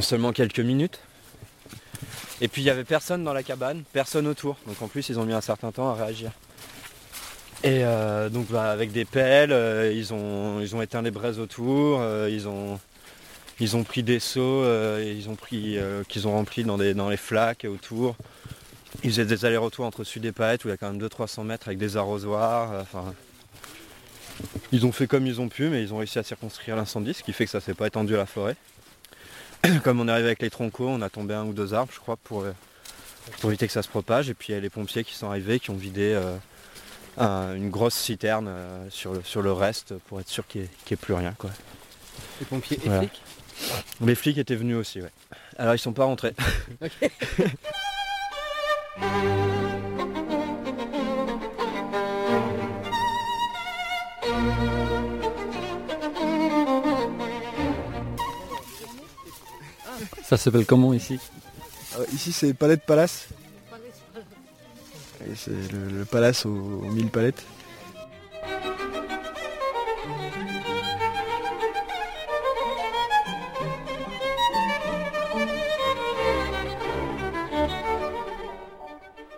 seulement 0.00 0.32
quelques 0.32 0.60
minutes. 0.60 1.00
Et 2.40 2.48
puis 2.48 2.62
il 2.62 2.64
n'y 2.64 2.70
avait 2.70 2.84
personne 2.84 3.24
dans 3.24 3.32
la 3.32 3.42
cabane, 3.42 3.82
personne 3.92 4.26
autour. 4.26 4.56
Donc 4.66 4.80
en 4.82 4.88
plus 4.88 5.08
ils 5.08 5.18
ont 5.18 5.24
mis 5.24 5.32
un 5.32 5.40
certain 5.40 5.72
temps 5.72 5.90
à 5.90 5.94
réagir. 5.94 6.30
Et 7.64 7.82
euh, 7.82 8.28
donc 8.28 8.46
bah, 8.50 8.70
avec 8.70 8.92
des 8.92 9.04
pelles, 9.04 9.52
euh, 9.52 9.92
ils, 9.92 10.14
ont, 10.14 10.60
ils 10.60 10.76
ont 10.76 10.82
éteint 10.82 11.02
les 11.02 11.10
braises 11.10 11.40
autour, 11.40 11.98
euh, 12.00 12.28
ils, 12.30 12.46
ont, 12.46 12.78
ils 13.58 13.76
ont 13.76 13.82
pris 13.82 14.04
des 14.04 14.20
seaux, 14.20 14.64
ont 14.64 15.34
pris, 15.34 15.78
qu'ils 16.08 16.28
ont 16.28 16.32
remplis 16.32 16.62
dans, 16.62 16.78
des, 16.78 16.94
dans 16.94 17.08
les 17.08 17.16
flaques 17.16 17.66
autour. 17.68 18.16
Ils 19.02 19.10
faisaient 19.10 19.24
des 19.24 19.44
allers-retours 19.44 19.84
entre 19.84 20.04
Sud 20.04 20.24
et 20.24 20.32
Paette 20.32 20.64
où 20.64 20.68
il 20.68 20.70
y 20.70 20.74
a 20.74 20.76
quand 20.76 20.90
même 20.90 21.02
200-300 21.02 21.44
mètres 21.44 21.68
avec 21.68 21.78
des 21.78 21.96
arrosoirs. 21.96 22.86
ils 24.72 24.86
ont 24.86 24.92
fait 24.92 25.08
comme 25.08 25.26
ils 25.26 25.40
ont 25.40 25.48
pu, 25.48 25.68
mais 25.68 25.82
ils 25.82 25.92
ont 25.92 25.98
réussi 25.98 26.18
à 26.18 26.22
circonscrire 26.22 26.76
l'incendie, 26.76 27.12
ce 27.12 27.24
qui 27.24 27.32
fait 27.32 27.44
que 27.44 27.50
ça 27.50 27.60
s'est 27.60 27.74
pas 27.74 27.88
étendu 27.88 28.14
à 28.14 28.18
la 28.18 28.26
forêt. 28.26 28.56
comme 29.84 30.00
on 30.00 30.08
est 30.08 30.12
arrivé 30.12 30.28
avec 30.28 30.42
les 30.42 30.50
troncos, 30.50 30.88
on 30.88 31.02
a 31.02 31.10
tombé 31.10 31.34
un 31.34 31.44
ou 31.44 31.52
deux 31.52 31.74
arbres, 31.74 31.92
je 31.94 32.00
crois, 32.00 32.16
pour, 32.16 32.42
euh, 32.42 32.52
pour 33.40 33.50
éviter 33.50 33.66
que 33.66 33.72
ça 33.72 33.82
se 33.82 33.88
propage. 33.88 34.30
Et 34.30 34.34
puis 34.34 34.52
il 34.52 34.54
y 34.54 34.58
a 34.58 34.60
les 34.60 34.70
pompiers 34.70 35.04
qui 35.04 35.14
sont 35.14 35.28
arrivés, 35.28 35.60
qui 35.60 35.70
ont 35.70 35.76
vidé 35.76 36.12
euh, 36.14 36.36
un- 37.16 37.54
une 37.54 37.70
grosse 37.70 37.94
citerne 37.94 38.46
euh, 38.48 38.86
sur, 38.90 39.12
le, 39.14 39.22
sur 39.22 39.42
le 39.42 39.52
reste 39.52 39.94
pour 40.08 40.20
être 40.20 40.28
sûr 40.28 40.46
qu'il 40.46 40.62
n'y 40.62 40.68
ait, 40.92 40.96
plus 40.96 41.14
rien. 41.14 41.34
Quoi. 41.38 41.50
Les 42.40 42.46
pompiers 42.46 42.78
et 42.84 42.88
Voilà. 42.88 43.00
flics? 43.00 43.22
Les 44.00 44.14
flics 44.14 44.38
étaient 44.38 44.54
venus 44.54 44.76
aussi, 44.76 45.00
ouais. 45.02 45.10
Alors 45.58 45.74
ils 45.74 45.78
sont 45.80 45.92
pas 45.92 46.04
rentrés. 46.04 46.34
Ça 60.28 60.36
s'appelle 60.36 60.66
comment 60.66 60.92
ici 60.92 61.18
Euh, 61.98 62.04
Ici 62.12 62.32
c'est 62.32 62.52
Palette 62.54 62.84
Palace. 62.84 63.28
Et 65.26 65.34
c'est 65.34 65.50
le, 65.72 65.88
le 65.98 66.04
palace 66.04 66.46
aux, 66.46 66.50
aux 66.50 66.90
mille 66.90 67.10
palettes. 67.10 67.44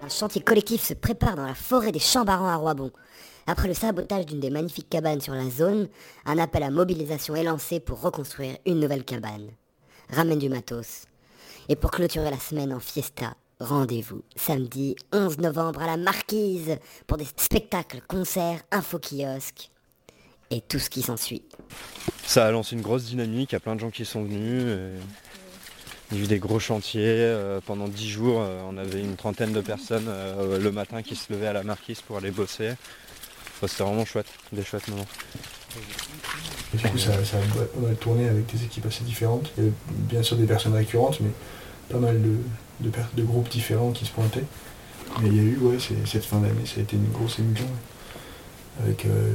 Un 0.03 0.09
chantier 0.09 0.41
collectif 0.41 0.83
se 0.83 0.95
prépare 0.95 1.37
dans 1.37 1.47
la 1.47 1.55
forêt 1.55 1.93
des 1.93 1.99
Chambarans 1.99 2.49
à 2.49 2.57
Roibon. 2.57 2.91
Après 3.47 3.69
le 3.69 3.75
sabotage 3.75 4.27
d'une 4.27 4.41
des 4.41 4.51
magnifiques 4.51 4.89
cabanes 4.89 5.21
sur 5.21 5.35
la 5.35 5.49
zone, 5.51 5.89
un 6.25 6.39
appel 6.39 6.63
à 6.63 6.71
mobilisation 6.71 7.35
est 7.35 7.45
lancé 7.45 7.81
pour 7.81 8.01
reconstruire 8.01 8.57
une 8.67 8.81
nouvelle 8.81 9.05
cabane. 9.05 9.51
Ramène 10.13 10.39
du 10.39 10.49
matos. 10.49 11.05
Et 11.69 11.77
pour 11.77 11.91
clôturer 11.91 12.31
la 12.31 12.39
semaine 12.39 12.73
en 12.73 12.81
fiesta, 12.81 13.35
rendez-vous 13.61 14.23
samedi 14.37 14.97
11 15.13 15.39
novembre 15.39 15.83
à 15.83 15.87
la 15.87 15.97
Marquise 15.97 16.77
pour 17.07 17.17
des 17.17 17.27
spectacles, 17.37 18.01
concerts, 18.09 18.61
info-kiosques 18.73 19.71
et 20.51 20.61
tout 20.61 20.79
ce 20.79 20.91
qui 20.91 21.03
s'ensuit. 21.03 21.43
Ça 22.27 22.47
a 22.47 22.51
lancé 22.51 22.75
une 22.75 22.83
grosse 22.83 23.05
dynamique, 23.05 23.53
il 23.53 23.55
y 23.55 23.57
a 23.57 23.61
plein 23.61 23.77
de 23.77 23.81
gens 23.81 23.91
qui 23.91 24.05
sont 24.05 24.25
venus. 24.25 24.65
et 24.67 24.91
Il 26.11 26.19
y 26.19 26.21
a 26.21 26.25
eu 26.25 26.27
des 26.27 26.39
gros 26.41 26.59
chantiers. 26.59 27.03
euh, 27.05 27.61
pendant 27.65 27.87
dix 27.87 28.09
jours, 28.09 28.41
euh, 28.41 28.63
on 28.69 28.77
avait 28.77 29.01
une 29.01 29.17
trentaine 29.17 29.53
de 29.53 29.61
personnes 29.61 30.07
euh, 30.09 30.59
le 30.59 30.73
matin 30.73 31.03
qui 31.03 31.15
se 31.15 31.33
levaient 31.33 31.47
à 31.49 31.53
la 31.53 31.63
marquise 31.63 32.01
pour 32.01 32.17
aller 32.17 32.33
bosser. 32.33 32.73
Enfin, 33.57 33.69
C'était 33.69 33.85
vraiment 33.85 34.05
chouette, 34.05 34.27
des 34.53 34.65
chouettes 34.65 34.89
moments. 34.89 35.07
Et 36.73 36.77
du 36.77 36.89
coup, 36.89 36.99
ça, 36.99 37.25
ça 37.25 37.37
a 37.39 37.95
tourné 37.95 38.29
avec 38.29 38.47
des 38.47 38.65
équipes 38.65 38.87
assez 38.87 39.05
différentes. 39.05 39.51
Il 39.57 39.65
y 39.65 39.67
avait 39.67 39.77
bien 39.89 40.23
sûr 40.23 40.37
des 40.37 40.47
personnes 40.47 40.75
récurrentes, 40.75 41.21
mais 41.21 41.31
pas 41.91 41.99
mal 41.99 42.21
de, 42.81 43.23
groupes 43.23 43.49
différents 43.49 43.91
qui 43.91 44.07
se 44.07 44.13
pointaient. 44.13 44.45
Mais 45.21 45.29
il 45.29 45.37
y 45.37 45.41
a 45.41 45.43
eu, 45.43 45.59
ouais, 45.59 45.79
cette 46.07 46.25
fin 46.25 46.39
d'année, 46.39 46.65
ça 46.65 46.79
a 46.79 46.83
été 46.83 46.97
une 46.97 47.11
grosse 47.11 47.39
émission. 47.39 47.67
Avec 48.85 49.05
euh, 49.05 49.33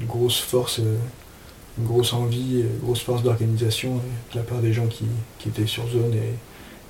une 0.00 0.06
grosse 0.06 0.40
force, 0.40 0.80
euh, 0.80 0.96
une 1.78 1.86
grosse 1.86 2.14
envie, 2.14 2.62
euh, 2.62 2.68
grosse 2.82 3.02
force 3.02 3.22
d'organisation 3.22 3.96
de 3.96 4.38
la 4.38 4.42
part 4.42 4.58
des 4.58 4.72
gens 4.72 4.86
qui, 4.86 5.04
étaient 5.46 5.66
sur 5.66 5.86
zone 5.88 6.14
et 6.14 6.34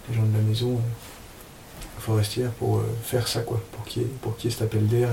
des 0.08 0.14
gens 0.14 0.22
de 0.22 0.36
la 0.36 0.42
maison 0.42 0.80
forestière 1.98 2.50
pour 2.52 2.82
faire 3.04 3.28
ça, 3.28 3.40
quoi. 3.40 3.60
Pour 3.72 3.84
qu'il 3.84 4.02
y, 4.02 4.04
ait- 4.04 4.50
cet 4.50 4.62
appel 4.62 4.86
d'air 4.86 5.08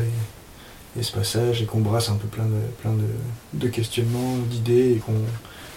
et 1.00 1.12
passage 1.16 1.62
et 1.62 1.66
qu'on 1.66 1.80
brasse 1.80 2.10
un 2.10 2.16
peu 2.16 2.28
plein 2.28 2.45
de, 2.45 2.60
plein 2.82 2.91
de, 2.93 3.06
de 3.54 3.68
questionnements, 3.68 4.38
d'idées 4.50 4.93
et 4.93 4.97
qu'on 4.97 5.14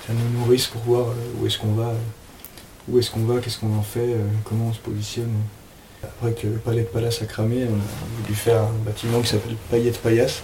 ça 0.06 0.12
nous 0.12 0.40
nourrisse 0.40 0.66
pour 0.66 0.82
voir 0.82 1.08
euh, 1.08 1.12
où 1.40 1.46
est-ce 1.46 1.58
qu'on 1.58 1.72
va, 1.74 1.92
où 2.88 2.98
est-ce 2.98 3.10
qu'on 3.10 3.24
va, 3.24 3.38
qu'est-ce 3.40 3.58
qu'on 3.58 3.76
en 3.76 3.82
fait, 3.82 4.00
euh, 4.00 4.26
comment 4.44 4.66
on 4.68 4.72
se 4.72 4.80
positionne. 4.80 5.30
Après 6.02 6.32
que 6.32 6.48
le 6.48 6.54
palais 6.58 6.82
de 6.82 6.86
Palace 6.88 7.22
a 7.22 7.26
cramé, 7.26 7.64
on 7.64 7.74
a 7.76 8.22
voulu 8.22 8.34
faire 8.34 8.62
un 8.62 8.84
bâtiment 8.84 9.20
qui 9.20 9.28
s'appelle 9.28 9.54
Paillette 9.70 10.00
Paillasse, 10.02 10.42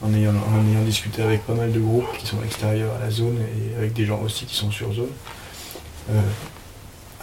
en 0.00 0.12
ayant, 0.14 0.30
en 0.32 0.66
ayant 0.72 0.82
discuté 0.82 1.20
avec 1.20 1.44
pas 1.46 1.52
mal 1.52 1.70
de 1.72 1.78
groupes 1.80 2.06
qui 2.18 2.26
sont 2.26 2.42
extérieurs 2.42 2.90
à 2.98 3.04
la 3.04 3.10
zone 3.10 3.36
et 3.38 3.76
avec 3.76 3.92
des 3.92 4.06
gens 4.06 4.20
aussi 4.22 4.46
qui 4.46 4.54
sont 4.54 4.70
sur 4.70 4.90
zone. 4.94 5.10
Euh, 6.10 6.20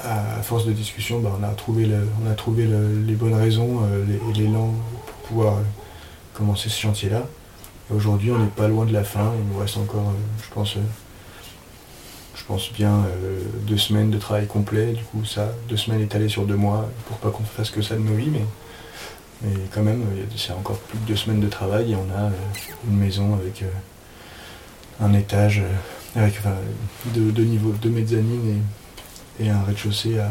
à, 0.04 0.41
force 0.43 0.66
de 0.68 0.74
discussion, 0.74 1.20
bah, 1.20 1.36
on 1.39 1.43
a 1.43 1.49
trouvé, 1.49 1.88
on 2.24 2.30
a 2.30 2.34
trouvé 2.36 2.66
le- 2.66 3.02
les 3.02 3.14
bonnes 3.16 3.34
raisons 3.36 3.80
euh, 3.84 4.06
et 4.30 4.34
l'élan 4.38 4.74
pour 5.08 5.28
pouvoir 5.28 5.56
commencer 6.34 6.69
ce 6.69 6.79
chantier-là. 6.79 7.23
Et 7.89 7.93
aujourd'hui, 7.93 8.32
on 8.32 8.39
n'est 8.39 8.47
pas 8.47 8.67
loin 8.67 8.86
de 8.86 8.93
la 8.93 9.03
fin. 9.03 9.32
Il 9.38 9.53
nous 9.53 9.59
reste 9.59 9.77
encore, 9.77 10.09
euh, 10.09 10.43
je 10.43 10.53
pense, 10.53 10.77
euh, 10.77 10.82
je 12.36 12.43
pense 12.45 12.71
bien 12.71 13.05
euh, 13.05 13.41
deux 13.67 13.77
semaines 13.77 14.09
de 14.09 14.17
travail 14.17 14.47
complet. 14.47 14.93
Du 14.93 15.03
coup, 15.03 15.25
ça, 15.25 15.51
deux 15.67 15.77
semaines 15.77 16.01
étalées 16.01 16.29
sur 16.29 16.45
deux 16.45 16.55
mois 16.55 16.89
pour 17.07 17.17
pas 17.17 17.29
qu'on 17.29 17.43
fasse 17.43 17.69
que 17.69 17.82
ça 17.82 17.95
de 17.95 18.01
nos 18.01 18.15
vies, 18.15 18.29
mais, 18.29 18.45
mais 19.41 19.53
quand 19.73 19.84
même, 19.84 20.03
c'est 20.38 20.53
encore 20.53 20.77
plus 20.77 20.99
de 20.99 21.05
deux 21.05 21.15
semaines 21.15 21.39
de 21.41 21.49
travail 21.49 21.91
et 21.91 21.95
on 21.95 22.09
a 22.17 22.29
une 22.89 22.97
maison 22.97 23.34
avec 23.36 23.63
un 24.99 25.13
étage, 25.13 25.61
avec 26.15 26.39
deux, 27.13 27.43
niveaux, 27.43 27.71
deux 27.82 27.89
mezzanines 27.89 28.61
et, 29.39 29.45
et 29.45 29.49
un 29.49 29.63
rez-de-chaussée 29.63 30.19
à 30.19 30.29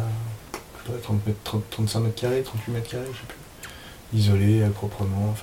je 0.52 0.92
sais 0.92 0.96
pas, 0.96 1.02
30 1.02 1.26
mètres, 1.26 1.38
30 1.44 1.62
35 1.70 2.00
mètres 2.00 2.20
carrés, 2.20 2.42
38 2.42 2.72
mètres 2.72 2.90
carrés, 2.90 3.04
je 3.12 3.18
sais 3.18 3.26
plus. 3.26 4.18
Isolé 4.18 4.62
proprement, 4.74 5.34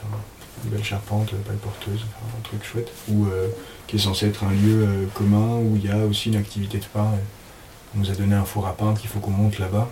une 0.63 0.71
belle 0.71 0.83
charpente, 0.83 1.33
euh, 1.33 1.37
paille 1.45 1.57
porteuse, 1.57 1.99
enfin, 2.05 2.37
un 2.37 2.41
truc 2.41 2.63
chouette, 2.63 2.91
ou 3.09 3.25
euh, 3.25 3.49
qui 3.87 3.97
est 3.97 3.99
censé 3.99 4.27
être 4.27 4.43
un 4.43 4.51
lieu 4.51 4.83
euh, 4.83 5.05
commun 5.13 5.57
où 5.57 5.75
il 5.75 5.85
y 5.85 5.91
a 5.91 6.05
aussi 6.05 6.29
une 6.29 6.37
activité 6.37 6.79
de 6.79 6.85
pain. 6.85 7.11
On 7.95 7.99
nous 7.99 8.11
a 8.11 8.13
donné 8.13 8.35
un 8.35 8.45
four 8.45 8.67
à 8.67 8.75
pain 8.75 8.93
qu'il 8.93 9.09
faut 9.09 9.19
qu'on 9.19 9.31
monte 9.31 9.59
là-bas. 9.59 9.89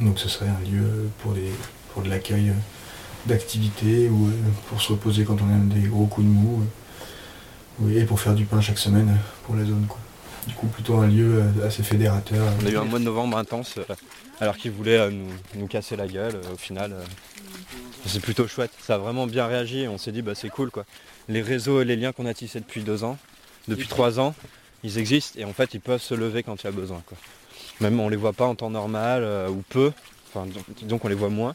Donc 0.00 0.18
ce 0.18 0.28
serait 0.28 0.48
un 0.48 0.70
lieu 0.70 1.10
pour, 1.18 1.32
des, 1.32 1.50
pour 1.92 2.02
de 2.02 2.08
l'accueil 2.08 2.52
d'activités 3.26 4.08
ou 4.08 4.30
pour 4.68 4.80
se 4.80 4.92
reposer 4.92 5.24
quand 5.24 5.36
on 5.42 5.54
a 5.54 5.80
des 5.80 5.88
gros 5.88 6.06
coups 6.06 6.26
de 6.26 6.32
mou. 6.32 6.62
et 7.90 8.04
pour 8.04 8.18
faire 8.18 8.34
du 8.34 8.44
pain 8.44 8.60
chaque 8.60 8.78
semaine 8.78 9.16
pour 9.44 9.56
la 9.56 9.64
zone. 9.64 9.86
Du 10.46 10.54
coup, 10.54 10.66
plutôt 10.66 10.96
un 10.96 11.06
lieu 11.06 11.42
assez 11.64 11.82
fédérateur. 11.82 12.48
On 12.62 12.66
a 12.66 12.70
eu 12.70 12.76
un 12.76 12.84
mois 12.84 12.98
de 12.98 13.04
novembre 13.04 13.36
intense, 13.36 13.78
alors 14.42 14.56
qu'ils 14.56 14.72
voulaient 14.72 14.98
euh, 14.98 15.10
nous, 15.10 15.28
nous 15.54 15.68
casser 15.68 15.94
la 15.94 16.08
gueule. 16.08 16.34
euh, 16.34 16.54
au 16.54 16.56
final, 16.56 16.92
euh, 16.92 17.04
c'est 18.06 18.18
plutôt 18.20 18.48
chouette. 18.48 18.72
Ça 18.80 18.96
a 18.96 18.98
vraiment 18.98 19.28
bien 19.28 19.46
réagi 19.46 19.82
et 19.82 19.88
on 19.88 19.98
s'est 19.98 20.10
dit, 20.10 20.20
bah, 20.20 20.34
c'est 20.34 20.48
cool. 20.48 20.72
quoi. 20.72 20.84
Les 21.28 21.42
réseaux 21.42 21.80
et 21.80 21.84
les 21.84 21.94
liens 21.94 22.10
qu'on 22.10 22.26
a 22.26 22.34
tissés 22.34 22.58
depuis 22.58 22.82
deux 22.82 23.04
ans, 23.04 23.16
depuis 23.68 23.86
trois 23.86 24.18
ans, 24.18 24.34
ils 24.82 24.98
existent 24.98 25.38
et 25.38 25.44
en 25.44 25.52
fait, 25.52 25.74
ils 25.74 25.80
peuvent 25.80 26.02
se 26.02 26.14
lever 26.14 26.42
quand 26.42 26.60
il 26.60 26.64
y 26.64 26.68
a 26.68 26.72
besoin. 26.72 27.00
Quoi. 27.06 27.16
Même 27.80 28.00
on 28.00 28.08
les 28.08 28.16
voit 28.16 28.32
pas 28.32 28.44
en 28.46 28.56
temps 28.56 28.70
normal 28.70 29.22
euh, 29.22 29.48
ou 29.48 29.62
peu, 29.68 29.92
enfin, 30.28 30.46
donc, 30.46 30.64
disons 30.76 30.98
qu'on 30.98 31.06
les 31.08 31.14
voit 31.14 31.28
moins. 31.30 31.54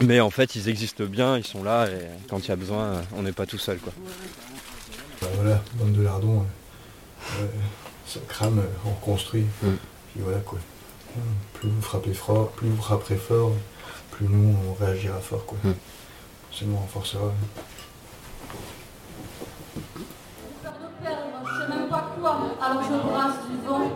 Mais 0.00 0.18
en 0.18 0.30
fait, 0.30 0.56
ils 0.56 0.68
existent 0.68 1.04
bien, 1.04 1.38
ils 1.38 1.46
sont 1.46 1.62
là 1.62 1.86
et 1.86 2.00
quand 2.28 2.40
il 2.40 2.48
y 2.48 2.50
a 2.50 2.56
besoin, 2.56 2.82
euh, 2.84 3.02
on 3.16 3.22
n'est 3.22 3.30
pas 3.30 3.46
tout 3.46 3.58
seul. 3.58 3.78
Quoi. 3.78 3.92
Bah 5.22 5.28
voilà, 5.36 5.62
bande 5.74 5.92
de 5.92 6.02
lardons, 6.02 6.40
euh, 6.40 7.42
euh, 7.42 7.46
ça 8.08 8.18
crame, 8.26 8.60
on 8.84 8.90
reconstruit. 8.90 9.46
Puis 9.60 10.20
voilà 10.20 10.40
quoi. 10.40 10.58
Plus 11.52 11.68
vous 11.68 11.82
frappez 11.82 12.12
fort, 12.12 12.50
plus 12.50 12.68
vous 12.68 12.82
frapperez 12.82 13.16
fort, 13.16 13.52
plus 14.10 14.26
nous 14.28 14.56
on 14.68 14.74
réagira 14.84 15.18
fort 15.20 15.46
quoi. 15.46 15.58
Ça 16.52 16.64
nous 16.64 16.76
renforcera. 16.76 17.32
Je 20.64 20.68
sais 21.60 21.68
même 21.68 21.88
pas 21.88 22.10
quoi, 22.20 22.36
alors 22.60 22.82
je 22.82 23.08
brasse 23.08 23.38
du 23.48 23.56
vent. 23.66 23.90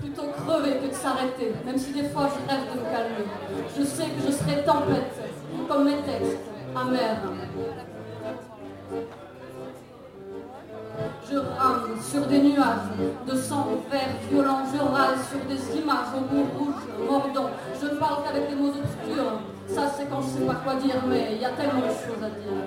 Plutôt 0.00 0.28
crever 0.44 0.78
que 0.78 0.86
de 0.88 0.94
s'arrêter, 0.94 1.52
même 1.64 1.78
si 1.78 1.92
des 1.92 2.08
fois 2.08 2.28
je 2.28 2.50
rêve 2.50 2.64
de 2.72 2.80
me 2.80 2.84
calmer. 2.90 3.26
Je 3.78 3.84
sais 3.84 4.06
que 4.06 4.26
je 4.26 4.32
serai 4.32 4.64
tempête, 4.64 5.14
comme 5.68 5.84
mes 5.84 6.02
textes, 6.02 6.38
amers. 6.74 7.22
Sur 12.10 12.26
des 12.26 12.40
nuages 12.40 12.90
de 13.26 13.36
sang 13.36 13.68
vert 13.88 14.00
violent, 14.28 14.62
je 14.72 14.78
râle 14.78 15.14
sur 15.30 15.38
des 15.46 15.80
images 15.80 16.10
au 16.16 16.22
goût 16.22 16.46
rouge, 16.58 16.82
mordant. 17.08 17.50
Je 17.80 17.86
parle 17.98 18.24
qu'avec 18.24 18.48
des 18.50 18.56
mots 18.56 18.70
obscurs, 18.70 19.32
ça 19.68 19.82
c'est 19.96 20.10
quand 20.10 20.20
je 20.22 20.38
sais 20.38 20.44
pas 20.44 20.54
quoi 20.64 20.74
dire, 20.74 20.96
mais 21.08 21.28
il 21.36 21.40
y 21.40 21.44
a 21.44 21.50
tellement 21.50 21.82
de 21.82 21.94
choses 21.94 22.22
à 22.24 22.30
dire. 22.30 22.66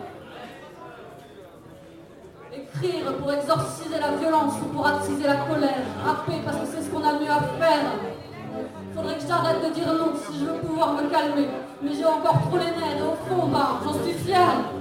Écrire 2.54 3.14
pour 3.18 3.34
exorciser 3.34 4.00
la 4.00 4.16
violence 4.16 4.54
ou 4.64 4.66
pour 4.74 4.88
attiser 4.88 5.28
la 5.28 5.36
colère, 5.36 5.84
rapper 6.06 6.40
parce 6.46 6.58
que 6.58 6.68
c'est 6.74 6.84
ce 6.84 6.90
qu'on 6.90 7.04
a 7.04 7.14
mieux 7.20 7.30
à 7.30 7.42
faire. 7.60 7.92
Faudrait 8.96 9.16
que 9.16 9.28
j'arrête 9.28 9.62
de 9.62 9.74
dire 9.74 9.94
non 9.94 10.14
si 10.26 10.40
je 10.40 10.46
veux 10.46 10.60
pouvoir 10.60 10.94
me 10.94 11.10
calmer, 11.10 11.50
mais 11.82 11.92
j'ai 11.94 12.06
encore 12.06 12.40
trop 12.48 12.58
les 12.58 12.72
nerfs 12.80 13.04
au 13.04 13.16
fond, 13.28 13.48
bah, 13.48 13.82
j'en 13.84 13.94
suis 14.04 14.14
fière. 14.14 14.72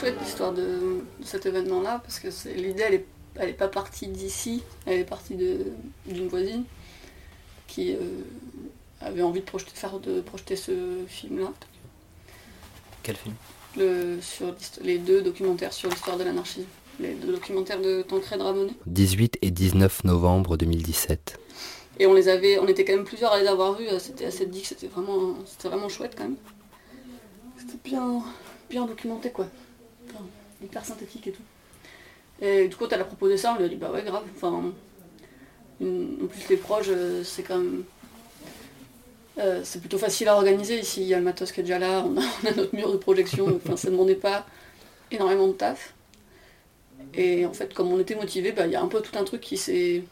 Chouette 0.00 0.16
l'histoire 0.20 0.52
de, 0.52 0.62
de 0.62 1.24
cet 1.24 1.44
événement-là 1.46 2.00
parce 2.02 2.20
que 2.20 2.28
l'idée 2.56 2.84
elle 2.86 2.94
est, 2.94 3.06
elle 3.36 3.50
est 3.50 3.54
pas 3.54 3.68
partie 3.68 4.08
d'ici, 4.08 4.62
elle 4.86 4.98
est 4.98 5.04
partie 5.04 5.34
d'une 5.34 6.28
voisine 6.28 6.64
qui 7.66 7.92
euh, 7.92 7.98
avait 9.00 9.22
envie 9.22 9.40
de 9.40 9.44
projeter, 9.44 9.72
faire 9.74 9.98
de 9.98 10.20
projeter 10.22 10.56
ce 10.56 11.04
film-là. 11.06 11.52
Quel 13.02 13.16
film? 13.16 13.34
Le, 13.76 14.18
sur 14.20 14.54
les 14.82 14.98
deux 14.98 15.22
documentaires 15.22 15.72
sur 15.72 15.90
l'histoire 15.90 16.16
de 16.16 16.24
l'anarchie, 16.24 16.64
les 16.98 17.14
deux 17.14 17.32
documentaires 17.32 17.80
de 17.80 18.02
Tancred 18.02 18.40
Ramonet. 18.40 18.72
18 18.86 19.38
et 19.42 19.50
19 19.50 20.04
novembre 20.04 20.56
2017. 20.56 21.38
Et 21.98 22.06
on 22.06 22.14
les 22.14 22.28
avait, 22.28 22.58
on 22.58 22.66
était 22.66 22.84
quand 22.84 22.94
même 22.94 23.04
plusieurs 23.04 23.32
à 23.32 23.40
les 23.40 23.46
avoir 23.46 23.74
vus, 23.74 23.86
c'était 23.98 24.24
assez 24.24 24.46
dit 24.46 24.62
que 24.62 24.68
c'était 24.68 24.86
vraiment, 24.88 25.36
c'était 25.44 25.68
vraiment 25.68 25.90
chouette 25.90 26.14
quand 26.16 26.24
même. 26.24 26.36
C'était 27.58 27.78
bien, 27.84 28.22
bien 28.70 28.86
documenté 28.86 29.30
quoi. 29.30 29.46
Hyper 30.62 30.84
synthétique 30.84 31.26
et 31.26 31.32
tout. 31.32 31.42
Et 32.42 32.68
du 32.68 32.76
coup, 32.76 32.86
elle 32.90 33.00
a 33.00 33.04
proposé 33.04 33.36
ça, 33.36 33.54
on 33.54 33.58
lui 33.58 33.64
a 33.64 33.68
dit 33.68 33.76
bah 33.76 33.90
ouais 33.90 34.02
grave. 34.02 34.24
Enfin, 34.34 34.72
en 35.82 36.26
plus 36.26 36.48
les 36.48 36.56
proches, 36.56 36.86
euh, 36.88 37.22
c'est 37.24 37.42
quand 37.42 37.58
même, 37.58 37.84
euh, 39.38 39.60
c'est 39.64 39.80
plutôt 39.80 39.98
facile 39.98 40.28
à 40.28 40.34
organiser 40.34 40.78
ici. 40.78 41.02
Il 41.02 41.08
y 41.08 41.14
a 41.14 41.18
le 41.18 41.24
matos 41.24 41.52
qui 41.52 41.60
est 41.60 41.62
déjà 41.62 41.78
là, 41.78 42.04
on 42.06 42.16
a, 42.16 42.52
notre 42.56 42.74
mur 42.74 42.92
de 42.92 42.96
projection. 42.96 43.46
Enfin, 43.56 43.76
ça 43.76 43.90
demandait 43.90 44.14
pas 44.14 44.46
énormément 45.10 45.48
de 45.48 45.52
taf. 45.52 45.94
Et 47.14 47.44
en 47.46 47.52
fait, 47.52 47.74
comme 47.74 47.92
on 47.92 47.98
était 47.98 48.14
motivés, 48.14 48.52
bah, 48.52 48.66
il 48.66 48.72
y 48.72 48.76
a 48.76 48.82
un 48.82 48.88
peu 48.88 49.00
tout 49.00 49.18
un 49.18 49.24
truc 49.24 49.40
qui 49.40 49.56
s'est 49.56 50.02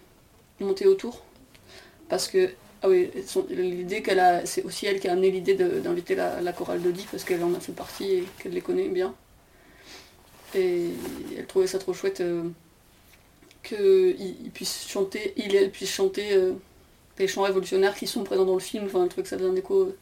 monté 0.60 0.86
autour. 0.86 1.22
Parce 2.08 2.28
que, 2.28 2.50
ah 2.82 2.88
oui, 2.88 3.10
l'idée 3.50 4.02
qu'elle 4.02 4.20
a, 4.20 4.46
c'est 4.46 4.64
aussi 4.64 4.86
elle 4.86 5.00
qui 5.00 5.08
a 5.08 5.12
amené 5.12 5.30
l'idée 5.30 5.54
d'inviter 5.54 6.14
la, 6.14 6.40
la 6.40 6.52
chorale 6.52 6.82
de 6.82 6.92
parce 7.10 7.24
qu'elle 7.24 7.42
en 7.42 7.54
a 7.54 7.60
fait 7.60 7.72
partie 7.72 8.12
et 8.12 8.24
qu'elle 8.42 8.52
les 8.52 8.60
connaît 8.60 8.88
bien. 8.88 9.14
Et 10.54 10.86
elle 11.36 11.46
trouvait 11.46 11.66
ça 11.66 11.78
trop 11.78 11.92
chouette 11.92 12.20
euh, 12.20 12.44
qu'ils 13.62 14.50
puissent 14.52 14.88
chanter, 14.88 15.34
il 15.36 15.54
et 15.54 15.58
elle 15.58 15.70
puissent 15.70 15.92
chanter 15.92 16.32
euh, 16.32 16.52
les 17.18 17.28
chants 17.28 17.42
révolutionnaires 17.42 17.94
qui 17.94 18.06
sont 18.06 18.24
présents 18.24 18.46
dans 18.46 18.54
le 18.54 18.60
film. 18.60 18.84
Enfin, 18.86 19.06
trouvais 19.08 19.22
que 19.22 19.28
ça 19.28 19.36
faisait 19.36 19.48
un 19.48 19.56
écho, 19.56 19.94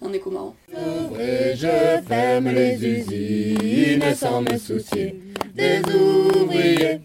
un 0.00 0.12
écho 0.12 0.30
marrant. 0.30 0.56
Et 0.72 1.54
je 1.54 2.00
ferme 2.06 2.48
les 2.48 2.86
usines 2.86 4.14
sans 4.14 4.42
me 4.42 4.56
soucier 4.56 5.16
des 5.54 5.80
ouvriers. 5.94 7.00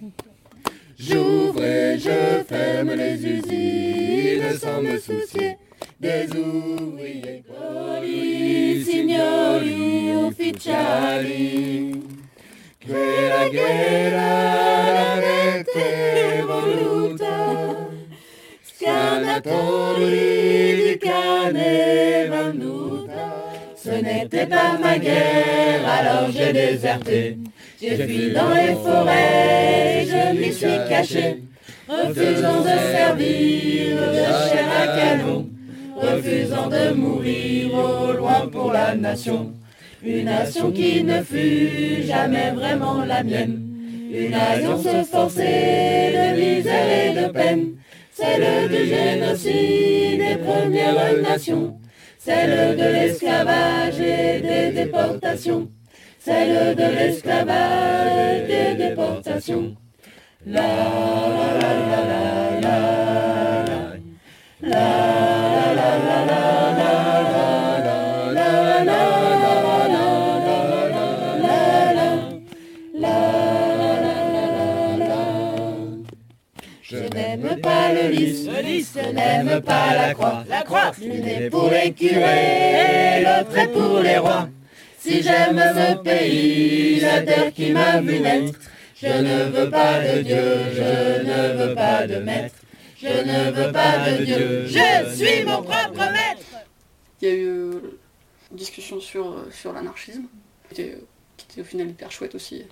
J'ouvre 0.97 1.63
et 1.63 1.99
je 1.99 2.43
ferme 2.47 2.93
les 2.93 3.25
usines 3.25 4.57
sans 4.57 4.81
me 4.81 4.97
soucier 4.97 5.57
des 5.99 6.27
ouvriers. 6.37 7.43
Poli, 7.45 8.85
signori 8.85 9.83
ufficiali, 12.83 12.85
che 12.85 13.27
la 13.29 13.47
guerra 13.49 14.91
l'avete 14.91 16.43
voluta, 16.45 17.55
di 19.95 20.97
cane. 20.99 22.29
Ce 23.75 24.01
n'était 24.01 24.47
pas 24.47 24.77
ma 24.79 24.97
guerre, 24.97 25.85
alors 25.85 26.31
j'ai 26.31 26.53
déserté. 26.53 27.37
J'ai 27.81 27.97
fui 27.97 28.31
dans 28.31 28.53
les 28.53 28.75
forêts, 28.75 30.05
je 30.07 30.33
m'y 30.39 30.53
suis 30.53 30.79
caché, 30.87 31.43
refusant 31.87 32.61
de 32.61 32.77
servir 32.93 33.97
de 33.97 34.25
chair 34.47 34.67
à 34.81 34.83
canon, 34.97 35.49
refusant 35.97 36.67
de 36.67 36.93
mourir 36.93 37.73
au 37.73 38.13
loin 38.13 38.47
pour 38.49 38.71
la 38.71 38.95
nation. 38.95 39.51
Une 40.05 40.25
nation 40.25 40.71
qui 40.71 41.01
ne 41.03 41.23
fut 41.23 42.03
jamais 42.03 42.51
vraiment 42.51 43.05
la 43.05 43.23
mienne. 43.23 43.61
Une 44.13 44.33
alliance 44.33 45.07
forcée 45.09 46.11
de 46.13 46.39
misère 46.39 46.89
et 46.89 47.21
de 47.21 47.31
peine. 47.31 47.75
Celle 48.11 48.67
du 48.67 48.85
génocide 48.85 50.19
des 50.19 50.35
premières 50.43 51.21
nations. 51.21 51.77
Celle 52.17 52.75
de 52.75 52.83
l'esclavage 52.83 53.99
et 54.01 54.41
des 54.41 54.71
déportations. 54.83 55.69
Celle 56.19 56.75
de 56.75 56.83
l'esclavage 56.83 58.11
et 58.19 58.47
des 58.47 58.89
déportations. 58.89 59.75
La 60.45 60.61
la 60.61 61.49
la 61.61 61.73
la 61.79 62.01
la 62.05 62.23
la 62.61 62.77
la 64.61 64.69
la 64.69 64.83
la 65.73 65.97
la 65.97 66.25
la 66.25 66.62
le 77.93 78.09
lys, 78.09 78.95
n'aime 79.13 79.61
pas 79.61 79.93
la 79.95 80.13
croix. 80.13 80.43
La 80.47 80.61
croix, 80.63 80.91
l'une 80.99 81.27
est 81.27 81.49
pour 81.49 81.69
les 81.69 81.93
curés, 81.93 83.23
l'autre 83.23 83.57
est 83.57 83.67
pour 83.67 83.99
les 83.99 84.17
rois. 84.17 84.49
Si 84.99 85.21
j'aime 85.21 85.59
ce 85.59 86.01
pays, 86.01 86.99
la 86.99 87.21
terre 87.21 87.53
qui 87.53 87.71
m'a 87.71 87.99
vu 87.99 88.19
naître, 88.19 88.59
je 88.95 89.07
ne 89.07 89.43
veux 89.49 89.69
pas 89.69 89.99
de 89.99 90.21
Dieu, 90.21 90.55
je 90.73 91.23
ne 91.23 91.57
veux 91.57 91.75
pas 91.75 92.07
de 92.07 92.17
maître. 92.17 92.55
Je 93.03 93.07
ne 93.09 93.51
veux 93.51 93.71
pas 93.73 94.09
de 94.09 94.23
Dieu, 94.23 94.65
je 94.65 95.13
suis 95.13 95.43
mon 95.43 95.61
propre 95.61 96.09
maître. 96.11 96.45
Il 97.21 97.27
y 97.27 97.31
a 97.31 97.35
eu 97.35 97.47
euh, 97.47 97.99
une 98.51 98.57
discussion 98.57 99.01
sur, 99.01 99.27
euh, 99.27 99.49
sur 99.51 99.73
l'anarchisme, 99.73 100.23
qui 100.69 100.81
était, 100.81 100.93
euh, 100.93 101.01
qui 101.35 101.45
était 101.49 101.61
au 101.61 101.65
final 101.65 101.89
hyper 101.89 102.11
chouette 102.11 102.33
aussi. 102.33 102.63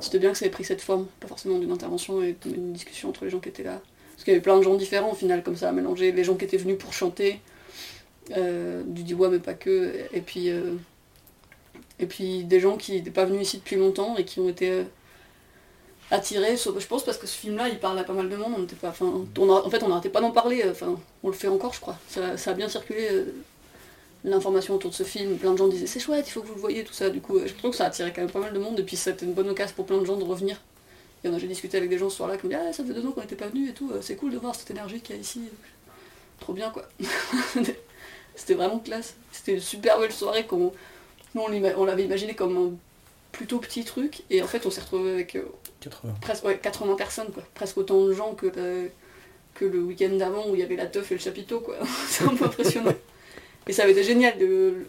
C'était 0.00 0.18
bien 0.18 0.32
que 0.32 0.38
ça 0.38 0.44
ait 0.44 0.50
pris 0.50 0.64
cette 0.64 0.82
forme, 0.82 1.06
pas 1.18 1.28
forcément 1.28 1.58
d'une 1.58 1.70
intervention 1.70 2.22
et 2.22 2.36
d'une 2.44 2.74
discussion 2.74 3.08
entre 3.08 3.24
les 3.24 3.30
gens 3.30 3.40
qui 3.40 3.48
étaient 3.48 3.62
là. 3.62 3.80
Parce 4.22 4.26
qu'il 4.26 4.34
y 4.34 4.36
avait 4.36 4.42
plein 4.44 4.56
de 4.56 4.62
gens 4.62 4.76
différents 4.76 5.10
au 5.10 5.16
final, 5.16 5.42
comme 5.42 5.56
ça, 5.56 5.70
à 5.70 5.72
mélanger. 5.72 6.12
Les 6.12 6.22
gens 6.22 6.36
qui 6.36 6.44
étaient 6.44 6.56
venus 6.56 6.78
pour 6.78 6.92
chanter, 6.92 7.40
euh, 8.36 8.84
du 8.86 9.02
Diwa 9.02 9.28
mais 9.30 9.40
pas 9.40 9.54
que, 9.54 9.94
et 10.12 10.20
puis, 10.20 10.48
euh, 10.48 10.74
et 11.98 12.06
puis 12.06 12.44
des 12.44 12.60
gens 12.60 12.76
qui 12.76 12.92
n'étaient 12.92 13.10
pas 13.10 13.24
venus 13.24 13.48
ici 13.48 13.56
depuis 13.56 13.74
longtemps 13.74 14.16
et 14.16 14.24
qui 14.24 14.38
ont 14.38 14.48
été 14.48 14.70
euh, 14.70 14.84
attirés, 16.12 16.56
je 16.56 16.86
pense 16.86 17.04
parce 17.04 17.18
que 17.18 17.26
ce 17.26 17.36
film-là 17.36 17.68
il 17.68 17.80
parle 17.80 17.98
à 17.98 18.04
pas 18.04 18.12
mal 18.12 18.28
de 18.28 18.36
monde, 18.36 18.52
on 18.56 18.76
pas, 18.76 18.90
en 18.90 19.70
fait 19.70 19.82
on 19.82 19.88
n'arrêtait 19.88 20.08
pas 20.08 20.20
d'en 20.20 20.30
parler, 20.30 20.62
enfin 20.70 20.94
on 21.24 21.26
le 21.26 21.34
fait 21.34 21.48
encore 21.48 21.74
je 21.74 21.80
crois, 21.80 21.98
ça, 22.06 22.32
a 22.48 22.54
bien 22.54 22.68
circulé 22.68 23.08
l'information 24.22 24.76
autour 24.76 24.92
de 24.92 24.94
ce 24.94 25.02
film, 25.02 25.36
plein 25.36 25.50
de 25.50 25.58
gens 25.58 25.66
disaient 25.66 25.88
c'est 25.88 25.98
chouette, 25.98 26.28
il 26.28 26.30
faut 26.30 26.42
que 26.42 26.46
vous 26.46 26.54
le 26.54 26.60
voyez, 26.60 26.84
tout 26.84 26.94
ça, 26.94 27.10
du 27.10 27.20
coup 27.20 27.40
je 27.44 27.52
trouve 27.54 27.72
que 27.72 27.76
ça 27.76 27.86
a 27.86 27.88
attiré 27.88 28.12
quand 28.14 28.20
même 28.20 28.30
pas 28.30 28.38
mal 28.38 28.52
de 28.52 28.58
monde. 28.60 28.78
Et 28.78 28.84
puis 28.84 28.96
c'était 28.96 29.26
une 29.26 29.34
bonne 29.34 29.48
occasion 29.48 29.74
pour 29.74 29.86
plein 29.86 29.98
de 29.98 30.04
gens 30.04 30.16
de 30.16 30.24
revenir. 30.24 30.60
Il 31.22 31.30
y 31.30 31.32
en 31.32 31.36
a, 31.36 31.38
j'ai 31.38 31.46
discuté 31.46 31.76
avec 31.76 31.88
des 31.88 31.98
gens 31.98 32.10
ce 32.10 32.16
soir-là 32.16 32.36
qui 32.36 32.46
me 32.46 32.50
disaient 32.52 32.64
ah 32.68 32.72
ça 32.72 32.84
fait 32.84 32.92
deux 32.92 33.06
ans 33.06 33.12
qu'on 33.12 33.20
n'était 33.20 33.36
pas 33.36 33.48
venus 33.48 33.70
et 33.70 33.74
tout, 33.74 33.90
euh, 33.92 34.00
c'est 34.02 34.16
cool 34.16 34.32
de 34.32 34.38
voir 34.38 34.54
cette 34.54 34.70
énergie 34.70 35.00
qu'il 35.00 35.14
y 35.14 35.18
a 35.18 35.20
ici, 35.20 35.42
trop 36.40 36.52
bien 36.52 36.70
quoi. 36.70 36.88
C'était 38.34 38.54
vraiment 38.54 38.78
classe. 38.78 39.14
C'était 39.30 39.54
une 39.54 39.60
super 39.60 40.00
belle 40.00 40.12
soirée 40.12 40.46
qu'on 40.46 40.72
nous 41.34 41.42
on 41.42 41.52
on 41.76 41.84
l'avait 41.84 42.04
imaginé 42.04 42.34
comme 42.34 42.56
un 42.56 42.70
plutôt 43.30 43.58
petit 43.58 43.84
truc 43.84 44.22
et 44.30 44.42
en 44.42 44.46
fait 44.46 44.66
on 44.66 44.70
s'est 44.70 44.80
retrouvé 44.80 45.12
avec 45.12 45.36
euh, 45.36 45.44
80. 45.80 46.14
presque 46.20 46.44
ouais, 46.44 46.58
80 46.58 46.96
personnes 46.96 47.32
quoi, 47.32 47.42
presque 47.54 47.78
autant 47.78 48.04
de 48.04 48.12
gens 48.12 48.34
que 48.34 48.50
euh, 48.56 48.88
que 49.54 49.64
le 49.64 49.80
week-end 49.80 50.10
d'avant 50.16 50.48
où 50.48 50.54
il 50.54 50.60
y 50.60 50.62
avait 50.62 50.76
la 50.76 50.86
teuf 50.86 51.10
et 51.12 51.14
le 51.14 51.20
chapiteau 51.20 51.60
quoi. 51.60 51.76
C'est 52.08 52.24
un 52.24 52.34
peu 52.34 52.46
impressionnant. 52.46 52.94
Et 53.68 53.72
ça 53.72 53.84
avait 53.84 53.92
été 53.92 54.02
génial 54.02 54.38
de 54.38 54.86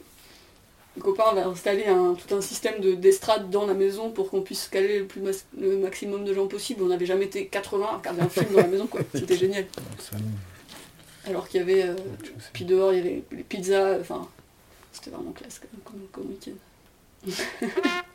le 0.95 1.01
copain 1.01 1.23
avait 1.31 1.41
installé 1.41 1.85
un, 1.85 2.13
tout 2.13 2.35
un 2.35 2.41
système 2.41 2.79
de 2.79 2.93
d'estrade 2.93 3.49
dans 3.49 3.65
la 3.65 3.73
maison 3.73 4.11
pour 4.11 4.29
qu'on 4.29 4.41
puisse 4.41 4.67
caler 4.67 4.99
le, 4.99 5.05
plus 5.05 5.21
mas- 5.21 5.45
le 5.59 5.77
maximum 5.77 6.23
de 6.23 6.33
gens 6.33 6.47
possible. 6.47 6.83
On 6.83 6.87
n'avait 6.87 7.05
jamais 7.07 7.25
été 7.25 7.47
80 7.47 7.85
à 7.85 7.97
regarder 7.97 8.21
un 8.21 8.29
film 8.29 8.47
dans 8.51 8.57
la 8.61 8.67
maison 8.67 8.87
quoi. 8.87 9.01
C'était 9.15 9.37
génial. 9.37 9.65
Alors 11.25 11.47
qu'il 11.47 11.61
y 11.61 11.63
avait. 11.63 11.83
euh, 11.83 11.95
puis 12.51 12.65
dehors, 12.65 12.93
il 12.93 12.97
y 12.97 12.99
avait 13.01 13.23
les 13.31 13.43
pizzas, 13.43 13.99
enfin. 13.99 14.27
C'était 14.91 15.09
vraiment 15.09 15.31
classe 15.31 15.59
comme 16.13 16.29
week-end. 16.29 16.51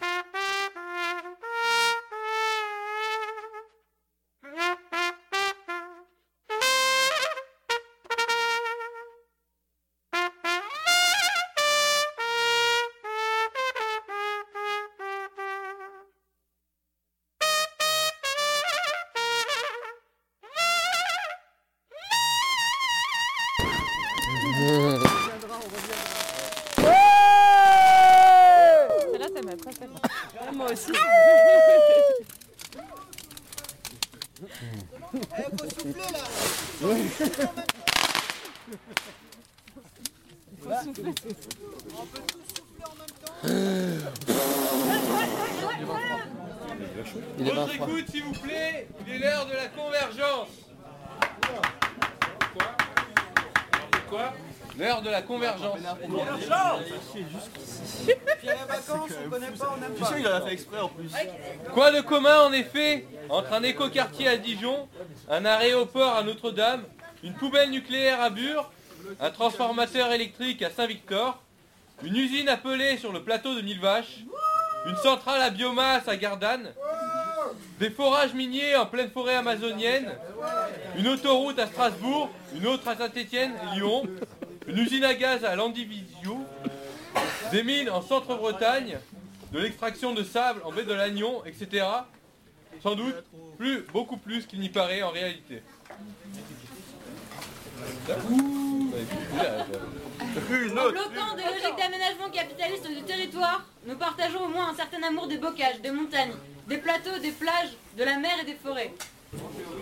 Il 47.38 47.46
est 47.46 47.52
23. 47.52 47.74
écoute, 47.74 48.04
s'il 48.10 48.24
vous 48.24 48.32
plaît, 48.32 48.88
il 49.06 49.14
est 49.14 49.18
l'heure 49.18 49.46
de 49.46 49.52
la 49.52 49.68
convergence. 49.68 50.48
Quoi 52.56 52.76
Quoi 54.08 54.32
L'heure 54.78 55.02
de 55.02 55.10
la 55.10 55.22
convergence. 55.22 55.78
Tu 59.96 60.04
sais, 60.04 60.20
il 60.20 60.28
en 60.28 60.32
a 60.32 60.40
fait 60.40 60.52
exprès 60.52 60.80
en 60.80 60.88
plus. 60.88 61.10
Quoi 61.74 61.90
de 61.90 62.00
commun 62.00 62.46
en 62.46 62.52
effet 62.52 63.04
entre 63.28 63.52
un 63.52 63.62
écoquartier 63.64 64.28
à 64.28 64.36
Dijon, 64.38 64.88
un 65.28 65.44
aéroport 65.44 66.14
à 66.14 66.22
Notre-Dame, 66.22 66.84
une 67.22 67.34
poubelle 67.34 67.70
nucléaire 67.70 68.20
à 68.22 68.30
Bure, 68.30 68.70
un 69.20 69.30
transformateur 69.30 70.12
électrique 70.12 70.62
à 70.62 70.70
Saint-Victor, 70.70 71.42
une 72.02 72.16
usine 72.16 72.48
appelée 72.48 72.96
sur 72.98 73.12
le 73.12 73.22
plateau 73.22 73.54
de 73.54 73.60
Mille 73.60 73.80
Vaches, 73.80 74.24
une 74.86 74.96
centrale 74.96 75.42
à 75.42 75.50
biomasse 75.50 76.08
à 76.08 76.16
Gardanne, 76.16 76.72
des 77.80 77.90
forages 77.90 78.34
miniers 78.34 78.76
en 78.76 78.86
pleine 78.86 79.10
forêt 79.10 79.34
amazonienne, 79.34 80.12
une 80.96 81.08
autoroute 81.08 81.58
à 81.58 81.66
Strasbourg, 81.66 82.30
une 82.54 82.66
autre 82.66 82.86
à 82.88 82.96
Saint-Étienne 82.96 83.52
et 83.62 83.76
Lyon, 83.76 84.04
une 84.66 84.78
usine 84.78 85.04
à 85.04 85.14
gaz 85.14 85.44
à 85.44 85.56
Landivisio, 85.56 86.44
des 87.50 87.62
mines 87.62 87.90
en 87.90 88.02
centre-Bretagne, 88.02 88.98
de 89.52 89.58
l'extraction 89.58 90.12
de 90.12 90.22
sable 90.22 90.60
en 90.64 90.72
baie 90.72 90.84
de 90.84 90.92
Lannion, 90.92 91.44
etc. 91.46 91.86
Sans 92.82 92.94
doute 92.94 93.16
plus, 93.56 93.82
beaucoup 93.92 94.18
plus 94.18 94.46
qu'il 94.46 94.60
n'y 94.60 94.68
paraît 94.68 95.02
en 95.02 95.10
réalité. 95.10 95.62
En 98.98 100.90
bloquant 100.90 101.34
des 101.36 101.42
logiques 101.42 101.78
d'aménagement 101.78 102.30
capitaliste 102.32 102.88
du 102.88 103.02
territoire, 103.02 103.64
nous 103.86 103.96
partageons 103.96 104.44
au 104.44 104.48
moins 104.48 104.70
un 104.70 104.74
certain 104.74 105.02
amour 105.02 105.26
des 105.26 105.36
bocages, 105.36 105.80
des 105.80 105.90
montagnes, 105.90 106.34
des 106.66 106.78
plateaux, 106.78 107.18
des 107.20 107.30
plages, 107.30 107.76
de 107.96 108.04
la 108.04 108.16
mer 108.18 108.32
et 108.42 108.44
des 108.44 108.54
forêts. 108.54 108.92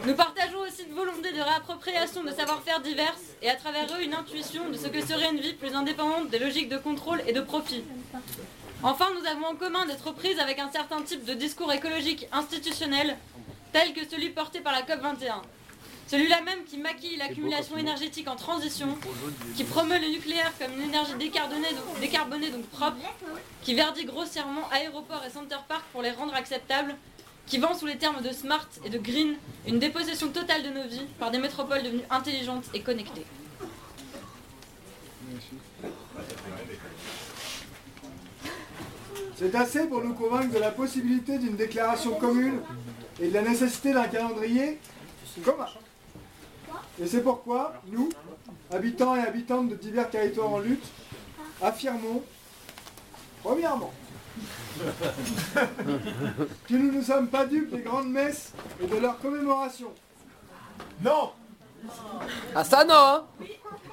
Nous 0.04 0.14
partageons 0.14 0.60
aussi 0.60 0.82
une 0.88 0.94
volonté 0.94 1.32
de 1.32 1.40
réappropriation 1.40 2.24
de 2.24 2.30
savoir-faire 2.30 2.80
diverses 2.80 3.34
et 3.42 3.48
à 3.48 3.54
travers 3.54 3.86
eux 3.96 4.02
une 4.02 4.14
intuition 4.14 4.68
de 4.68 4.76
ce 4.76 4.88
que 4.88 5.00
serait 5.00 5.30
une 5.30 5.40
vie 5.40 5.54
plus 5.54 5.74
indépendante 5.74 6.30
des 6.30 6.38
logiques 6.38 6.68
de 6.68 6.78
contrôle 6.78 7.22
et 7.26 7.32
de 7.32 7.40
profit. 7.40 7.84
Enfin, 8.82 9.06
nous 9.18 9.26
avons 9.26 9.46
en 9.46 9.54
commun 9.54 9.86
d'être 9.86 10.12
prises 10.12 10.38
avec 10.38 10.58
un 10.58 10.70
certain 10.70 11.00
type 11.02 11.24
de 11.24 11.34
discours 11.34 11.72
écologique 11.72 12.28
institutionnel, 12.32 13.16
tel 13.72 13.92
que 13.94 14.08
celui 14.08 14.30
porté 14.30 14.60
par 14.60 14.72
la 14.72 14.82
COP21. 14.82 15.42
Celui-là 16.09 16.40
même 16.42 16.64
qui 16.64 16.78
maquille 16.78 17.16
l'accumulation 17.16 17.76
énergétique 17.76 18.28
en 18.28 18.36
transition, 18.36 18.96
qui 19.57 19.64
promeut 19.64 19.98
le 19.98 20.09
nucléaire 20.09 20.52
comme 20.59 20.72
une 20.78 20.88
énergie 20.88 21.14
décarbonée 21.18 21.72
donc, 21.72 22.00
décarbonée, 22.00 22.50
donc 22.50 22.64
propre, 22.66 22.96
qui 23.62 23.74
verdit 23.74 24.04
grossièrement 24.04 24.68
aéroports 24.70 25.24
et 25.26 25.30
center 25.30 25.57
park 25.68 25.82
pour 25.92 26.02
les 26.02 26.12
rendre 26.12 26.34
acceptables, 26.34 26.94
qui 27.46 27.59
vend 27.59 27.74
sous 27.74 27.86
les 27.86 27.96
termes 27.96 28.22
de 28.22 28.30
smart 28.30 28.68
et 28.84 28.90
de 28.90 28.98
green 28.98 29.34
une 29.66 29.80
dépossession 29.80 30.28
totale 30.28 30.62
de 30.62 30.68
nos 30.68 30.86
vies 30.86 31.07
par 31.18 31.32
des 31.32 31.38
métropoles 31.38 31.82
devenues 31.82 32.04
intelligentes 32.11 32.64
et 32.72 32.82
connectées. 32.82 33.26
C'est 39.36 39.54
assez 39.54 39.86
pour 39.86 40.02
nous 40.02 40.14
convaincre 40.14 40.54
de 40.54 40.59
la 40.59 40.70
possibilité 40.70 41.38
d'une 41.38 41.57
déclaration 41.57 42.14
commune 42.14 42.61
et 43.20 43.28
de 43.28 43.34
la 43.34 43.42
nécessité 43.42 43.92
d'un 43.92 44.07
calendrier 44.09 44.78
commun. 45.44 45.66
Et 47.01 47.07
c'est 47.07 47.22
pourquoi 47.22 47.74
nous, 47.88 48.09
habitants 48.72 49.14
et 49.16 49.20
habitantes 49.20 49.68
de 49.68 49.74
divers 49.74 50.09
territoires 50.09 50.53
en 50.53 50.59
lutte, 50.59 50.84
affirmons, 51.61 52.22
premièrement, 53.42 53.92
que 56.68 56.74
nous 56.74 56.92
ne 56.92 57.03
sommes 57.03 57.28
pas 57.28 57.47
dupes 57.47 57.70
des 57.70 57.80
grandes 57.82 58.11
messes 58.11 58.53
et 58.82 58.86
de 58.86 58.97
leurs 58.97 59.18
commémorations. 59.18 59.92
Non 61.03 61.32
Ah 62.55 62.64
ça 62.64 62.84
non 62.84 62.94
hein 62.94 63.24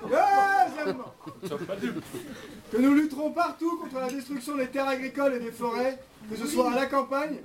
Deuxièmement, 0.04 1.14
que 2.72 2.78
nous 2.78 2.93
lutterons 2.93 3.32
partout 3.32 3.78
contre 3.78 3.99
la 3.99 4.10
destruction 4.10 4.56
des 4.58 4.68
terres 4.68 4.88
agricoles 4.88 5.36
et 5.36 5.39
des 5.39 5.51
forêts, 5.51 5.99
que 6.30 6.36
ce 6.36 6.47
soit 6.47 6.72
à 6.72 6.76
la 6.76 6.86
campagne, 6.88 7.38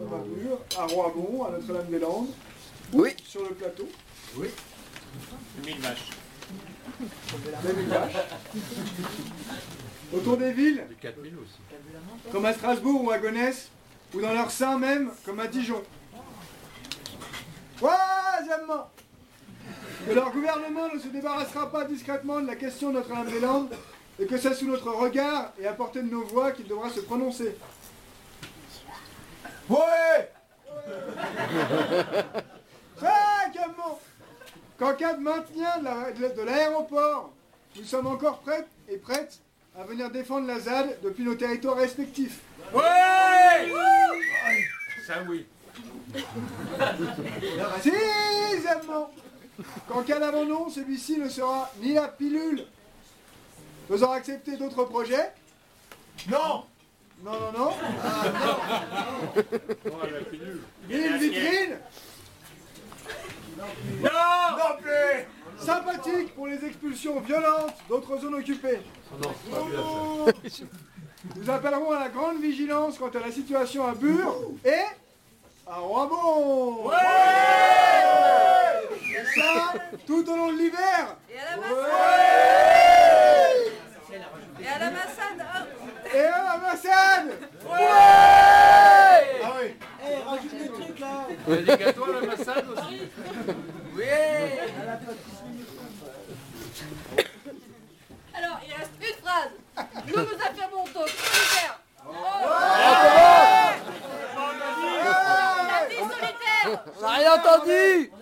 à 0.00 0.02
Bure, 0.02 0.58
à 0.78 0.86
Roibon, 0.86 1.44
à 1.44 1.50
Notre-Dame-des-Landes, 1.52 2.30
ou 2.92 3.06
sur 3.24 3.42
le 3.42 3.54
plateau. 3.54 3.88
Oui. 4.36 4.48
Mille 5.64 5.80
vaches. 5.80 6.10
Des 7.62 7.72
mille 7.72 7.88
vaches. 7.88 8.12
Autour 10.12 10.36
des 10.36 10.52
villes, 10.52 10.84
4000 11.00 11.34
aussi. 11.36 11.58
comme 12.32 12.44
à 12.44 12.52
Strasbourg 12.52 13.04
ou 13.04 13.10
à 13.10 13.18
Gonesse, 13.18 13.68
ou 14.14 14.20
dans 14.20 14.32
leur 14.32 14.50
sein 14.50 14.78
même, 14.78 15.10
comme 15.24 15.38
à 15.38 15.46
Dijon. 15.46 15.82
Troisièmement, 17.76 18.90
que 20.06 20.12
leur 20.12 20.32
gouvernement 20.32 20.92
ne 20.92 20.98
se 20.98 21.08
débarrassera 21.08 21.70
pas 21.70 21.84
discrètement 21.84 22.40
de 22.40 22.46
la 22.46 22.56
question 22.56 22.88
de 22.88 22.94
Notre-Dame-des-Landes 22.94 23.70
et 24.18 24.26
que 24.26 24.36
c'est 24.36 24.54
sous 24.54 24.66
notre 24.66 24.90
regard 24.90 25.52
et 25.58 25.66
à 25.66 25.72
portée 25.72 26.02
de 26.02 26.10
nos 26.10 26.24
voix 26.24 26.52
qu'il 26.52 26.66
devra 26.66 26.90
se 26.90 27.00
prononcer. 27.00 27.56
Ouais 29.68 30.32
Cinquièmement, 32.98 34.00
qu'en 34.80 34.94
cas 34.94 35.12
de 35.14 35.20
maintien 35.20 35.78
de 35.78 35.84
la- 35.84 36.44
l'aéroport, 36.44 37.32
nous 37.76 37.84
sommes 37.84 38.06
encore 38.08 38.38
prêts 38.40 38.66
et 38.88 38.96
prêtes 38.96 39.38
à 39.78 39.84
venir 39.84 40.10
défendre 40.10 40.46
la 40.48 40.58
ZAD 40.58 40.98
depuis 41.02 41.22
nos 41.22 41.34
territoires 41.36 41.76
respectifs. 41.76 42.40
Ça 45.06 45.14
oui. 45.28 45.46
Précisément 47.80 49.10
qu'en 49.88 50.02
cas 50.02 50.18
d'abandon, 50.18 50.68
celui-ci 50.70 51.18
ne 51.18 51.28
sera 51.28 51.70
ni 51.80 51.92
la 51.94 52.08
pilule 52.08 52.64
faisant 53.88 54.10
accepter 54.12 54.56
d'autres 54.56 54.84
projets? 54.84 55.30
Non 56.28 56.64
Non, 57.22 57.32
non, 57.32 57.52
non. 57.58 57.72
Ni 60.88 60.96
une 60.96 61.16
vitrine? 61.18 61.78
Non 64.02 64.09
Sympathique 65.58 66.34
pour 66.34 66.46
les 66.46 66.64
expulsions 66.64 67.20
violentes 67.20 67.74
d'autres 67.88 68.18
zones 68.18 68.34
occupées. 68.34 68.80
Nous 71.36 71.50
appellerons 71.50 71.92
à 71.92 72.00
la 72.00 72.08
grande 72.08 72.40
vigilance 72.40 72.96
quant 72.98 73.10
à 73.10 73.18
la 73.20 73.30
situation 73.30 73.86
à 73.86 73.92
Bure 73.94 74.34
et 74.64 74.86
à 75.66 75.74
Roibon. 75.74 76.90
Et 78.94 79.38
ça, 79.38 79.74
tout 80.06 80.28
au 80.30 80.36
long 80.36 80.52
de 80.52 80.58
l'hiver. 80.58 81.16
Et 81.30 81.38
à 81.38 81.56
la 81.56 81.62
Et 84.62 84.66
à 84.66 84.78
la 84.78 84.90
massade 84.90 85.40
oh. 85.40 86.16
Et 86.16 86.24
à 86.24 86.42
la 86.42 86.56
massade 86.58 87.32
Ah 89.42 89.52
oui 89.60 89.74
Eh, 90.02 90.16
rajoute 90.26 90.54
des 90.58 90.68
trucs 90.68 90.98
là 90.98 91.26
Il 91.48 91.54
y 91.54 91.58
a 91.58 91.76
des 91.76 91.84
gâteaux 91.84 92.04
à 92.04 92.20
la 92.20 92.26
massade 92.26 92.39
Alors, 98.34 98.60
il 98.66 98.72
reste 98.72 98.90
une 99.00 99.16
phrase. 99.22 99.50
Nous 100.06 100.16
nous 100.16 100.38
affirmons 100.42 100.84
donc 100.94 101.08
solitaires. 101.08 101.78
Il 102.02 102.14
a 105.70 105.86
dit 105.88 105.96
solitaires 105.96 106.84
On 106.96 107.00
n'a 107.02 107.08
rien 107.10 107.34
entendu. 107.34 108.12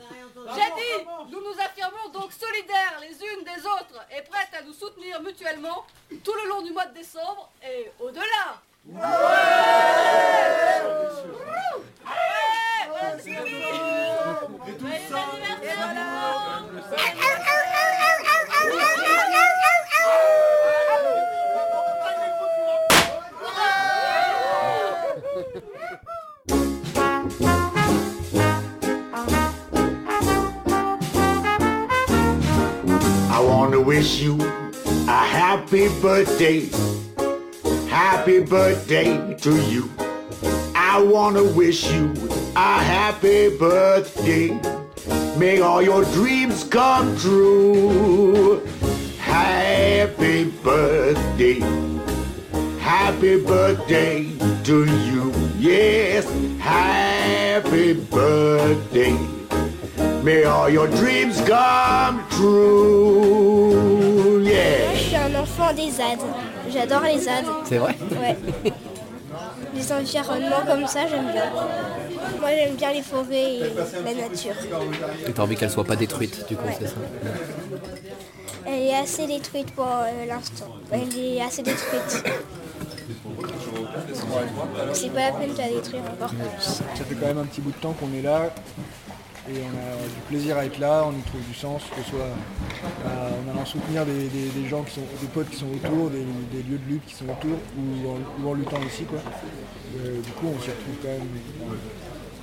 J'ai 0.54 0.70
dit, 0.80 0.96
nous 1.30 1.40
nous 1.40 1.56
affirmons 1.60 2.08
donc 2.12 2.32
solidaires 2.32 2.98
les 3.00 3.14
unes 3.14 3.44
des 3.44 3.60
autres 3.66 4.00
et 4.16 4.22
prêtes 4.22 4.54
à 4.58 4.62
nous 4.62 4.72
soutenir 4.72 5.20
mutuellement 5.20 5.84
tout 6.24 6.32
le 6.42 6.48
long 6.48 6.62
du 6.62 6.72
mois 6.72 6.86
de 6.86 6.94
décembre 6.94 7.50
et 7.62 7.90
au-delà. 8.00 8.62
I 13.00 13.04
want 33.40 33.72
to 33.72 33.80
wish 33.80 34.20
you 34.20 34.40
a 34.40 35.12
happy 35.12 35.88
birthday. 36.00 36.68
Happy 37.88 38.40
birthday 38.40 39.36
to 39.36 39.56
you. 39.70 39.88
I 40.74 41.00
want 41.00 41.36
to 41.36 41.44
wish 41.44 41.88
you 41.92 42.12
a 42.58 42.82
happy 42.82 43.56
birthday. 43.56 44.48
May 45.38 45.60
all 45.60 45.80
your 45.80 46.02
dreams 46.16 46.64
come 46.64 47.16
true. 47.16 48.60
Happy 49.20 50.50
birthday. 50.64 51.60
Happy 52.80 53.34
birthday 53.44 54.26
to 54.64 54.76
you. 55.08 55.32
Yes, 55.56 56.26
happy 56.58 57.92
birthday. 57.92 59.16
May 60.24 60.42
all 60.44 60.68
your 60.68 60.88
dreams 60.88 61.40
come 61.42 62.26
true. 62.28 63.78
Yeah. 64.42 64.94
Je 64.94 64.98
suis 64.98 65.16
un 65.16 65.34
enfant 65.36 65.72
des 65.72 65.90
ZAD. 65.90 66.18
J'adore 66.70 67.02
les 67.02 67.18
ZAD. 67.18 67.44
C'est 67.66 67.78
vrai? 67.78 67.96
Ouais. 68.20 68.36
Les 69.78 69.92
environnements 69.92 70.64
comme 70.66 70.86
ça, 70.86 71.06
j'aime 71.08 71.30
bien. 71.32 71.44
Moi, 72.40 72.50
j'aime 72.50 72.74
bien 72.74 72.92
les 72.92 73.02
forêts 73.02 73.56
et 73.58 73.72
la 74.04 74.14
nature. 74.28 74.54
Et 75.26 75.32
t'as 75.32 75.42
envie 75.42 75.56
qu'elle 75.56 75.70
soit 75.70 75.84
pas 75.84 75.96
détruite, 75.96 76.46
du 76.48 76.56
coup, 76.56 76.66
Ouais. 76.66 76.76
c'est 76.78 76.86
ça 76.88 76.94
Elle 78.66 78.82
est 78.82 78.94
assez 78.96 79.26
détruite 79.26 79.70
pour 79.72 79.86
euh, 79.86 80.26
l'instant. 80.26 80.66
Elle 80.90 81.16
est 81.18 81.40
assez 81.40 81.62
détruite. 81.62 82.24
C'est 84.92 85.10
pas 85.10 85.20
la 85.20 85.32
peine 85.32 85.52
de 85.52 85.58
la 85.58 85.68
détruire 85.68 86.02
encore 86.12 86.30
plus. 86.34 86.64
Ça 86.66 87.04
fait 87.08 87.14
quand 87.14 87.26
même 87.26 87.38
un 87.38 87.44
petit 87.44 87.60
bout 87.60 87.70
de 87.70 87.76
temps 87.76 87.92
qu'on 87.94 88.12
est 88.18 88.22
là 88.22 88.50
et 89.50 89.60
on 89.64 89.76
a 89.76 89.96
du 90.08 90.20
plaisir 90.28 90.56
à 90.58 90.64
être 90.64 90.78
là, 90.78 91.04
on 91.06 91.12
y 91.12 91.22
trouve 91.22 91.40
du 91.40 91.54
sens, 91.54 91.82
que 91.94 92.02
ce 92.02 92.10
soit 92.10 92.20
euh, 92.20 93.30
en 93.46 93.50
allant 93.50 93.64
soutenir 93.64 94.04
des, 94.04 94.68
gens 94.68 94.82
qui 94.82 94.94
sont, 94.94 95.06
des 95.20 95.26
potes 95.28 95.48
qui 95.48 95.56
sont 95.56 95.66
autour, 95.66 96.10
des, 96.10 96.18
lieux 96.62 96.78
de 96.78 96.92
lutte 96.92 97.06
qui 97.06 97.14
sont 97.14 97.24
autour, 97.24 97.58
ou 97.78 98.48
en, 98.48 98.54
luttant 98.54 98.80
aussi. 98.86 99.04
Euh, 99.04 100.20
du 100.20 100.30
coup 100.32 100.46
on 100.54 100.60
s'y 100.60 100.70
retrouve 100.70 100.96
quand 101.02 101.08
même. 101.08 101.28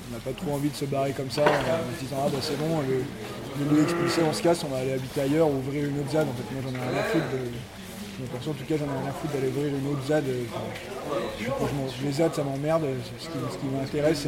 On 0.09 0.13
n'a 0.13 0.19
pas 0.19 0.31
trop 0.31 0.55
envie 0.55 0.69
de 0.69 0.75
se 0.75 0.85
barrer 0.85 1.11
comme 1.11 1.31
ça 1.31 1.41
en 1.41 1.95
se 1.97 2.03
disant 2.03 2.17
ah 2.25 2.29
bah 2.31 2.37
c'est 2.41 2.57
bon, 2.57 2.81
le, 2.81 3.75
lieu 3.75 3.83
expulsé 3.83 4.21
on 4.27 4.33
se 4.33 4.41
casse, 4.41 4.63
on 4.63 4.69
va 4.69 4.77
aller 4.77 4.93
habiter 4.93 5.21
ailleurs 5.21 5.47
ou 5.47 5.57
ouvrir 5.57 5.85
une 5.85 5.99
autre 5.99 6.11
ZAD. 6.11 6.27
En 6.27 6.33
fait 6.33 6.53
moi 6.53 6.61
j'en 6.63 6.75
ai 6.75 6.89
rien 6.89 6.99
à 6.99 7.03
foutre. 7.03 7.25
Perso, 8.23 8.51
en 8.51 8.53
tout 8.53 8.63
cas 8.63 8.75
j'en 8.77 8.85
ai 8.85 8.99
rien 9.01 9.09
à 9.09 9.13
foutre 9.13 9.33
d'aller 9.33 9.47
ouvrir 9.49 9.67
une 9.75 9.87
autre 9.91 10.05
ZAD. 10.07 10.23
euh, 10.27 10.43
les 12.05 12.11
ZAD 12.11 12.33
ça 12.35 12.43
m'emmerde. 12.43 12.83
Ce 13.19 13.25
qui, 13.27 13.37
ce 13.51 13.57
qui 13.57 13.65
m'intéresse 13.67 14.27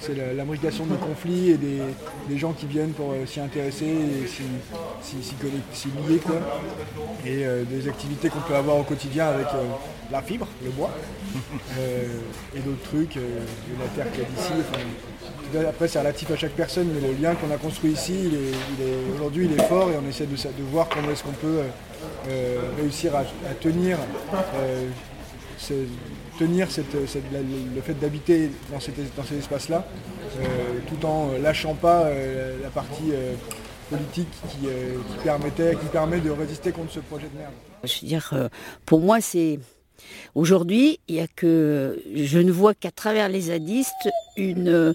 c'est, 0.00 0.14
l'imbrication 0.34 0.86
des 0.86 0.96
conflits 0.96 1.50
et 1.50 1.56
des, 1.58 1.80
des 2.28 2.38
gens 2.38 2.52
qui 2.52 2.66
viennent 2.66 2.92
pour 2.92 3.12
euh, 3.12 3.26
s'y 3.26 3.38
intéresser 3.40 3.84
et 3.86 4.26
s'y, 4.26 5.88
lier 6.08 6.18
quoi. 6.18 6.36
Et 7.26 7.44
euh, 7.44 7.64
des 7.64 7.88
activités 7.88 8.28
qu'on 8.30 8.40
peut 8.40 8.54
avoir 8.56 8.78
au 8.78 8.82
quotidien 8.82 9.26
avec 9.28 9.46
euh, 9.48 9.62
la 10.10 10.22
fibre, 10.22 10.46
le 10.64 10.70
bois, 10.70 10.90
euh, 11.78 12.06
et 12.56 12.60
d'autres 12.60 12.82
trucs, 12.82 13.14
de 13.14 13.20
la 13.78 13.86
terre 13.94 14.10
qu'il 14.12 14.22
y 14.22 14.24
a 14.24 14.28
d'ici. 14.28 14.52
enfin, 14.60 14.80
après 15.68 15.88
c'est 15.88 15.98
relatif 15.98 16.30
à 16.30 16.36
chaque 16.36 16.52
personne, 16.52 16.88
mais 16.94 17.06
le 17.08 17.14
lien 17.20 17.34
qu'on 17.34 17.52
a 17.52 17.56
construit 17.58 17.92
ici, 17.92 18.14
il 18.24 18.34
est, 18.34 18.38
il 18.78 18.84
est- 18.86 19.14
aujourd'hui 19.14 19.48
il 19.52 19.60
est 19.60 19.64
fort 19.64 19.90
et 19.90 19.94
on 20.04 20.08
essaie 20.08 20.26
de, 20.26 20.36
sa- 20.36 20.48
de 20.48 20.62
voir 20.70 20.88
comment 20.88 21.10
est-ce 21.10 21.22
qu'on 21.24 21.32
peut 21.32 21.60
euh, 22.28 22.60
réussir 22.76 23.14
à, 23.16 23.24
tenir, 23.60 23.98
euh, 24.54 24.88
tenir 26.38 26.68
le 27.74 27.80
fait 27.80 27.94
d'habiter 27.94 28.50
dans, 28.70 28.80
cet, 28.80 28.94
dans 29.16 29.24
ces 29.24 29.38
espaces-là, 29.38 29.86
euh, 30.38 30.44
tout 30.88 31.06
en 31.06 31.32
lâchant 31.42 31.74
pas 31.74 32.10
la 32.62 32.70
partie 32.70 33.12
politique 33.88 34.28
qui, 34.48 34.68
permettait, 35.24 35.76
qui 35.76 35.86
permet 35.86 36.20
de 36.20 36.30
résister 36.30 36.72
contre 36.72 36.92
ce 36.92 37.00
projet 37.00 37.26
de 37.32 37.38
merde. 37.38 37.52
Je 37.84 38.00
veux 38.00 38.08
dire, 38.08 38.48
pour 38.86 39.00
moi, 39.00 39.20
c'est. 39.20 39.58
Aujourd'hui, 40.34 40.98
il 41.08 41.16
y 41.16 41.20
a 41.20 41.26
que. 41.26 42.02
Je 42.14 42.38
ne 42.38 42.52
vois 42.52 42.74
qu'à 42.74 42.90
travers 42.90 43.28
les 43.28 43.42
zadistes 43.42 44.08
une, 44.36 44.94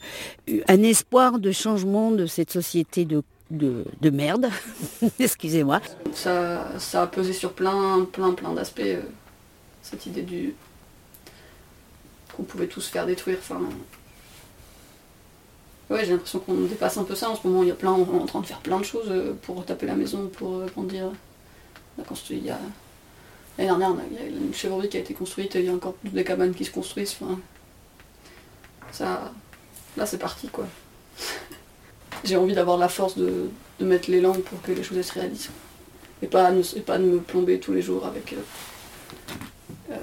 un 0.68 0.84
espoir 0.84 1.40
de 1.40 1.52
changement 1.52 2.12
de 2.12 2.26
cette 2.26 2.52
société 2.52 3.06
de, 3.06 3.22
de, 3.52 3.86
de 4.02 4.10
merde. 4.10 4.50
Excusez-moi. 5.20 5.82
Ça, 6.14 6.68
ça 6.80 7.04
a 7.04 7.08
pesé 7.08 7.34
sur 7.34 7.54
plein, 7.54 8.06
plein, 8.12 8.34
plein 8.34 8.54
d'aspects. 8.54 8.82
euh, 8.82 9.02
cette 9.82 10.06
idée 10.08 10.24
du 10.24 10.56
qu'on 12.36 12.44
pouvait 12.44 12.68
tous 12.68 12.88
faire 12.88 13.06
détruire. 13.06 13.38
Enfin, 13.40 13.62
ouais, 15.90 16.04
j'ai 16.06 16.12
l'impression 16.12 16.40
qu'on 16.40 16.54
dépasse 16.66 16.98
un 16.98 17.04
peu 17.04 17.16
ça 17.16 17.30
en 17.30 17.36
ce 17.36 17.48
moment. 17.48 17.64
Il 17.64 17.70
y 17.70 17.72
a 17.72 17.76
plein, 17.76 17.92
on 17.92 18.18
est 18.18 18.22
en 18.22 18.26
train 18.26 18.42
de 18.42 18.46
faire 18.46 18.60
plein 18.60 18.80
de 18.80 18.86
choses 18.86 19.08
euh, 19.10 19.34
pour 19.44 19.64
taper 19.66 19.86
la 19.86 19.96
maison, 19.96 20.28
pour 20.28 20.56
euh, 20.56 20.68
comment 20.74 20.88
dire. 20.88 21.12
On 21.98 22.02
a 22.02 22.06
construit 22.06 22.38
il 22.38 22.46
y 22.46 22.50
a 22.50 22.60
l'année 23.58 23.70
dernière, 23.70 23.94
il 24.12 24.18
y 24.18 24.20
a 24.20 24.28
une 24.28 24.54
chèvrerie 24.54 24.90
qui 24.90 24.98
a 24.98 25.00
été 25.00 25.14
construite. 25.14 25.56
Il 25.56 25.64
y 25.66 25.70
a 25.70 25.74
encore 25.74 25.96
des 26.04 26.24
cabanes 26.24 26.54
qui 26.54 26.66
se 26.66 26.72
construisent. 26.72 27.18
Ça, 28.92 29.32
là, 29.98 30.06
c'est 30.06 30.18
parti 30.18 30.48
quoi. 30.50 30.66
J'ai 32.26 32.38
envie 32.38 32.54
d'avoir 32.54 32.78
la 32.78 32.90
force 32.90 33.18
de, 33.18 33.50
de 33.80 33.86
mettre 33.86 34.10
l'élan 34.10 34.34
pour 34.34 34.62
que 34.62 34.72
les 34.72 34.84
choses 34.84 35.02
se 35.02 35.14
réalisent. 35.14 35.50
Et 36.22 36.28
pas, 36.28 36.52
ne- 36.52 36.62
et 36.78 36.80
pas 36.82 36.98
de 36.98 37.04
me 37.04 37.20
plomber 37.20 37.60
tous 37.60 37.74
les 37.74 37.82
jours 37.82 38.06
avec 38.06 38.34
euh, 38.34 38.38
euh, 39.92 39.96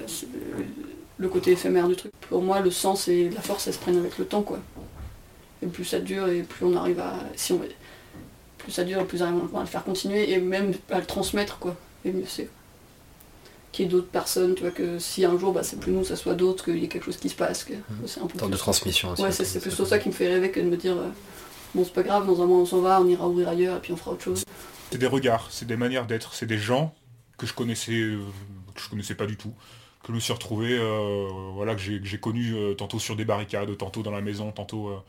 le 1.17 1.29
côté 1.29 1.51
éphémère 1.51 1.87
du 1.87 1.95
truc. 1.95 2.11
Pour 2.29 2.41
moi, 2.41 2.59
le 2.59 2.71
sens 2.71 3.07
et 3.07 3.29
la 3.29 3.41
force, 3.41 3.67
elles 3.67 3.73
se 3.73 3.79
prennent 3.79 3.97
avec 3.97 4.17
le 4.17 4.25
temps, 4.25 4.43
quoi. 4.43 4.59
Et 5.61 5.67
plus 5.67 5.85
ça 5.85 5.99
dure, 5.99 6.27
et 6.27 6.43
plus 6.43 6.65
on 6.65 6.75
arrive 6.75 6.99
à... 6.99 7.15
Si 7.35 7.51
on, 7.53 7.61
plus 8.57 8.71
ça 8.71 8.83
dure, 8.83 9.05
plus 9.07 9.21
on 9.21 9.25
arrive 9.25 9.55
à 9.55 9.61
le 9.61 9.65
faire 9.65 9.83
continuer, 9.83 10.31
et 10.31 10.37
même 10.39 10.73
à 10.91 10.99
le 10.99 11.05
transmettre, 11.05 11.57
quoi. 11.57 11.75
Et 12.05 12.11
mieux 12.11 12.25
c'est. 12.27 12.49
Qu'il 13.71 13.85
y 13.85 13.87
ait 13.87 13.91
d'autres 13.91 14.07
personnes, 14.07 14.53
tu 14.53 14.61
vois, 14.61 14.71
que 14.71 14.99
si 14.99 15.25
un 15.25 15.35
jour, 15.37 15.51
bah, 15.51 15.63
c'est 15.63 15.79
plus 15.79 15.91
nous, 15.91 16.03
ça 16.05 16.15
soit 16.15 16.35
d'autres, 16.35 16.63
qu'il 16.63 16.77
y 16.77 16.85
ait 16.85 16.87
quelque 16.87 17.05
chose 17.05 17.17
qui 17.17 17.29
se 17.29 17.35
passe, 17.35 17.63
que 17.63 17.73
c'est 18.05 18.21
un 18.21 18.27
peu 18.27 18.37
Tant 18.37 18.47
de 18.49 18.55
transmission 18.55 19.09
aussi. 19.09 19.23
Ouais, 19.23 19.31
c'est 19.31 19.45
c'est 19.45 19.59
plutôt 19.59 19.83
ça 19.85 19.97
qui 19.97 20.09
me 20.09 20.13
fait 20.13 20.27
rêver 20.27 20.51
que 20.51 20.59
de 20.59 20.67
me 20.67 20.77
dire... 20.77 20.95
euh, 20.95 21.09
bon 21.75 21.83
c'est 21.83 21.93
pas 21.93 22.03
grave, 22.03 22.25
dans 22.27 22.41
un 22.41 22.45
mois 22.45 22.57
on 22.59 22.65
s'en 22.65 22.81
va, 22.81 23.01
on 23.01 23.07
ira 23.07 23.27
ouvrir 23.27 23.49
ailleurs 23.49 23.77
et 23.77 23.79
puis 23.81 23.93
on 23.93 23.97
fera 23.97 24.11
autre 24.11 24.23
chose. 24.23 24.43
C'est 24.91 24.97
des 24.97 25.07
regards, 25.07 25.47
c'est 25.49 25.65
des 25.65 25.77
manières 25.77 26.05
d'être, 26.05 26.33
c'est 26.33 26.45
des 26.45 26.57
gens 26.57 26.93
que 27.37 27.45
je 27.47 27.53
connaissais, 27.53 27.93
euh, 27.93 28.19
que 28.75 28.81
je 28.81 28.89
connaissais 28.89 29.15
pas 29.15 29.25
du 29.25 29.37
tout, 29.37 29.53
que 30.03 30.09
je 30.09 30.13
me 30.13 30.19
suis 30.19 30.33
retrouvé, 30.33 30.77
euh, 30.77 31.27
voilà, 31.53 31.75
que 31.75 31.81
j'ai 31.81 32.19
connu 32.19 32.53
euh, 32.53 32.73
tantôt 32.75 32.99
sur 32.99 33.15
des 33.15 33.25
barricades, 33.25 33.75
tantôt 33.77 34.03
dans 34.03 34.11
la 34.11 34.21
maison, 34.21 34.51
tantôt 34.51 35.03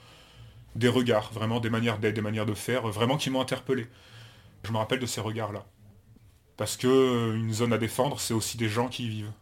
des 0.75 0.89
regards, 0.89 1.31
vraiment 1.33 1.61
des 1.61 1.71
manières 1.71 1.99
d'être, 1.99 2.15
des 2.15 2.23
manières 2.23 2.47
de 2.47 2.55
faire, 2.55 2.87
vraiment 2.89 3.17
qui 3.17 3.31
m'ont 3.31 3.41
interpellé. 3.41 3.87
Je 4.65 4.73
me 4.73 4.79
rappelle 4.79 4.99
de 4.99 5.07
ces 5.07 5.21
regards-là. 5.21 5.65
Parce 6.57 6.77
que 6.77 7.35
une 7.37 7.53
zone 7.53 7.73
à 7.73 7.79
défendre, 7.79 8.19
c'est 8.21 8.33
aussi 8.35 8.57
des 8.57 8.69
gens 8.69 8.89
qui 8.89 9.05
y 9.07 9.09
vivent. 9.09 9.33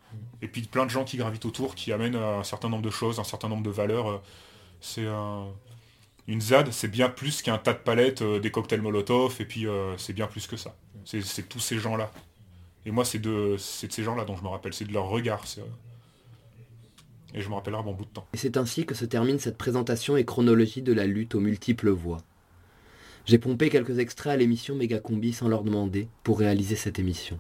Et 0.40 0.48
puis 0.48 0.62
plein 0.62 0.84
de 0.86 0.90
gens 0.90 1.04
qui 1.04 1.16
gravitent 1.18 1.44
autour, 1.44 1.74
qui 1.74 1.92
amènent 1.92 2.16
un 2.16 2.42
certain 2.42 2.68
nombre 2.68 2.82
de 2.82 2.90
choses, 2.90 3.20
un 3.20 3.24
certain 3.24 3.48
nombre 3.48 3.62
de 3.62 3.70
valeurs. 3.70 4.22
C'est 4.80 5.06
un- 5.06 5.46
une 6.28 6.40
ZAD, 6.40 6.72
c'est 6.72 6.88
bien 6.88 7.08
plus 7.08 7.42
qu'un 7.42 7.58
tas 7.58 7.72
de 7.72 7.78
palettes, 7.78 8.22
euh, 8.22 8.38
des 8.38 8.50
cocktails 8.50 8.80
Molotov, 8.80 9.36
et 9.40 9.44
puis 9.44 9.66
euh, 9.66 9.96
c'est 9.98 10.12
bien 10.12 10.26
plus 10.26 10.46
que 10.46 10.56
ça. 10.56 10.76
C'est 11.04 11.48
tous 11.48 11.58
ces 11.58 11.78
gens-là. 11.78 12.10
Et 12.86 12.90
moi, 12.90 13.04
c'est 13.04 13.18
de, 13.18 13.56
ces 13.58 14.02
gens-là 14.02 14.24
dont 14.24 14.36
je 14.36 14.42
me 14.42 14.48
rappelle, 14.48 14.72
c'est 14.72 14.84
de 14.84 14.92
leur 14.92 15.08
regard. 15.08 15.44
euh, 15.58 15.62
Et 17.34 17.40
je 17.40 17.48
me 17.48 17.54
rappellerai 17.54 17.82
bon 17.82 17.92
bout 17.92 18.04
de 18.04 18.10
temps. 18.10 18.26
Et 18.34 18.36
c'est 18.36 18.56
ainsi 18.56 18.86
que 18.86 18.94
se 18.94 19.04
termine 19.04 19.38
cette 19.38 19.58
présentation 19.58 20.16
et 20.16 20.24
chronologie 20.24 20.82
de 20.82 20.92
la 20.92 21.06
lutte 21.06 21.34
aux 21.34 21.40
multiples 21.40 21.90
voies. 21.90 22.22
J'ai 23.24 23.38
pompé 23.38 23.68
quelques 23.68 23.98
extraits 23.98 24.32
à 24.32 24.36
l'émission 24.36 24.74
Mégacombi 24.74 25.32
sans 25.32 25.48
leur 25.48 25.62
demander 25.62 26.08
pour 26.24 26.38
réaliser 26.38 26.74
cette 26.76 26.98
émission. 26.98 27.38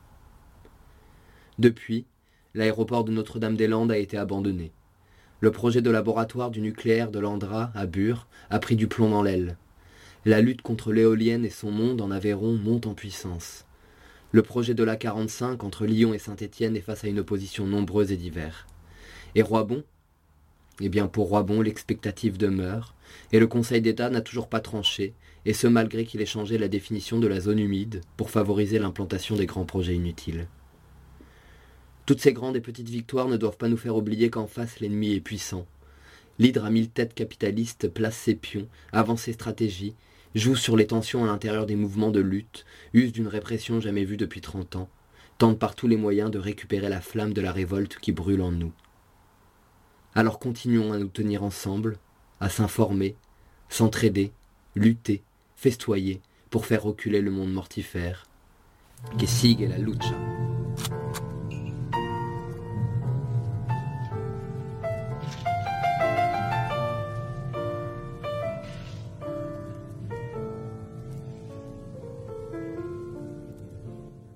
Depuis, 1.58 2.06
l'aéroport 2.54 3.04
de 3.04 3.12
Notre-Dame-des-Landes 3.12 3.90
a 3.92 3.98
été 3.98 4.16
abandonné. 4.16 4.72
Le 5.42 5.50
projet 5.50 5.82
de 5.82 5.90
laboratoire 5.90 6.52
du 6.52 6.60
nucléaire 6.60 7.10
de 7.10 7.18
l'Andra 7.18 7.72
à 7.74 7.86
Bure 7.86 8.28
a 8.48 8.60
pris 8.60 8.76
du 8.76 8.86
plomb 8.86 9.10
dans 9.10 9.24
l'aile. 9.24 9.56
La 10.24 10.40
lutte 10.40 10.62
contre 10.62 10.92
l'éolienne 10.92 11.44
et 11.44 11.50
son 11.50 11.72
monde 11.72 12.00
en 12.00 12.12
Aveyron 12.12 12.52
monte 12.52 12.86
en 12.86 12.94
puissance. 12.94 13.64
Le 14.30 14.42
projet 14.42 14.74
de 14.74 14.84
l'A45 14.84 15.64
entre 15.64 15.84
Lyon 15.84 16.14
et 16.14 16.20
Saint-Étienne 16.20 16.76
est 16.76 16.80
face 16.80 17.02
à 17.02 17.08
une 17.08 17.18
opposition 17.18 17.66
nombreuse 17.66 18.12
et 18.12 18.16
diverse. 18.16 18.66
Et 19.34 19.42
Roibon? 19.42 19.82
Eh 20.80 20.88
bien 20.88 21.08
pour 21.08 21.26
Roibon, 21.26 21.60
l'expectative 21.60 22.38
demeure, 22.38 22.94
et 23.32 23.40
le 23.40 23.48
Conseil 23.48 23.82
d'État 23.82 24.10
n'a 24.10 24.20
toujours 24.20 24.46
pas 24.46 24.60
tranché, 24.60 25.12
et 25.44 25.54
ce 25.54 25.66
malgré 25.66 26.04
qu'il 26.04 26.20
ait 26.20 26.24
changé 26.24 26.56
la 26.56 26.68
définition 26.68 27.18
de 27.18 27.26
la 27.26 27.40
zone 27.40 27.58
humide 27.58 28.02
pour 28.16 28.30
favoriser 28.30 28.78
l'implantation 28.78 29.34
des 29.34 29.46
grands 29.46 29.64
projets 29.64 29.96
inutiles. 29.96 30.46
Toutes 32.04 32.20
ces 32.20 32.32
grandes 32.32 32.56
et 32.56 32.60
petites 32.60 32.88
victoires 32.88 33.28
ne 33.28 33.36
doivent 33.36 33.56
pas 33.56 33.68
nous 33.68 33.76
faire 33.76 33.96
oublier 33.96 34.28
qu'en 34.28 34.46
face 34.46 34.80
l'ennemi 34.80 35.12
est 35.12 35.20
puissant. 35.20 35.66
L'hydre 36.38 36.64
à 36.64 36.70
mille 36.70 36.88
têtes 36.88 37.14
capitaliste 37.14 37.88
place 37.88 38.16
ses 38.16 38.34
pions, 38.34 38.66
avance 38.92 39.22
ses 39.22 39.34
stratégies, 39.34 39.94
joue 40.34 40.56
sur 40.56 40.76
les 40.76 40.86
tensions 40.86 41.22
à 41.22 41.26
l'intérieur 41.26 41.66
des 41.66 41.76
mouvements 41.76 42.10
de 42.10 42.20
lutte, 42.20 42.64
use 42.92 43.12
d'une 43.12 43.28
répression 43.28 43.80
jamais 43.80 44.04
vue 44.04 44.16
depuis 44.16 44.40
trente 44.40 44.76
ans, 44.76 44.88
tente 45.38 45.58
par 45.58 45.74
tous 45.74 45.86
les 45.86 45.96
moyens 45.96 46.30
de 46.30 46.38
récupérer 46.38 46.88
la 46.88 47.00
flamme 47.00 47.32
de 47.32 47.40
la 47.40 47.52
révolte 47.52 47.98
qui 48.00 48.12
brûle 48.12 48.42
en 48.42 48.50
nous. 48.50 48.72
Alors 50.14 50.38
continuons 50.38 50.92
à 50.92 50.98
nous 50.98 51.08
tenir 51.08 51.42
ensemble, 51.42 51.98
à 52.40 52.48
s'informer, 52.48 53.14
s'entraider, 53.68 54.32
lutter, 54.74 55.22
festoyer 55.56 56.20
pour 56.50 56.66
faire 56.66 56.82
reculer 56.82 57.20
le 57.20 57.30
monde 57.30 57.52
mortifère. 57.52 58.26
Que 59.18 59.26
sigue 59.26 59.68
la 59.68 59.78
lucha. 59.78 60.41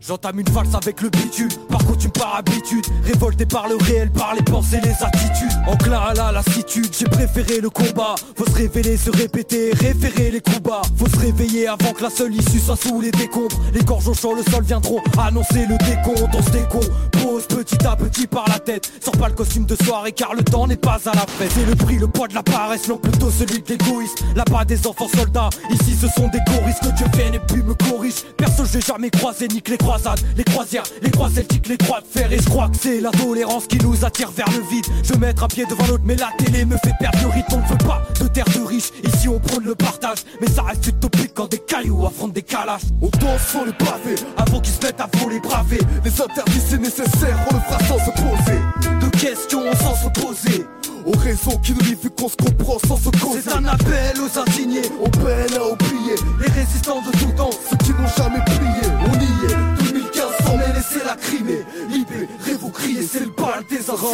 J'entame 0.07 0.39
une 0.39 0.49
valse 0.51 0.73
avec 0.73 1.01
le 1.01 1.11
bitume, 1.11 1.49
par 1.69 1.85
coutume 1.85 2.13
par 2.13 2.37
habitude 2.37 2.85
Révolté 3.05 3.45
par 3.45 3.67
le 3.69 3.75
réel, 3.75 4.09
par 4.13 4.37
les 4.37 4.43
pensées, 4.43 4.81
les 4.85 5.03
attitudes. 5.03 5.51
Enclin 5.67 5.99
à 5.99 6.15
la 6.15 6.31
lassitude, 6.31 6.95
j'ai 6.97 7.07
préféré 7.07 7.61
le 7.61 7.71
combat. 7.71 8.15
Faut 8.37 8.47
se 8.47 8.55
révéler, 8.55 8.97
se 8.97 9.11
répéter, 9.11 9.73
référer 9.73 10.31
les 10.31 10.41
coups 10.41 10.63
bas 10.63 10.83
Faut 10.97 11.09
se 11.09 11.17
réveiller 11.19 11.67
avant 11.67 11.93
que 11.93 12.05
la 12.05 12.11
seule 12.11 12.33
issue 12.35 12.61
soit 12.61 12.77
sous 12.77 13.01
les 13.01 13.11
décombres. 13.11 13.57
Les 13.75 13.83
gorges 13.83 14.07
au 14.07 14.15
champ, 14.15 14.33
le 14.33 14.45
sol 14.45 14.63
viendront 14.63 15.01
annoncer 15.19 15.67
le 15.67 15.77
décompte. 15.79 16.35
On 16.35 16.43
se 16.43 16.51
décompose 16.51 17.47
petit 17.49 17.85
à 17.85 17.97
petit 17.97 18.29
par 18.29 18.49
la 18.49 18.61
tête. 18.61 18.89
Sors 19.01 19.17
pas 19.17 19.29
le 19.29 19.35
costume 19.35 19.67
de 19.67 19.75
soirée 19.75 20.13
car 20.13 20.35
le 20.35 20.45
temps 20.45 20.69
n'est 20.69 20.77
pas 20.77 21.01
à 21.05 21.17
la 21.17 21.27
fête. 21.27 21.51
C'est 21.53 21.67
le 21.67 21.75
prix, 21.75 21.99
le 21.99 22.07
poids 22.07 22.29
de 22.29 22.35
la 22.35 22.45
paresse, 22.45 22.87
non 22.87 22.99
plutôt 22.99 23.31
celui 23.31 23.61
de 23.61 23.69
l'égoïsme 23.71 24.15
Là-bas 24.37 24.65
des 24.65 24.87
enfants 24.87 25.09
soldats, 25.09 25.51
ici 25.71 25.97
ce 26.01 26.07
sont 26.07 26.29
des 26.29 26.41
choristes. 26.47 26.81
Que 26.83 26.97
Dieu 26.97 27.07
vienne 27.15 27.35
et 27.35 27.41
puis 27.41 27.63
me 27.65 27.75
corrige. 27.75 28.23
Perso 28.37 28.63
j'ai 28.73 28.81
jamais 28.81 29.11
croisé 29.11 29.49
ni 29.49 29.61
que 29.61 29.73
les 29.73 29.79
croisades 29.97 30.21
Les 30.37 30.45
croisières, 30.45 30.83
les 31.03 31.11
croix 31.11 31.31
celtiques, 31.31 31.69
les 31.69 31.77
croix 31.77 32.01
de 32.01 32.07
fer. 32.07 32.33
Et 32.33 32.39
je 32.39 32.49
crois 32.49 32.69
que 32.69 32.77
c'est 32.81 33.01
la 33.01 33.11
tolérance 33.11 33.67
qui 33.67 33.79
nous 33.79 34.05
attire 34.05 34.31
vers 34.31 34.49
le 34.51 34.63
vide. 34.71 34.85
Je 35.03 35.19
mettre 35.19 35.45
un 35.45 35.49
pied 35.49 35.65
devant 35.67 35.87
l'autre 35.87 36.05
mais 36.05 36.17
la 36.17 36.31
télé 36.39 36.65
me 36.65 36.77
fait 36.77 36.93
perdre 36.99 37.19
le 37.23 37.29
rythme. 37.29 37.55
On 37.55 37.59
ne 37.59 37.67
veut 37.67 37.87
pas 37.87 38.03
de 38.21 38.29
terre 38.29 38.45
de 38.55 38.61
riches, 38.67 38.91
ici 39.05 39.29
on 39.29 39.39
prône 39.39 39.65
le 39.65 39.75
partage. 39.75 40.19
Mais 40.41 40.49
ça 40.49 40.63
reste 40.63 40.87
utopique 40.87 41.33
quand 41.35 41.51
des 41.51 41.59
cailloux 41.59 42.07
affrontent 42.07 42.33
des 42.33 42.43
calages 42.43 42.83
On 43.01 43.09
danse 43.09 43.49
sur 43.51 43.65
le 43.65 43.73
pavé, 43.73 44.15
avant 44.37 44.61
qu'ils 44.61 44.75
se 44.75 44.81
mettent 44.83 45.01
à 45.01 45.09
voler 45.19 45.41
braver. 45.41 45.81
Les 46.05 46.21
interdits 46.21 46.63
c'est 46.69 46.81
nécessaire, 46.81 47.39
on 47.51 47.55
le 47.55 47.61
fera 47.61 47.79
sans 47.81 47.99
se 47.99 48.11
poser. 48.11 48.61
De 49.01 49.11
questions 49.17 49.63
sans 49.81 49.95
se 49.97 50.21
poser. 50.21 50.67
Aux 51.07 51.17
raisons 51.19 51.57
qui 51.59 51.73
nous 51.73 51.81
livrent 51.83 52.03
vu 52.03 52.11
qu'on 52.11 52.29
se 52.29 52.35
comprend 52.35 52.79
sans 52.81 52.97
se 52.97 53.11
causer. 53.11 53.41
C'est 53.45 53.53
un 53.53 53.65
appel 53.65 54.17
aux 54.21 54.39
indignés, 54.41 54.83
on 55.01 55.09
peine 55.09 55.55
à 55.57 55.73
oublier. 55.73 56.17
Les 56.41 56.53
résistants 56.53 57.01
de 57.01 57.17
tout 57.17 57.36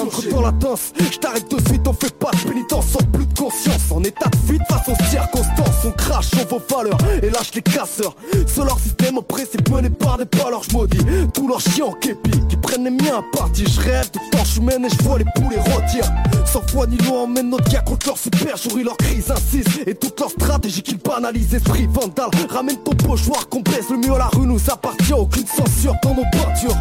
insurgés 0.07 0.31
dans 0.31 0.43
la 0.43 0.51
danse, 0.51 0.93
je 0.99 1.19
t'arrête 1.19 1.51
de 1.51 1.69
suite, 1.69 1.87
on 1.87 1.93
fait 1.93 2.15
pas 2.15 2.31
de 2.31 2.49
pénitence 2.49 2.87
Sans 2.87 3.05
plus 3.13 3.27
de 3.27 3.39
conscience, 3.39 3.91
en 3.91 4.03
état 4.03 4.29
de 4.29 4.37
fuite 4.47 4.63
face 4.69 4.89
aux 4.89 5.05
circonstances 5.05 5.85
On 5.87 5.91
crache 5.93 6.29
sur 6.29 6.47
vos 6.49 6.61
valeurs 6.75 6.99
et 7.23 7.31
lâche 7.31 7.53
les 7.55 7.63
casseurs. 7.63 8.15
Sur 8.47 8.65
leur 8.65 8.79
système 8.79 9.19
oppressif 9.19 9.61
mené 9.71 9.91
par 9.91 10.19
des 10.19 10.27
valeurs 10.39 10.63
Je 10.69 10.77
maudis 10.77 10.99
tous 11.33 11.49
leurs 11.49 11.61
chiens 11.61 11.87
en 11.87 11.93
képi 11.93 12.31
Qui 12.49 12.57
prennent 12.57 12.85
les 12.85 12.91
miens 12.91 13.19
à 13.19 13.37
partie. 13.37 13.65
Je 13.67 13.81
rêve 13.81 14.11
de 14.13 14.19
torches 14.37 14.57
humaines 14.57 14.85
et 14.85 14.89
je 14.89 15.03
vois 15.03 15.19
les 15.19 15.27
poulets 15.35 15.61
rôtir. 15.61 16.05
Sans 16.53 16.63
foi 16.69 16.87
ni 16.87 16.97
loi 16.99 17.23
emmène 17.23 17.49
notre 17.49 17.71
gars 17.71 17.81
contre 17.81 18.09
leur 18.09 18.19
super 18.19 18.57
Jouer 18.57 18.85
leur 18.85 18.97
crise 18.97 19.31
incise 19.31 19.65
et 19.87 19.95
toute 19.95 20.21
leur 20.21 20.31
stratégie 20.31 20.83
qu'ils 20.83 20.99
banalisent 20.99 21.55
Esprit 21.55 21.89
vandale, 21.91 22.29
ramène 22.51 22.77
ton 22.79 22.93
pochoir 22.93 23.49
qu'on 23.49 23.61
baisse 23.61 23.89
Le 23.91 23.97
mieux 23.97 24.13
à 24.13 24.19
la 24.19 24.27
rue 24.27 24.47
nous 24.47 24.61
appartient, 24.71 25.13
aucune 25.13 25.47
censure 25.47 25.95
dans 26.03 26.15
nos 26.15 26.25
peintures 26.31 26.77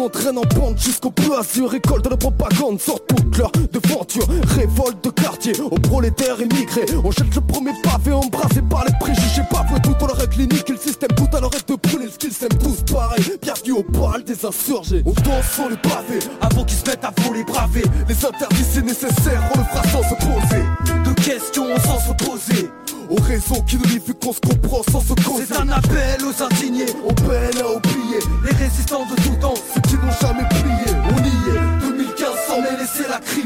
D'infortune 0.00 0.38
entraîne 0.38 0.38
en 0.38 0.60
bande 0.60 0.78
jusqu'au 0.78 1.10
peu 1.10 1.38
azur 1.38 1.70
Récolte 1.70 2.08
de 2.08 2.14
propagande 2.14 2.80
sur 2.80 3.04
toute 3.04 3.36
leur 3.36 3.50
devanture 3.52 4.26
Révolte 4.56 5.04
de 5.04 5.10
quartier 5.10 5.52
aux 5.60 5.78
prolétaires 5.78 6.40
immigrés 6.40 6.86
On 7.04 7.10
jette 7.10 7.34
le 7.34 7.40
premier 7.40 7.72
pavé 7.82 8.12
embrassé 8.12 8.62
par 8.62 8.84
les 8.86 8.92
préjugés 8.98 9.42
Bafoué 9.50 9.78
tout 9.82 9.94
dans 10.00 10.06
leur 10.06 10.28
clinique 10.28 10.68
et 10.68 10.72
le 10.72 10.78
système 10.78 11.10
tout 11.16 11.28
à 11.36 11.40
leur 11.40 11.50
de 11.50 11.74
brûler 11.74 12.06
le 12.06 12.10
skill 12.10 12.32
s'aiment 12.32 12.58
tous 12.58 12.82
pareil 12.92 13.24
Bienvenue 13.42 13.72
au 13.72 13.82
bal 13.82 14.24
des 14.24 14.44
insurgés. 14.44 15.02
On 15.04 15.12
danse 15.12 15.52
sur 15.54 15.68
le 15.68 15.76
pavé 15.76 16.18
avant 16.40 16.64
qu'ils 16.64 16.78
se 16.78 16.86
mettent 16.86 17.04
à 17.04 17.12
voler 17.22 17.44
braver. 17.44 17.84
Les 18.08 18.24
interdits 18.24 18.66
c'est 18.72 18.84
nécessaire, 18.84 19.42
on 19.54 19.58
le 19.58 19.64
fera 19.64 19.82
sans 19.88 20.02
se 20.02 20.14
poser. 20.14 20.64
De 21.04 21.14
questions 21.20 21.66
sans 21.84 22.00
se 22.00 22.24
poser. 22.24 22.70
Aux 23.10 23.20
raisons 23.22 23.60
qui 23.62 23.76
nous 23.76 23.84
livrent 23.84 24.06
vu 24.06 24.14
qu'on 24.14 24.32
se 24.32 24.40
comprend 24.40 24.82
sans 24.90 25.00
se 25.00 25.14
causer. 25.14 25.44
C'est 25.48 25.58
un 25.58 25.68
appel 25.68 26.20
aux 26.24 26.42
indignés, 26.42 26.86
on 27.04 27.12
peine 27.12 27.58
à 27.60 27.76
oublier 27.76 27.90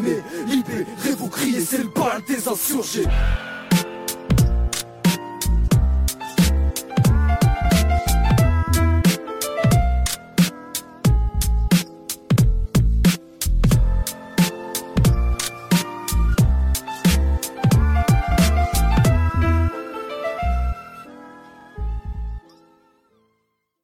Libérez, 0.05 0.23
libérez, 0.47 0.87
vous 1.19 1.29
criez, 1.29 1.61
c'est 1.61 1.79
le 1.79 1.89
bal 1.89 2.23
des 2.27 2.47
insurgés. 2.47 3.05